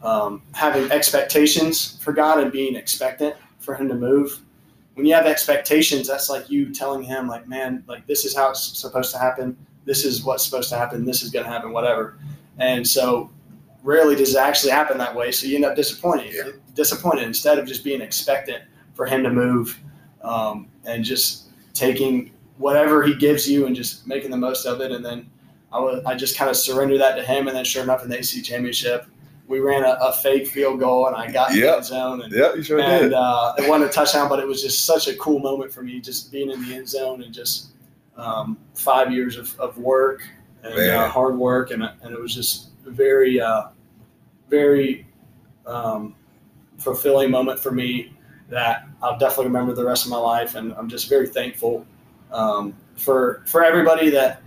um, 0.00 0.42
having 0.52 0.88
expectations 0.92 1.98
for 2.04 2.12
God 2.12 2.38
and 2.38 2.52
being 2.52 2.76
expectant 2.76 3.34
for 3.58 3.74
Him 3.74 3.88
to 3.88 3.96
move. 3.96 4.42
When 4.98 5.06
you 5.06 5.14
have 5.14 5.26
expectations, 5.26 6.08
that's 6.08 6.28
like 6.28 6.50
you 6.50 6.74
telling 6.74 7.04
Him, 7.04 7.28
like, 7.28 7.46
man, 7.46 7.84
like 7.86 8.04
this 8.08 8.24
is 8.24 8.34
how 8.34 8.50
it's 8.50 8.76
supposed 8.76 9.12
to 9.12 9.18
happen. 9.18 9.56
This 9.84 10.04
is 10.04 10.24
what's 10.24 10.44
supposed 10.44 10.70
to 10.70 10.76
happen. 10.76 11.04
This 11.04 11.22
is 11.22 11.30
going 11.30 11.44
to 11.44 11.50
happen. 11.50 11.70
Whatever. 11.70 12.18
And 12.58 12.84
so, 12.84 13.30
rarely 13.84 14.16
does 14.16 14.34
it 14.34 14.38
actually 14.38 14.72
happen 14.72 14.98
that 14.98 15.14
way. 15.14 15.30
So 15.30 15.46
you 15.46 15.54
end 15.54 15.64
up 15.64 15.76
disappointed. 15.76 16.34
Yeah. 16.34 16.50
Disappointed 16.74 17.22
instead 17.22 17.60
of 17.60 17.66
just 17.68 17.84
being 17.84 18.00
expectant 18.00 18.64
for 18.94 19.06
Him 19.06 19.22
to 19.22 19.30
move 19.30 19.78
um, 20.22 20.68
and 20.84 21.04
just 21.04 21.50
taking 21.74 22.32
whatever 22.56 23.04
He 23.04 23.14
gives 23.14 23.48
you 23.48 23.66
and 23.66 23.76
just 23.76 24.04
making 24.04 24.32
the 24.32 24.36
most 24.36 24.66
of 24.66 24.80
it. 24.80 24.90
And 24.90 25.04
then 25.04 25.30
I 25.72 25.78
was 25.78 26.04
I 26.06 26.16
just 26.16 26.36
kind 26.36 26.50
of 26.50 26.56
surrendered 26.56 27.00
that 27.00 27.14
to 27.14 27.22
him, 27.22 27.46
and 27.46 27.56
then 27.56 27.64
sure 27.64 27.84
enough, 27.84 28.02
in 28.02 28.10
the 28.10 28.18
ACC 28.18 28.42
championship, 28.42 29.06
we 29.48 29.60
ran 29.60 29.82
a, 29.82 29.96
a 30.00 30.12
fake 30.12 30.46
field 30.46 30.78
goal, 30.78 31.06
and 31.06 31.16
I 31.16 31.30
got 31.30 31.52
in 31.52 31.60
the 31.60 31.74
end 31.74 31.84
zone, 31.84 32.20
and, 32.20 32.32
Yeah, 32.32 32.54
you 32.54 32.62
sure 32.62 32.78
and 32.80 33.04
did. 33.04 33.14
uh, 33.14 33.54
it 33.58 33.68
wasn't 33.68 33.90
a 33.90 33.92
touchdown, 33.92 34.28
but 34.28 34.38
it 34.38 34.46
was 34.46 34.62
just 34.62 34.84
such 34.84 35.08
a 35.08 35.16
cool 35.16 35.38
moment 35.40 35.72
for 35.72 35.82
me, 35.82 36.00
just 36.00 36.30
being 36.30 36.50
in 36.50 36.62
the 36.68 36.74
end 36.74 36.88
zone 36.88 37.22
and 37.22 37.32
just 37.32 37.68
um, 38.16 38.58
five 38.74 39.10
years 39.10 39.38
of, 39.38 39.58
of 39.58 39.78
work 39.78 40.22
and 40.62 40.74
uh, 40.78 41.08
hard 41.08 41.36
work, 41.36 41.70
and 41.70 41.82
and 41.82 42.12
it 42.12 42.20
was 42.20 42.34
just 42.34 42.70
very 42.84 43.40
uh, 43.40 43.68
very 44.50 45.06
um, 45.66 46.14
fulfilling 46.78 47.30
moment 47.30 47.58
for 47.58 47.70
me 47.70 48.12
that 48.50 48.86
I'll 49.02 49.18
definitely 49.18 49.46
remember 49.46 49.74
the 49.74 49.84
rest 49.84 50.04
of 50.04 50.10
my 50.10 50.18
life, 50.18 50.56
and 50.56 50.74
I'm 50.74 50.88
just 50.88 51.08
very 51.08 51.28
thankful 51.28 51.86
um, 52.32 52.74
for 52.96 53.42
for 53.46 53.64
everybody 53.64 54.10
that 54.10 54.42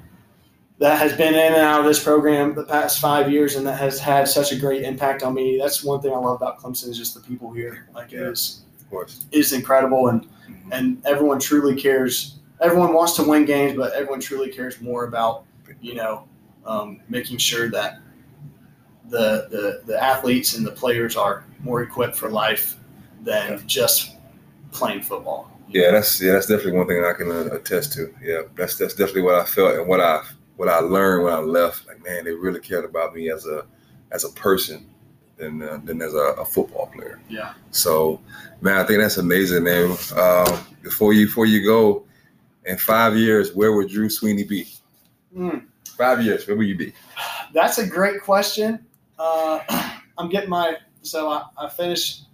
that 0.82 0.98
has 0.98 1.14
been 1.16 1.36
in 1.36 1.54
and 1.54 1.62
out 1.62 1.80
of 1.80 1.86
this 1.86 2.04
program 2.04 2.56
the 2.56 2.64
past 2.64 3.00
five 3.00 3.32
years, 3.32 3.56
and 3.56 3.66
that 3.68 3.78
has 3.80 4.00
had 4.00 4.28
such 4.28 4.52
a 4.52 4.56
great 4.56 4.82
impact 4.82 5.22
on 5.22 5.36
me. 5.36 5.60
That's 5.62 5.84
one 5.84 6.02
thing 6.02 6.12
I 6.12 6.18
love 6.18 6.36
about 6.38 6.60
Clemson 6.60 6.88
is 6.90 6.98
just 6.98 7.14
the 7.14 7.22
people 7.22 7.54
here. 7.54 7.88
Like 7.94 8.12
it 8.12 8.18
Yeah. 8.20 8.30
is 8.30 8.64
Of 8.80 8.90
course. 8.90 9.26
is 9.32 9.54
incredible, 9.54 10.08
and 10.08 10.28
and 10.72 11.00
everyone 11.06 11.40
truly 11.40 11.80
cares. 11.80 12.40
Everyone 12.62 12.94
wants 12.94 13.16
to 13.18 13.24
win 13.24 13.46
games, 13.46 13.78
but 13.78 13.94
everyone 13.94 14.20
truly 14.22 14.50
cares 14.50 14.82
more 14.82 15.06
about 15.06 15.44
you 15.82 15.94
know 15.94 16.28
um, 16.66 17.00
making 17.10 17.38
sure 17.38 17.70
that 17.70 18.00
the, 19.10 19.48
the 19.52 19.82
the 19.86 20.02
athletes 20.04 20.56
and 20.58 20.66
the 20.66 20.72
players 20.72 21.16
are 21.16 21.46
more 21.64 21.84
equipped 21.84 22.16
for 22.16 22.30
life 22.30 22.78
than 23.24 23.52
Yeah. 23.52 23.60
just 23.68 24.16
playing 24.72 25.04
football. 25.04 25.52
Yeah, 25.70 25.92
that's 25.92 26.20
yeah, 26.20 26.32
that's 26.34 26.48
definitely 26.48 26.74
one 26.80 26.88
thing 26.88 27.04
I 27.06 27.14
can 27.14 27.30
uh, 27.32 27.54
attest 27.56 27.94
to. 27.94 28.12
Yeah, 28.22 28.42
that's 28.56 28.78
that's 28.78 28.96
definitely 28.96 29.22
what 29.24 29.36
I 29.36 29.46
felt 29.46 29.76
and 29.76 29.88
what 29.88 30.00
I 30.02 30.22
what 30.62 30.70
I 30.70 30.78
learned 30.78 31.24
when 31.24 31.34
I 31.34 31.40
left. 31.40 31.88
Like, 31.88 32.04
man, 32.04 32.24
they 32.24 32.34
really 32.34 32.60
cared 32.60 32.86
about 32.86 33.16
me 33.16 33.32
as 33.32 33.48
a 33.48 33.66
as 34.12 34.26
a 34.26 34.30
person 34.34 34.86
than 35.38 35.60
uh, 35.64 35.80
than 35.84 36.04
as 36.04 36.14
a, 36.14 36.36
a 36.38 36.46
football 36.46 36.86
player. 36.94 37.20
Yeah. 37.28 37.54
So, 37.72 38.22
man, 38.62 38.78
I 38.78 38.84
think 38.84 39.00
that's 39.00 39.18
amazing, 39.18 39.64
man. 39.64 39.98
Um, 40.16 40.60
before 40.84 41.14
you 41.14 41.26
before 41.26 41.48
you 41.48 41.66
go, 41.66 42.04
in 42.66 42.78
five 42.78 43.18
years, 43.18 43.56
where 43.56 43.74
would 43.74 43.90
Drew 43.90 44.08
Swinney 44.08 44.48
be? 44.48 44.68
Mm. 45.36 45.66
Five 45.98 46.22
years, 46.24 46.48
where 46.48 46.56
would 46.56 46.68
you 46.68 46.78
be? 46.78 46.94
That's 47.56 47.80
a 47.80 47.88
great 47.88 48.22
question. 48.22 48.86
Uh, 49.18 49.62
I'm 50.20 50.30
getting 50.30 50.52
my 50.52 50.78
so 51.02 51.28
I, 51.28 51.44
I 51.58 51.70
finished 51.70 52.26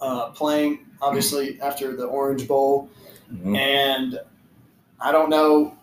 uh, 0.00 0.30
playing 0.30 0.86
obviously 1.00 1.60
after 1.60 1.94
the 1.94 2.06
Orange 2.06 2.48
Bowl, 2.48 2.90
Mhm. 3.32 3.56
and 3.56 4.18
I 5.00 5.12
don't 5.12 5.30
know 5.30 5.77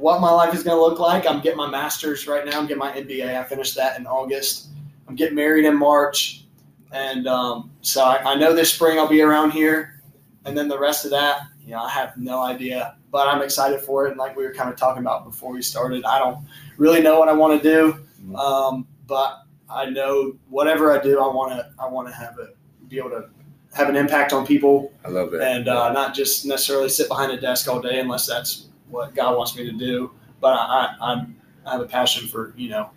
what 0.00 0.20
my 0.20 0.30
life 0.30 0.54
is 0.54 0.62
going 0.62 0.76
to 0.76 0.80
look 0.80 0.98
like. 1.00 1.26
I'm 1.26 1.40
getting 1.40 1.56
my 1.56 1.68
master's 1.68 2.26
right 2.26 2.44
now. 2.46 2.58
I'm 2.58 2.66
getting 2.66 2.78
my 2.78 2.92
MBA. 2.92 3.36
I 3.36 3.42
finished 3.44 3.74
that 3.76 3.98
in 3.98 4.06
August. 4.06 4.68
I'm 5.08 5.16
getting 5.16 5.34
married 5.34 5.64
in 5.64 5.76
March, 5.76 6.44
and 6.92 7.26
um, 7.26 7.70
so 7.80 8.04
I, 8.04 8.32
I 8.32 8.34
know 8.36 8.54
this 8.54 8.72
spring 8.72 8.98
I'll 8.98 9.08
be 9.08 9.22
around 9.22 9.50
here, 9.50 10.00
and 10.44 10.56
then 10.56 10.68
the 10.68 10.78
rest 10.78 11.04
of 11.04 11.10
that, 11.12 11.42
you 11.64 11.72
know, 11.72 11.80
I 11.80 11.90
have 11.90 12.16
no 12.16 12.42
idea. 12.42 12.96
But 13.10 13.26
I'm 13.26 13.42
excited 13.42 13.80
for 13.80 14.06
it, 14.06 14.10
and 14.10 14.18
like 14.18 14.36
we 14.36 14.44
were 14.44 14.52
kind 14.52 14.70
of 14.70 14.76
talking 14.76 15.02
about 15.02 15.24
before 15.24 15.52
we 15.52 15.62
started, 15.62 16.04
I 16.04 16.18
don't 16.18 16.46
really 16.76 17.00
know 17.00 17.18
what 17.18 17.28
I 17.28 17.32
want 17.32 17.60
to 17.60 17.68
do, 17.68 18.36
um, 18.36 18.86
but 19.06 19.44
I 19.70 19.86
know 19.86 20.36
whatever 20.48 20.92
I 20.92 21.02
do, 21.02 21.20
I 21.20 21.26
want 21.26 21.52
to 21.52 21.70
I 21.78 21.88
want 21.88 22.08
to 22.08 22.14
have 22.14 22.38
it 22.38 22.56
be 22.88 22.98
able 22.98 23.10
to 23.10 23.28
have 23.74 23.88
an 23.88 23.96
impact 23.96 24.32
on 24.32 24.46
people 24.46 24.92
I 25.04 25.08
love 25.08 25.30
that. 25.30 25.42
and 25.42 25.68
uh, 25.68 25.92
not 25.92 26.14
just 26.14 26.46
necessarily 26.46 26.88
sit 26.88 27.08
behind 27.08 27.32
a 27.32 27.40
desk 27.40 27.68
all 27.68 27.80
day 27.80 28.00
unless 28.00 28.26
that's 28.26 28.68
what 28.90 29.14
God 29.14 29.36
wants 29.36 29.56
me 29.56 29.64
to 29.64 29.72
do. 29.72 30.10
But 30.40 30.54
I, 30.54 30.56
I, 31.00 31.12
I'm, 31.12 31.36
I 31.66 31.72
have 31.72 31.80
a 31.80 31.86
passion 31.86 32.28
for 32.28 32.54
you 32.56 32.68
know 32.70 32.90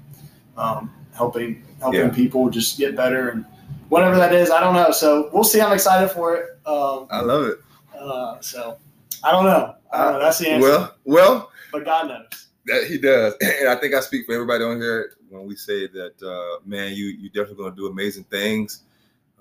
um, 0.57 0.91
helping 1.15 1.63
helping 1.79 1.99
Yeah. 2.01 2.09
people 2.09 2.49
just 2.49 2.77
get 2.77 2.95
better 2.95 3.29
and 3.29 3.45
whatever 3.89 4.15
that 4.17 4.33
is. 4.33 4.49
I 4.51 4.59
don't 4.59 4.73
know. 4.75 4.91
So 4.91 5.29
we'll 5.33 5.43
see. 5.43 5.61
I'm 5.61 5.73
excited 5.73 6.09
for 6.09 6.35
it. 6.35 6.45
Um, 6.65 7.07
I 7.09 7.21
love 7.21 7.45
it. 7.47 7.57
uh, 7.97 8.39
so 8.41 8.77
I 9.23 9.31
don't 9.31 9.45
know. 9.45 9.75
I 9.91 10.03
don't 10.03 10.13
know. 10.13 10.19
That's 10.19 10.39
the 10.39 10.49
answer. 10.49 10.67
Well, 10.69 10.95
well, 11.05 11.51
but 11.71 11.85
God 11.85 12.07
knows. 12.07 12.47
That 12.67 12.85
he 12.85 12.97
does, 12.99 13.33
and 13.41 13.67
I 13.67 13.75
think 13.75 13.95
I 13.95 13.99
speak 14.01 14.25
for 14.27 14.33
everybody 14.33 14.63
on 14.63 14.77
here 14.77 15.13
when 15.29 15.45
we 15.47 15.55
say 15.55 15.87
that, 15.87 16.21
uh, 16.21 16.59
man, 16.65 16.93
you 16.93 17.05
you 17.07 17.29
definitely 17.29 17.55
going 17.55 17.71
to 17.71 17.75
do 17.75 17.87
amazing 17.87 18.23
things. 18.25 18.83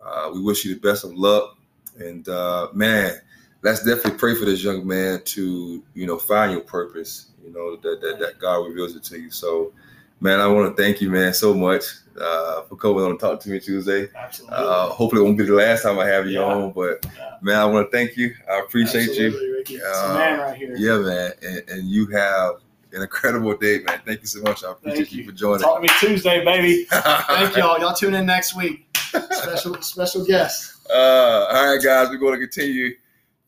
Uh, 0.03 0.31
we 0.33 0.41
wish 0.41 0.65
you 0.65 0.75
the 0.75 0.81
best 0.81 1.05
of 1.05 1.13
luck, 1.15 1.57
and 1.99 2.27
uh, 2.31 2.69
man, 2.73 3.21
let's 3.63 3.85
definitely 3.85 4.19
pray 4.19 4.35
for 4.35 4.45
this 4.45 4.63
young 4.65 4.87
man 4.87 5.21
to 5.25 5.83
you 5.95 6.07
know 6.07 6.19
find 6.19 6.53
your 6.53 6.63
purpose. 6.63 7.27
You 7.45 7.53
know 7.53 7.77
that 7.77 8.01
that, 8.01 8.19
that 8.21 8.39
God 8.39 8.67
reveals 8.67 8.95
it 8.97 9.03
to 9.05 9.19
you. 9.21 9.31
So, 9.31 9.73
man, 10.21 10.41
I 10.41 10.47
want 10.47 10.77
to 10.77 10.83
thank 10.83 11.01
you, 11.01 11.11
man, 11.11 11.33
so 11.35 11.55
much 11.55 11.85
uh, 12.21 12.63
for 12.63 12.77
coming 12.77 13.03
on 13.05 13.11
and 13.13 13.21
talk 13.21 13.41
to 13.41 13.49
me 13.51 13.59
Tuesday. 13.61 14.09
Absolutely. 14.15 14.57
Uh, 14.57 14.89
hopefully, 14.89 15.23
it 15.23 15.25
won't 15.25 15.39
be 15.39 15.45
the 15.45 15.55
last 15.55 15.83
time 15.83 15.99
I 15.99 16.07
have 16.07 16.27
you 16.27 16.41
Yeah. 16.41 16.47
on, 16.47 16.73
but 16.73 17.05
Yeah. 17.17 17.37
man, 17.41 17.59
I 17.59 17.65
want 17.65 17.91
to 17.91 17.97
thank 17.97 18.17
you. 18.17 18.35
I 18.51 18.61
appreciate 18.61 19.17
you. 19.19 19.55
Ricky. 19.57 19.77
It's 19.77 19.85
Uh, 19.99 20.15
man 20.15 20.39
right 20.39 20.57
here. 20.57 20.75
Yeah, 20.77 20.99
man, 20.99 21.33
and, 21.43 21.63
and 21.71 21.89
you 21.89 22.07
have 22.09 22.57
an 22.93 23.03
incredible 23.03 23.57
day, 23.57 23.79
man. 23.81 24.01
Thank 24.05 24.21
you 24.21 24.27
so 24.27 24.43
much. 24.43 24.65
I 24.65 24.73
appreciate 24.73 24.97
Thank 25.05 25.13
you. 25.13 25.19
you. 25.23 25.31
for 25.31 25.33
joining. 25.37 25.63
Talk 25.63 25.77
to 25.77 25.83
me 25.83 25.89
Tuesday, 26.01 26.45
baby. 26.45 26.85
Thank 26.91 27.57
y'all. 27.57 27.79
Y'all 27.79 27.95
tune 27.95 28.15
in 28.15 28.27
next 28.27 28.57
week. 28.57 28.87
Special 29.31 29.81
special 29.81 30.25
guest. 30.25 30.89
Uh, 30.91 31.47
all 31.51 31.73
right, 31.75 31.83
guys, 31.83 32.09
we're 32.11 32.17
going 32.19 32.35
to 32.39 32.47
continue 32.47 32.95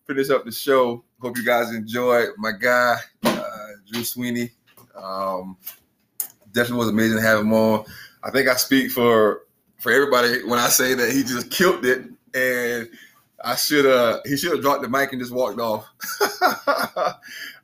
finish 0.06 0.30
up 0.30 0.44
the 0.44 0.52
show. 0.52 1.04
Hope 1.20 1.36
you 1.36 1.44
guys 1.44 1.70
enjoyed 1.74 2.30
my 2.38 2.52
guy, 2.52 2.96
uh, 3.24 3.66
Drew 3.90 4.02
Swinney. 4.02 4.50
Um, 4.96 5.56
definitely 6.52 6.78
was 6.78 6.88
amazing 6.88 7.18
to 7.18 7.22
have 7.22 7.40
him 7.40 7.52
on. 7.52 7.84
I 8.22 8.30
think 8.30 8.48
I 8.48 8.54
speak 8.54 8.90
for 8.90 9.42
for 9.78 9.90
everybody 9.90 10.44
when 10.44 10.58
I 10.58 10.68
say 10.68 10.94
that 10.94 11.12
he 11.12 11.22
just 11.22 11.50
killed 11.50 11.84
it, 11.84 12.04
and 12.34 12.88
I 13.44 13.56
should 13.56 13.86
uh 13.86 14.20
he 14.24 14.36
should 14.36 14.52
have 14.52 14.62
dropped 14.62 14.82
the 14.82 14.88
mic 14.88 15.12
and 15.12 15.20
just 15.20 15.32
walked 15.32 15.60
off. 15.60 15.88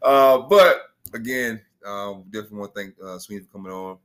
uh, 0.03 0.39
but 0.39 0.83
again, 1.15 1.61
um, 1.87 2.25
definitely 2.31 2.59
want 2.59 2.75
to 2.75 2.81
thank 2.81 2.95
uh, 3.01 3.19
Swinney 3.19 3.47
for 3.47 3.53
coming 3.53 3.73
on. 3.73 3.99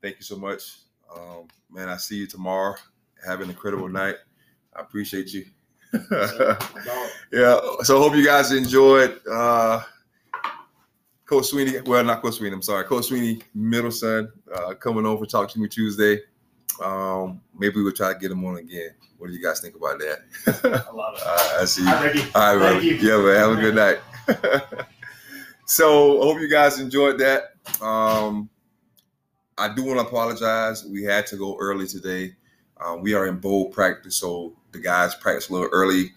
Thank 0.00 0.16
you 0.16 0.24
so 0.24 0.36
much, 0.36 0.78
um, 1.14 1.46
man. 1.70 1.88
I 1.88 1.96
see 1.96 2.16
you 2.16 2.26
tomorrow. 2.26 2.74
Have 3.26 3.40
an 3.40 3.50
incredible 3.50 3.88
night. 3.88 4.16
I 4.74 4.80
appreciate 4.80 5.32
you. 5.32 5.46
yeah. 7.32 7.60
So 7.82 7.98
hope 8.00 8.14
you 8.16 8.24
guys 8.24 8.52
enjoyed 8.52 9.20
uh 9.30 9.82
Coach 11.26 11.50
Swinney. 11.50 11.86
Well, 11.86 12.04
not 12.04 12.20
Coach 12.20 12.38
Swinney, 12.38 12.52
I'm 12.52 12.62
sorry. 12.62 12.84
Coach 12.84 13.08
Swinney, 13.08 13.42
middle 13.54 13.90
son, 13.90 14.30
uh, 14.54 14.74
coming 14.74 15.06
over 15.06 15.24
to 15.24 15.30
Talk 15.30 15.50
to 15.50 15.58
Me 15.58 15.66
Tuesday. 15.66 16.20
Um, 16.82 17.40
maybe 17.58 17.80
we'll 17.80 17.92
try 17.92 18.12
to 18.12 18.18
get 18.18 18.30
him 18.30 18.44
on 18.44 18.58
again. 18.58 18.90
What 19.16 19.28
do 19.28 19.32
you 19.32 19.42
guys 19.42 19.60
think 19.60 19.74
about 19.74 19.98
that? 20.00 20.18
I 20.46 20.92
love 20.92 21.14
it. 21.16 21.22
All 21.26 21.36
right, 21.36 21.58
I 21.60 21.64
see 21.64 21.82
you. 21.82 21.88
Hi, 21.88 22.04
Ricky. 22.04 22.20
All 22.34 22.56
right, 22.56 22.72
Thank 22.72 22.84
you. 22.84 23.08
Yeah, 23.08 23.24
man. 23.24 23.36
Have 23.36 23.58
a 23.58 23.60
good 23.60 23.74
night. 23.74 24.86
so 25.66 26.20
I 26.20 26.24
hope 26.26 26.40
you 26.40 26.50
guys 26.50 26.80
enjoyed 26.80 27.18
that. 27.20 27.54
Um, 27.80 28.50
I 29.56 29.72
do 29.72 29.84
want 29.84 30.00
to 30.00 30.06
apologize. 30.06 30.84
We 30.84 31.02
had 31.02 31.26
to 31.28 31.36
go 31.36 31.56
early 31.58 31.86
today. 31.86 32.34
Um, 32.78 33.00
we 33.00 33.14
are 33.14 33.26
in 33.26 33.38
bowl 33.38 33.70
practice, 33.70 34.16
so 34.16 34.54
the 34.72 34.80
guys 34.80 35.14
practice 35.14 35.48
a 35.48 35.52
little 35.52 35.68
early. 35.72 36.12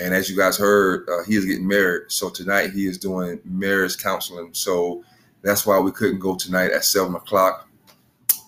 And 0.00 0.14
as 0.14 0.30
you 0.30 0.36
guys 0.36 0.56
heard, 0.56 1.08
uh, 1.08 1.24
he 1.24 1.36
is 1.36 1.44
getting 1.44 1.66
married. 1.66 2.04
So 2.08 2.30
tonight 2.30 2.70
he 2.70 2.86
is 2.86 2.98
doing 2.98 3.40
marriage 3.44 3.98
counseling. 3.98 4.50
So 4.52 5.04
that's 5.42 5.66
why 5.66 5.78
we 5.78 5.92
couldn't 5.92 6.20
go 6.20 6.36
tonight 6.36 6.70
at 6.70 6.84
seven 6.84 7.14
o'clock. 7.14 7.68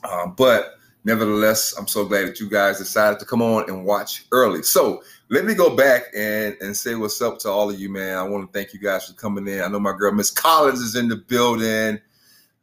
Um, 0.08 0.34
but 0.36 0.74
nevertheless, 1.04 1.74
I'm 1.76 1.88
so 1.88 2.04
glad 2.04 2.28
that 2.28 2.40
you 2.40 2.48
guys 2.48 2.78
decided 2.78 3.18
to 3.20 3.26
come 3.26 3.42
on 3.42 3.68
and 3.68 3.84
watch 3.84 4.26
early. 4.32 4.62
So 4.62 5.02
let 5.28 5.44
me 5.44 5.54
go 5.54 5.74
back 5.74 6.04
and, 6.14 6.56
and 6.61 6.76
say 6.76 6.94
what's 6.94 7.20
up 7.20 7.38
to 7.40 7.48
all 7.48 7.70
of 7.70 7.78
you, 7.78 7.88
man. 7.88 8.16
I 8.16 8.22
want 8.22 8.46
to 8.46 8.58
thank 8.58 8.72
you 8.72 8.80
guys 8.80 9.06
for 9.06 9.14
coming 9.14 9.46
in. 9.48 9.61
I 9.61 9.68
know 9.68 9.80
my 9.80 9.96
girl 9.96 10.12
Miss 10.12 10.30
Collins 10.30 10.80
is 10.80 10.96
in 10.96 11.08
the 11.08 11.16
building. 11.16 12.00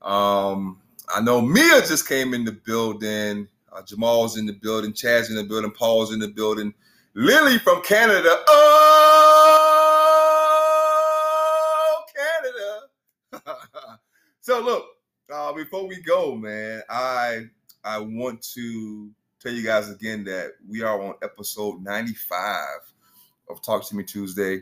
Um, 0.01 0.79
I 1.13 1.21
know 1.21 1.41
Mia 1.41 1.81
just 1.81 2.07
came 2.07 2.33
in 2.33 2.43
the 2.43 2.51
building. 2.51 3.47
Uh, 3.71 3.81
Jamal's 3.83 4.37
in 4.37 4.45
the 4.45 4.53
building. 4.53 4.93
Chad's 4.93 5.29
in 5.29 5.35
the 5.35 5.43
building. 5.43 5.71
Paul's 5.71 6.13
in 6.13 6.19
the 6.19 6.27
building. 6.27 6.73
Lily 7.19 7.57
from 7.57 7.81
Canada. 7.81 8.43
Oh, 8.47 8.93
Canada. 13.33 13.41
so 14.39 14.61
look, 14.61 14.85
uh, 15.33 15.51
before 15.53 15.87
we 15.87 15.99
go, 16.03 16.35
man, 16.35 16.83
I 16.91 17.45
I 17.83 17.97
want 17.97 18.43
to 18.53 19.09
tell 19.41 19.51
you 19.51 19.63
guys 19.63 19.89
again 19.89 20.25
that 20.25 20.51
we 20.69 20.83
are 20.83 21.01
on 21.01 21.15
episode 21.23 21.81
95 21.81 22.59
of 23.49 23.63
Talk 23.63 23.83
to 23.87 23.95
Me 23.95 24.03
Tuesday. 24.03 24.61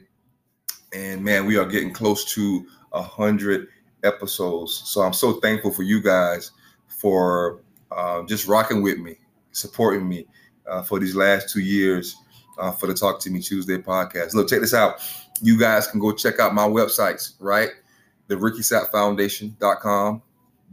And 0.93 1.21
man, 1.21 1.45
we 1.45 1.57
are 1.57 1.65
getting 1.65 1.91
close 1.91 2.23
to 2.35 2.65
a 2.93 3.01
hundred 3.01 3.67
episodes. 4.05 4.81
So 4.85 5.01
I'm 5.01 5.11
so 5.11 5.41
thankful 5.41 5.71
for 5.71 5.83
you 5.83 6.01
guys 6.01 6.51
for 6.87 7.59
uh, 7.91 8.23
just 8.23 8.47
rocking 8.47 8.81
with 8.81 8.99
me, 8.99 9.17
supporting 9.51 10.07
me 10.07 10.25
uh, 10.65 10.83
for 10.83 11.01
these 11.01 11.17
last 11.17 11.49
two 11.49 11.59
years 11.59 12.15
uh, 12.57 12.71
for 12.71 12.87
the 12.87 12.93
Talk 12.93 13.19
to 13.21 13.29
Me 13.29 13.41
Tuesday 13.41 13.77
podcast. 13.77 14.33
Look, 14.33 14.49
check 14.49 14.61
this 14.61 14.73
out. 14.73 14.99
You 15.41 15.59
guys 15.59 15.87
can 15.87 15.99
go 15.99 16.11
check 16.11 16.39
out 16.39 16.53
my 16.53 16.67
websites, 16.67 17.33
right? 17.39 17.69
The 18.27 18.35
RickySappFoundation.com, 18.35 20.21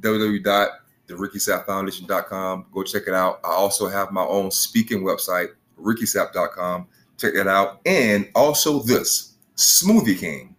www.therickysappfoundation.com. 0.01 2.67
Go 2.73 2.83
check 2.83 3.03
it 3.07 3.15
out. 3.15 3.41
I 3.45 3.49
also 3.49 3.89
have 3.89 4.13
my 4.13 4.25
own 4.25 4.51
speaking 4.51 5.03
website, 5.03 5.49
RickySapp.com. 5.81 6.87
Check 7.19 7.35
that 7.35 7.49
out. 7.49 7.81
And 7.87 8.29
also 8.35 8.83
this, 8.83 9.35
Smoothie 9.57 10.19
King. 10.19 10.57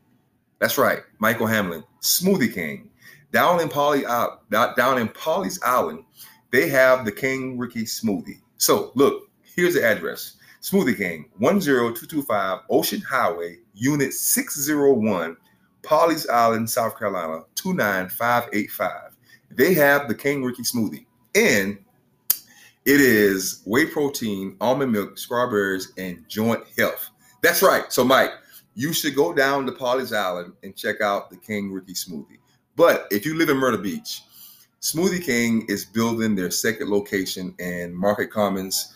That's 0.60 0.78
right, 0.78 1.00
Michael 1.20 1.48
Hamlin, 1.48 1.84
Smoothie 2.02 2.54
King. 2.54 2.90
Down 3.32 3.60
in 3.60 3.68
Polly, 3.68 4.06
uh, 4.06 4.28
down 4.50 5.00
in 5.00 5.10
Pawleys 5.10 5.60
Island, 5.66 6.04
they 6.52 6.70
have 6.70 7.04
the 7.04 7.12
King 7.12 7.58
Ricky 7.58 7.84
Smoothie. 7.84 8.40
So 8.58 8.92
look, 8.94 9.30
here's 9.42 9.74
the 9.74 9.84
address. 9.84 10.38
Smoothie 10.64 10.96
King, 10.96 11.26
10225 11.40 12.60
Ocean 12.70 13.02
Highway, 13.02 13.58
Unit 13.74 14.14
601, 14.14 15.36
Pawleys 15.82 16.30
Island, 16.30 16.70
South 16.70 16.98
Carolina, 16.98 17.44
29585. 17.56 19.12
They 19.52 19.74
have 19.74 20.08
the 20.08 20.16
King 20.16 20.42
Ricky 20.42 20.64
Smoothie. 20.64 21.06
And 21.36 21.78
it 22.86 23.02
is 23.02 23.62
whey 23.66 23.88
protein, 23.88 24.56
almond 24.62 24.94
milk, 24.94 25.18
strawberries, 25.18 25.92
and 25.98 26.24
joint 26.30 26.64
health. 26.78 27.10
That's 27.42 27.62
right. 27.62 27.92
So, 27.92 28.06
Mike, 28.06 28.32
you 28.74 28.94
should 28.94 29.16
go 29.16 29.34
down 29.34 29.66
to 29.66 29.74
Pawleys 29.74 30.16
Island 30.16 30.54
and 30.64 30.78
check 30.78 31.02
out 31.02 31.30
the 31.30 31.38
King 31.38 31.74
Ricky 31.74 31.94
Smoothie. 31.94 32.40
But 32.78 33.08
if 33.12 33.26
you 33.26 33.38
live 33.38 33.50
in 33.50 33.58
Myrtle 33.58 33.82
Beach, 33.82 34.22
Smoothie 34.82 35.24
King 35.24 35.66
is 35.68 35.84
building 35.84 36.36
their 36.36 36.52
second 36.52 36.90
location 36.90 37.54
in 37.60 37.94
Market 37.94 38.32
Commons, 38.32 38.93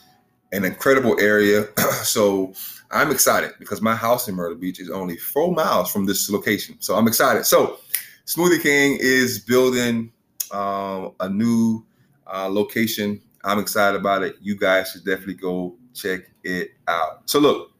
an 0.51 0.63
incredible 0.63 1.19
area. 1.19 1.67
so 2.03 2.53
I'm 2.91 3.11
excited 3.11 3.53
because 3.59 3.81
my 3.81 3.95
house 3.95 4.27
in 4.27 4.35
Myrtle 4.35 4.57
Beach 4.57 4.79
is 4.79 4.89
only 4.89 5.17
four 5.17 5.53
miles 5.53 5.91
from 5.91 6.05
this 6.05 6.29
location. 6.29 6.75
So 6.79 6.95
I'm 6.95 7.07
excited. 7.07 7.45
So 7.45 7.79
Smoothie 8.25 8.61
King 8.61 8.97
is 8.99 9.39
building 9.39 10.11
uh, 10.51 11.09
a 11.19 11.29
new 11.29 11.85
uh, 12.25 12.47
location. 12.49 13.21
I'm 13.43 13.59
excited 13.59 13.99
about 13.99 14.23
it. 14.23 14.35
You 14.41 14.57
guys 14.57 14.91
should 14.91 15.05
definitely 15.05 15.35
go 15.35 15.75
check 15.93 16.21
it 16.43 16.71
out. 16.87 17.29
So 17.29 17.39
look, 17.39 17.71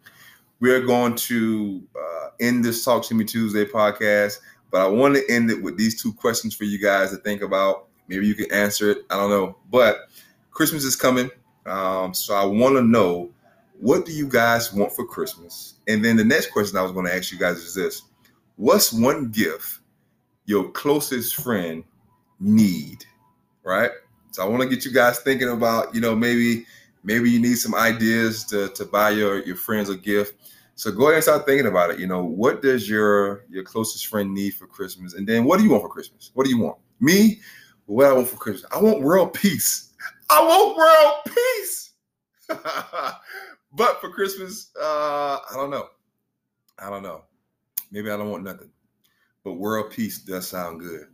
we 0.60 0.72
are 0.72 0.82
going 0.82 1.16
to 1.16 1.84
uh, 1.96 2.30
end 2.40 2.66
this 2.66 2.84
Talk 2.84 3.04
to 3.06 3.16
Me 3.16 3.24
Tuesday 3.24 3.66
podcast, 3.66 4.40
but 4.72 4.82
I 4.82 4.88
want 4.88 5.16
to 5.16 5.24
end 5.30 5.52
it 5.52 5.62
with 5.62 5.78
these 5.78 6.02
two 6.02 6.14
questions 6.14 6.56
for 6.56 6.64
you 6.64 6.82
guys 6.82 7.12
to 7.12 7.18
think 7.18 7.42
about. 7.42 7.88
Maybe 8.08 8.26
you 8.26 8.36
can 8.36 8.52
answer 8.52 8.92
it. 8.92 9.00
I 9.10 9.16
don't 9.16 9.30
know, 9.30 9.58
but 9.70 10.10
Christmas 10.52 10.84
is 10.84 10.96
coming, 10.96 11.30
um, 11.68 12.14
so 12.14 12.36
I 12.36 12.46
want 12.46 12.76
to 12.76 12.82
know 12.82 13.32
what 13.80 14.06
do 14.06 14.12
you 14.12 14.28
guys 14.28 14.74
want 14.74 14.92
for 14.92 15.06
Christmas? 15.06 15.76
And 15.88 16.04
then 16.04 16.18
the 16.18 16.24
next 16.24 16.52
question 16.52 16.78
I 16.78 16.82
was 16.82 16.92
going 16.92 17.06
to 17.06 17.16
ask 17.16 17.32
you 17.32 17.38
guys 17.38 17.58
is 17.58 17.76
this: 17.76 18.04
What's 18.56 18.92
one 18.92 19.30
gift 19.30 19.80
your 20.46 20.72
closest 20.72 21.36
friend 21.36 21.84
need? 22.40 23.06
Right. 23.64 23.92
So 24.32 24.44
I 24.44 24.48
want 24.48 24.62
to 24.64 24.70
get 24.70 24.86
you 24.86 24.92
guys 24.92 25.20
thinking 25.20 25.50
about, 25.50 25.94
you 25.94 26.02
know, 26.02 26.16
maybe 26.16 26.66
maybe 27.04 27.30
you 27.30 27.40
need 27.40 27.58
some 27.58 27.76
ideas 27.76 28.44
to, 28.46 28.70
to 28.70 28.86
buy 28.86 29.12
your, 29.12 29.44
your 29.46 29.56
friends 29.56 29.90
a 29.90 29.96
gift. 29.96 30.36
So 30.76 30.92
go 30.92 31.06
ahead 31.06 31.16
and 31.16 31.24
start 31.24 31.46
thinking 31.46 31.68
about 31.68 31.90
it. 31.90 32.00
You 32.00 32.06
know, 32.06 32.24
what 32.24 32.62
does 32.62 32.88
your 32.88 33.46
your 33.50 33.64
closest 33.64 34.08
friend 34.08 34.34
need 34.34 34.52
for 34.52 34.68
Christmas? 34.68 35.14
And 35.14 35.28
then 35.28 35.44
what 35.44 35.58
do 35.58 35.64
you 35.64 35.72
want 35.72 35.84
for 35.84 35.90
Christmas? 35.90 36.32
What 36.34 36.46
do 36.46 36.50
you 36.50 36.60
want? 36.60 36.78
Me, 37.00 37.40
what 37.86 38.08
I 38.08 38.14
want 38.14 38.28
for 38.28 38.38
Christmas? 38.38 38.72
I 38.72 38.82
want 38.82 39.02
world 39.02 39.34
peace. 39.34 39.87
I 40.30 40.42
want 40.44 40.78
world 40.78 41.36
peace. 41.36 41.92
but 43.74 44.02
for 44.02 44.10
Christmas, 44.10 44.72
uh, 44.80 45.40
I 45.50 45.54
don't 45.54 45.70
know. 45.70 45.88
I 46.80 46.90
don't 46.90 47.04
know. 47.04 47.24
Maybe 47.92 48.10
I 48.10 48.18
don't 48.18 48.30
want 48.30 48.44
nothing. 48.44 48.70
But 49.44 49.54
world 49.54 49.92
peace 49.92 50.20
does 50.20 50.48
sound 50.48 50.82
good. 50.82 51.08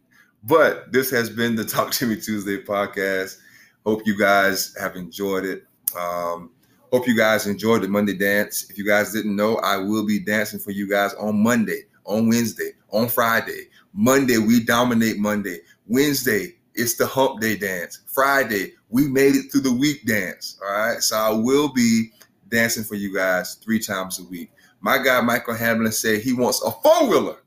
But 0.43 0.91
this 0.91 1.09
has 1.11 1.29
been 1.29 1.55
the 1.55 1.63
Talk 1.63 1.91
to 1.91 2.07
Me 2.07 2.19
Tuesday 2.19 2.57
podcast. 2.61 3.37
Hope 3.85 4.05
you 4.05 4.17
guys 4.17 4.75
have 4.79 4.95
enjoyed 4.95 5.45
it. 5.45 5.63
Um, 5.97 6.51
hope 6.91 7.07
you 7.07 7.15
guys 7.15 7.47
enjoyed 7.47 7.81
the 7.81 7.87
Monday 7.87 8.17
dance. 8.17 8.69
If 8.69 8.77
you 8.77 8.85
guys 8.85 9.13
didn't 9.13 9.35
know, 9.35 9.57
I 9.57 9.77
will 9.77 10.05
be 10.05 10.19
dancing 10.19 10.59
for 10.59 10.71
you 10.71 10.89
guys 10.89 11.13
on 11.13 11.41
Monday, 11.41 11.83
on 12.05 12.27
Wednesday, 12.27 12.71
on 12.89 13.07
Friday. 13.07 13.67
Monday, 13.93 14.37
we 14.37 14.63
dominate 14.63 15.17
Monday. 15.17 15.59
Wednesday, 15.87 16.55
it's 16.75 16.95
the 16.95 17.05
hump 17.05 17.41
day 17.41 17.55
dance. 17.55 18.01
Friday, 18.07 18.73
we 18.89 19.07
made 19.07 19.35
it 19.35 19.51
through 19.51 19.61
the 19.61 19.73
week 19.73 20.05
dance. 20.05 20.59
All 20.63 20.71
right. 20.71 21.01
So 21.01 21.15
I 21.17 21.29
will 21.31 21.71
be 21.71 22.11
dancing 22.49 22.83
for 22.83 22.95
you 22.95 23.13
guys 23.13 23.55
three 23.55 23.79
times 23.79 24.19
a 24.19 24.23
week. 24.23 24.51
My 24.81 24.97
guy, 24.97 25.21
Michael 25.21 25.55
Hamlin, 25.55 25.91
said 25.91 26.21
he 26.21 26.33
wants 26.33 26.61
a 26.63 26.71
four 26.71 27.07
wheeler 27.07 27.37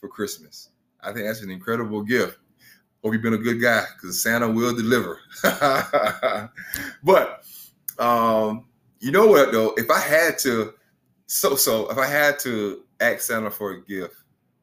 for 0.00 0.08
Christmas. 0.08 0.70
I 1.00 1.12
think 1.12 1.26
that's 1.26 1.42
an 1.42 1.50
incredible 1.50 2.02
gift. 2.02 2.38
Hope 3.02 3.12
you've 3.12 3.22
been 3.22 3.34
a 3.34 3.38
good 3.38 3.60
guy 3.60 3.84
because 3.94 4.22
Santa 4.22 4.48
will 4.48 4.74
deliver. 4.74 5.20
but 7.04 7.44
um, 7.98 8.66
you 9.00 9.12
know 9.12 9.26
what 9.26 9.52
though? 9.52 9.74
If 9.76 9.90
I 9.90 10.00
had 10.00 10.38
to, 10.40 10.74
so 11.26 11.54
so 11.54 11.88
if 11.90 11.98
I 11.98 12.06
had 12.06 12.38
to 12.40 12.82
ask 13.00 13.20
Santa 13.20 13.50
for 13.50 13.72
a 13.72 13.84
gift, 13.84 14.16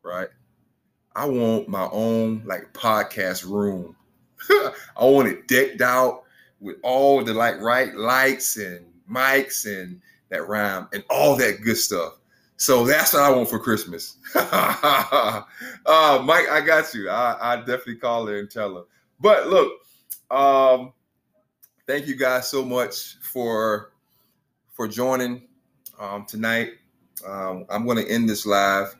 right? 0.03 0.27
I 1.15 1.25
want 1.25 1.69
my 1.69 1.87
own 1.91 2.43
like 2.45 2.73
podcast 2.73 3.49
room. 3.49 3.95
I 4.97 5.05
want 5.05 5.27
it 5.27 5.47
decked 5.47 5.81
out 5.81 6.23
with 6.59 6.77
all 6.83 7.23
the 7.23 7.33
like 7.33 7.59
right 7.61 7.93
lights 7.95 8.57
and 8.57 8.85
mics 9.09 9.65
and 9.65 10.01
that 10.29 10.47
rhyme 10.47 10.87
and 10.93 11.03
all 11.09 11.35
that 11.37 11.61
good 11.61 11.77
stuff. 11.77 12.17
So 12.57 12.85
that's 12.85 13.13
what 13.13 13.23
I 13.23 13.29
want 13.29 13.49
for 13.49 13.59
Christmas. 13.59 14.17
uh, 14.35 15.43
Mike, 15.85 16.49
I 16.49 16.61
got 16.65 16.93
you. 16.93 17.09
I, 17.09 17.53
I 17.53 17.55
definitely 17.57 17.97
call 17.97 18.25
her 18.27 18.39
and 18.39 18.49
tell 18.49 18.75
her. 18.75 18.83
But 19.19 19.47
look, 19.47 19.73
um, 20.31 20.93
thank 21.85 22.07
you 22.07 22.15
guys 22.15 22.47
so 22.47 22.63
much 22.63 23.17
for 23.21 23.91
for 24.71 24.87
joining 24.87 25.43
um, 25.99 26.25
tonight. 26.25 26.71
Um, 27.25 27.65
I'm 27.69 27.85
going 27.85 27.97
to 27.97 28.09
end 28.09 28.29
this 28.29 28.45
live, 28.45 28.95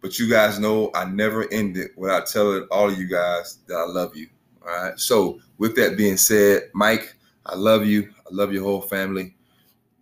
but 0.00 0.18
you 0.18 0.28
guys 0.28 0.58
know 0.58 0.90
I 0.94 1.04
never 1.04 1.50
end 1.52 1.76
it 1.76 1.92
without 1.96 2.26
telling 2.26 2.66
all 2.70 2.90
of 2.90 2.98
you 2.98 3.06
guys 3.06 3.58
that 3.66 3.74
I 3.74 3.84
love 3.86 4.16
you. 4.16 4.28
All 4.66 4.72
right. 4.72 4.98
So 4.98 5.40
with 5.58 5.76
that 5.76 5.96
being 5.96 6.16
said, 6.16 6.70
Mike, 6.74 7.14
I 7.44 7.54
love 7.54 7.86
you. 7.86 8.12
I 8.18 8.28
love 8.32 8.52
your 8.52 8.64
whole 8.64 8.80
family. 8.80 9.34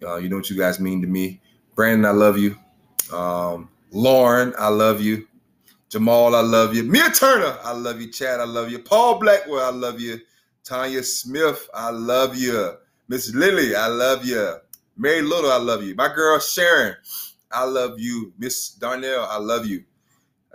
Uh, 0.03 0.17
you 0.17 0.29
know 0.29 0.37
what 0.37 0.51
you 0.51 0.57
guys 0.57 0.81
mean 0.81 1.03
to 1.03 1.09
me. 1.09 1.41
Brandon, 1.75 2.07
I 2.07 2.11
love 2.11 2.39
you. 2.39 2.57
Um, 3.13 3.69
Lauren, 3.91 4.55
I 4.59 4.69
love 4.69 5.01
you. 5.01 5.27
Jamal, 5.89 6.35
I 6.35 6.41
love 6.41 6.75
you. 6.75 6.83
Mia 6.83 7.11
Turner, 7.11 7.57
I 7.63 7.73
love 7.73 8.01
you. 8.01 8.11
Chad, 8.11 8.41
I 8.41 8.45
love 8.45 8.71
you. 8.71 8.79
Paul 8.81 9.19
Blackwell, 9.19 9.65
I 9.65 9.71
love 9.71 10.01
you. 10.01 10.21
Tanya 10.65 11.03
Smith, 11.03 11.69
I 11.75 11.91
love 11.91 12.37
you. 12.37 12.73
Miss 13.09 13.35
Lily, 13.35 13.77
I 13.77 13.87
love 13.87 14.25
you. 14.25 14.57
Mary 14.97 15.23
Little, 15.23 15.53
I 15.53 15.59
love 15.59 15.83
you. 15.83 15.95
My 15.95 16.13
girl 16.13 16.39
Sharon, 16.39 16.97
I 17.53 17.65
love 17.65 18.01
you. 18.01 18.33
Miss 18.39 18.71
Darnell, 18.71 19.27
I 19.29 19.37
love 19.37 19.67
you. 19.67 19.85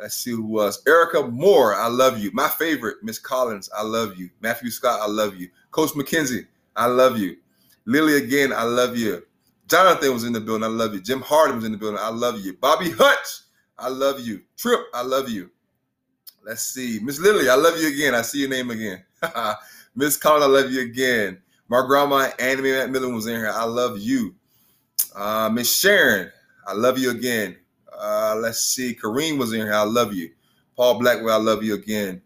Let's 0.01 0.15
see 0.15 0.31
who 0.31 0.43
was. 0.43 0.81
Erica 0.87 1.27
Moore, 1.27 1.75
I 1.75 1.87
love 1.87 2.19
you. 2.19 2.31
My 2.33 2.47
favorite, 2.47 2.97
Miss 3.03 3.19
Collins, 3.19 3.69
I 3.77 3.83
love 3.83 4.17
you. 4.17 4.29
Matthew 4.41 4.71
Scott, 4.71 4.99
I 5.01 5.07
love 5.07 5.35
you. 5.35 5.49
Coach 5.71 5.91
McKenzie, 5.91 6.47
I 6.75 6.85
love 6.85 7.17
you. 7.17 7.37
Lily 7.85 8.17
again, 8.17 8.53
I 8.53 8.63
love 8.63 8.95
you. 8.95 9.23
Jonathan 9.67 10.13
was 10.13 10.23
in 10.23 10.33
the 10.33 10.39
building. 10.39 10.63
I 10.63 10.67
love 10.67 10.93
you. 10.93 11.01
Jim 11.01 11.21
Harden 11.21 11.57
was 11.57 11.65
in 11.65 11.71
the 11.71 11.77
building. 11.77 11.99
I 12.01 12.09
love 12.09 12.39
you. 12.39 12.53
Bobby 12.53 12.91
Hutch, 12.91 13.41
I 13.77 13.89
love 13.89 14.19
you. 14.19 14.41
Trip, 14.57 14.79
I 14.93 15.03
love 15.03 15.29
you. 15.29 15.49
Let's 16.43 16.63
see. 16.63 16.99
Miss 17.03 17.19
Lily, 17.19 17.49
I 17.49 17.55
love 17.55 17.79
you 17.79 17.87
again. 17.87 18.15
I 18.15 18.21
see 18.21 18.39
your 18.39 18.49
name 18.49 18.71
again. 18.71 19.03
Miss 19.95 20.17
Collins, 20.17 20.45
I 20.45 20.47
love 20.47 20.71
you 20.71 20.81
again. 20.81 21.39
My 21.67 21.85
grandma 21.85 22.29
Annie 22.39 22.63
McMillan 22.63 23.13
was 23.13 23.27
in 23.27 23.35
here. 23.35 23.51
I 23.53 23.65
love 23.65 23.99
you. 23.99 24.33
Uh, 25.15 25.49
Miss 25.51 25.75
Sharon, 25.75 26.31
I 26.65 26.73
love 26.73 26.97
you 26.97 27.11
again. 27.11 27.57
Uh, 27.99 28.35
let's 28.41 28.61
see. 28.61 28.95
Kareem 28.95 29.37
was 29.37 29.53
in 29.53 29.59
here. 29.59 29.73
I 29.73 29.83
love 29.83 30.13
you. 30.13 30.31
Paul 30.75 30.99
Blackwell, 30.99 31.39
I 31.39 31.43
love 31.43 31.63
you 31.63 31.73
again. 31.73 32.21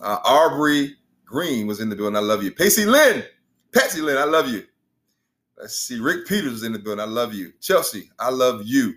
Uh, 0.00 0.18
Aubrey 0.24 0.96
Green 1.26 1.66
was 1.66 1.80
in 1.80 1.88
the 1.88 1.96
building. 1.96 2.16
I 2.16 2.20
love 2.20 2.42
you. 2.42 2.52
Pacey 2.52 2.86
Lynn, 2.86 3.22
Patsy 3.72 4.00
Lynn, 4.00 4.18
I 4.18 4.24
love 4.24 4.48
you. 4.48 4.64
Let's 5.58 5.76
see. 5.76 6.00
Rick 6.00 6.26
Peters 6.26 6.52
is 6.54 6.62
in 6.62 6.72
the 6.72 6.78
building. 6.78 7.00
I 7.00 7.08
love 7.08 7.34
you. 7.34 7.52
Chelsea, 7.60 8.10
I 8.18 8.30
love 8.30 8.62
you. 8.64 8.94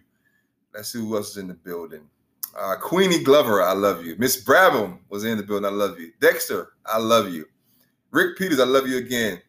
Let's 0.74 0.92
see 0.92 1.00
who 1.00 1.16
else 1.16 1.32
is 1.32 1.38
in 1.38 1.48
the 1.48 1.54
building. 1.54 2.02
Uh, 2.58 2.76
Queenie 2.78 3.24
Glover, 3.24 3.62
I 3.62 3.74
love 3.74 4.06
you. 4.06 4.16
Miss 4.18 4.42
Brabham 4.42 5.00
was 5.10 5.26
in 5.26 5.38
the 5.38 5.44
building. 5.44 5.66
I 5.66 5.74
love 5.74 6.00
you. 6.00 6.12
Dexter, 6.22 6.70
I 6.86 6.98
love 6.98 7.30
you. 7.30 7.46
Rick 8.12 8.38
Peters, 8.38 8.62
I 8.62 8.66
love 8.66 8.88
you 8.88 8.98
again. 8.98 9.42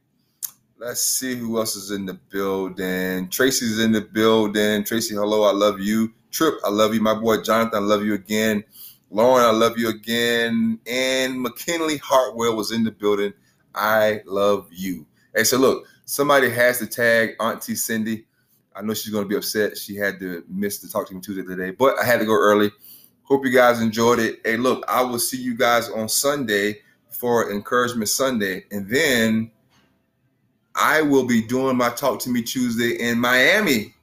Let's 0.78 1.02
see 1.02 1.36
who 1.36 1.56
else 1.58 1.76
is 1.76 1.92
in 1.92 2.04
the 2.04 2.14
building. 2.14 3.28
Tracy's 3.30 3.78
in 3.78 3.92
the 3.92 4.00
building. 4.02 4.84
Tracy, 4.84 5.14
hello, 5.14 5.44
I 5.44 5.52
love 5.52 5.80
you. 5.80 6.12
Trip, 6.36 6.56
I 6.66 6.68
love 6.68 6.92
you. 6.92 7.00
My 7.00 7.14
boy 7.14 7.40
Jonathan, 7.40 7.82
I 7.82 7.86
love 7.86 8.04
you 8.04 8.12
again. 8.12 8.62
Lauren, 9.10 9.46
I 9.46 9.52
love 9.52 9.78
you 9.78 9.88
again. 9.88 10.78
And 10.86 11.40
McKinley 11.40 11.96
Hartwell 11.96 12.54
was 12.54 12.72
in 12.72 12.84
the 12.84 12.90
building. 12.90 13.32
I 13.74 14.20
love 14.26 14.68
you. 14.70 15.06
Hey, 15.34 15.44
so 15.44 15.56
look, 15.56 15.86
somebody 16.04 16.50
has 16.50 16.78
to 16.80 16.86
tag 16.86 17.36
Auntie 17.40 17.74
Cindy. 17.74 18.26
I 18.74 18.82
know 18.82 18.92
she's 18.92 19.12
going 19.12 19.24
to 19.24 19.28
be 19.28 19.36
upset. 19.36 19.78
She 19.78 19.96
had 19.96 20.20
to 20.20 20.44
miss 20.46 20.78
the 20.80 20.88
Talk 20.88 21.08
to 21.08 21.14
Me 21.14 21.22
Tuesday 21.22 21.42
today, 21.42 21.70
but 21.70 21.98
I 21.98 22.04
had 22.04 22.20
to 22.20 22.26
go 22.26 22.34
early. 22.34 22.70
Hope 23.22 23.46
you 23.46 23.50
guys 23.50 23.80
enjoyed 23.80 24.18
it. 24.18 24.40
Hey, 24.44 24.58
look, 24.58 24.84
I 24.88 25.00
will 25.00 25.18
see 25.18 25.40
you 25.40 25.56
guys 25.56 25.88
on 25.88 26.06
Sunday 26.06 26.80
for 27.08 27.50
Encouragement 27.50 28.10
Sunday. 28.10 28.66
And 28.70 28.86
then 28.90 29.50
I 30.74 31.00
will 31.00 31.26
be 31.26 31.40
doing 31.40 31.78
my 31.78 31.88
Talk 31.88 32.20
to 32.20 32.30
Me 32.30 32.42
Tuesday 32.42 33.00
in 33.00 33.18
Miami 33.18 33.94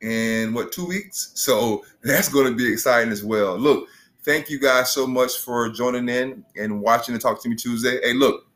in 0.00 0.54
what, 0.54 0.72
two 0.72 0.86
weeks? 0.86 1.32
So 1.34 1.84
that's 2.02 2.28
going 2.28 2.46
to 2.46 2.54
be 2.54 2.72
exciting 2.72 3.12
as 3.12 3.24
well. 3.24 3.56
Look, 3.56 3.88
thank 4.22 4.50
you 4.50 4.58
guys 4.58 4.90
so 4.90 5.06
much 5.06 5.38
for 5.38 5.68
joining 5.68 6.08
in 6.08 6.44
and 6.56 6.80
watching 6.80 7.14
the 7.14 7.20
Talk 7.20 7.42
to 7.42 7.48
Me 7.48 7.56
Tuesday. 7.56 8.00
Hey, 8.02 8.14
look, 8.14 8.46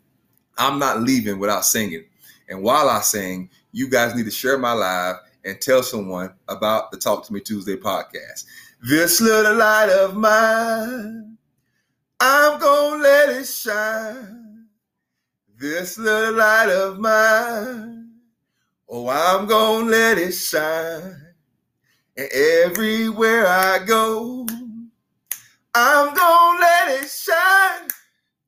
I'm 0.57 0.79
not 0.79 1.03
leaving 1.03 1.39
without 1.39 1.65
singing. 1.65 2.05
And 2.49 2.63
while 2.63 2.89
I 2.89 3.01
sing, 3.01 3.51
you 3.73 3.89
guys 3.89 4.15
need 4.15 4.25
to 4.27 4.31
share 4.31 4.59
my 4.59 4.73
live 4.73 5.17
and 5.45 5.61
tell 5.61 5.83
someone 5.83 6.33
about 6.49 6.91
the 6.91 6.97
Talk 6.97 7.27
to 7.27 7.33
Me 7.33 7.41
Tuesday 7.41 7.77
podcast. 7.77 8.45
This 8.83 9.21
little 9.21 9.57
light 9.57 9.89
of 9.89 10.15
mine, 10.17 11.37
I'm 12.21 12.61
gonna 12.61 13.03
let 13.03 13.31
it 13.31 13.47
shine. 13.47 14.67
This 15.59 15.97
little 15.97 16.35
light 16.35 16.69
of 16.69 16.99
mine, 16.99 18.11
oh, 18.89 19.09
I'm 19.09 19.47
gonna 19.47 19.87
let 19.87 20.19
it 20.19 20.33
shine. 20.33 21.24
And 22.17 22.29
everywhere 22.33 23.47
I 23.47 23.81
go, 23.85 24.47
I'm 25.75 26.15
gonna 26.15 26.61
let 26.61 27.03
it 27.03 27.09
shine, 27.11 27.89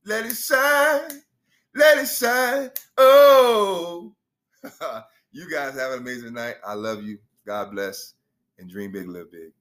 let 0.05 0.27
it 0.27 0.37
shine, 0.37 1.23
let 1.75 1.99
it 1.99 2.07
shine. 2.07 2.71
Oh, 2.99 4.15
you 5.33 5.51
guys 5.51 5.75
have 5.75 5.93
an 5.93 5.99
amazing 5.99 6.35
night. 6.35 6.57
I 6.67 6.75
love 6.75 7.03
you. 7.03 7.19
God 7.47 7.73
bless 7.73 8.15
and 8.59 8.71
dream 8.71 8.93
big, 8.93 9.09
live 9.09 9.33
big. 9.33 9.53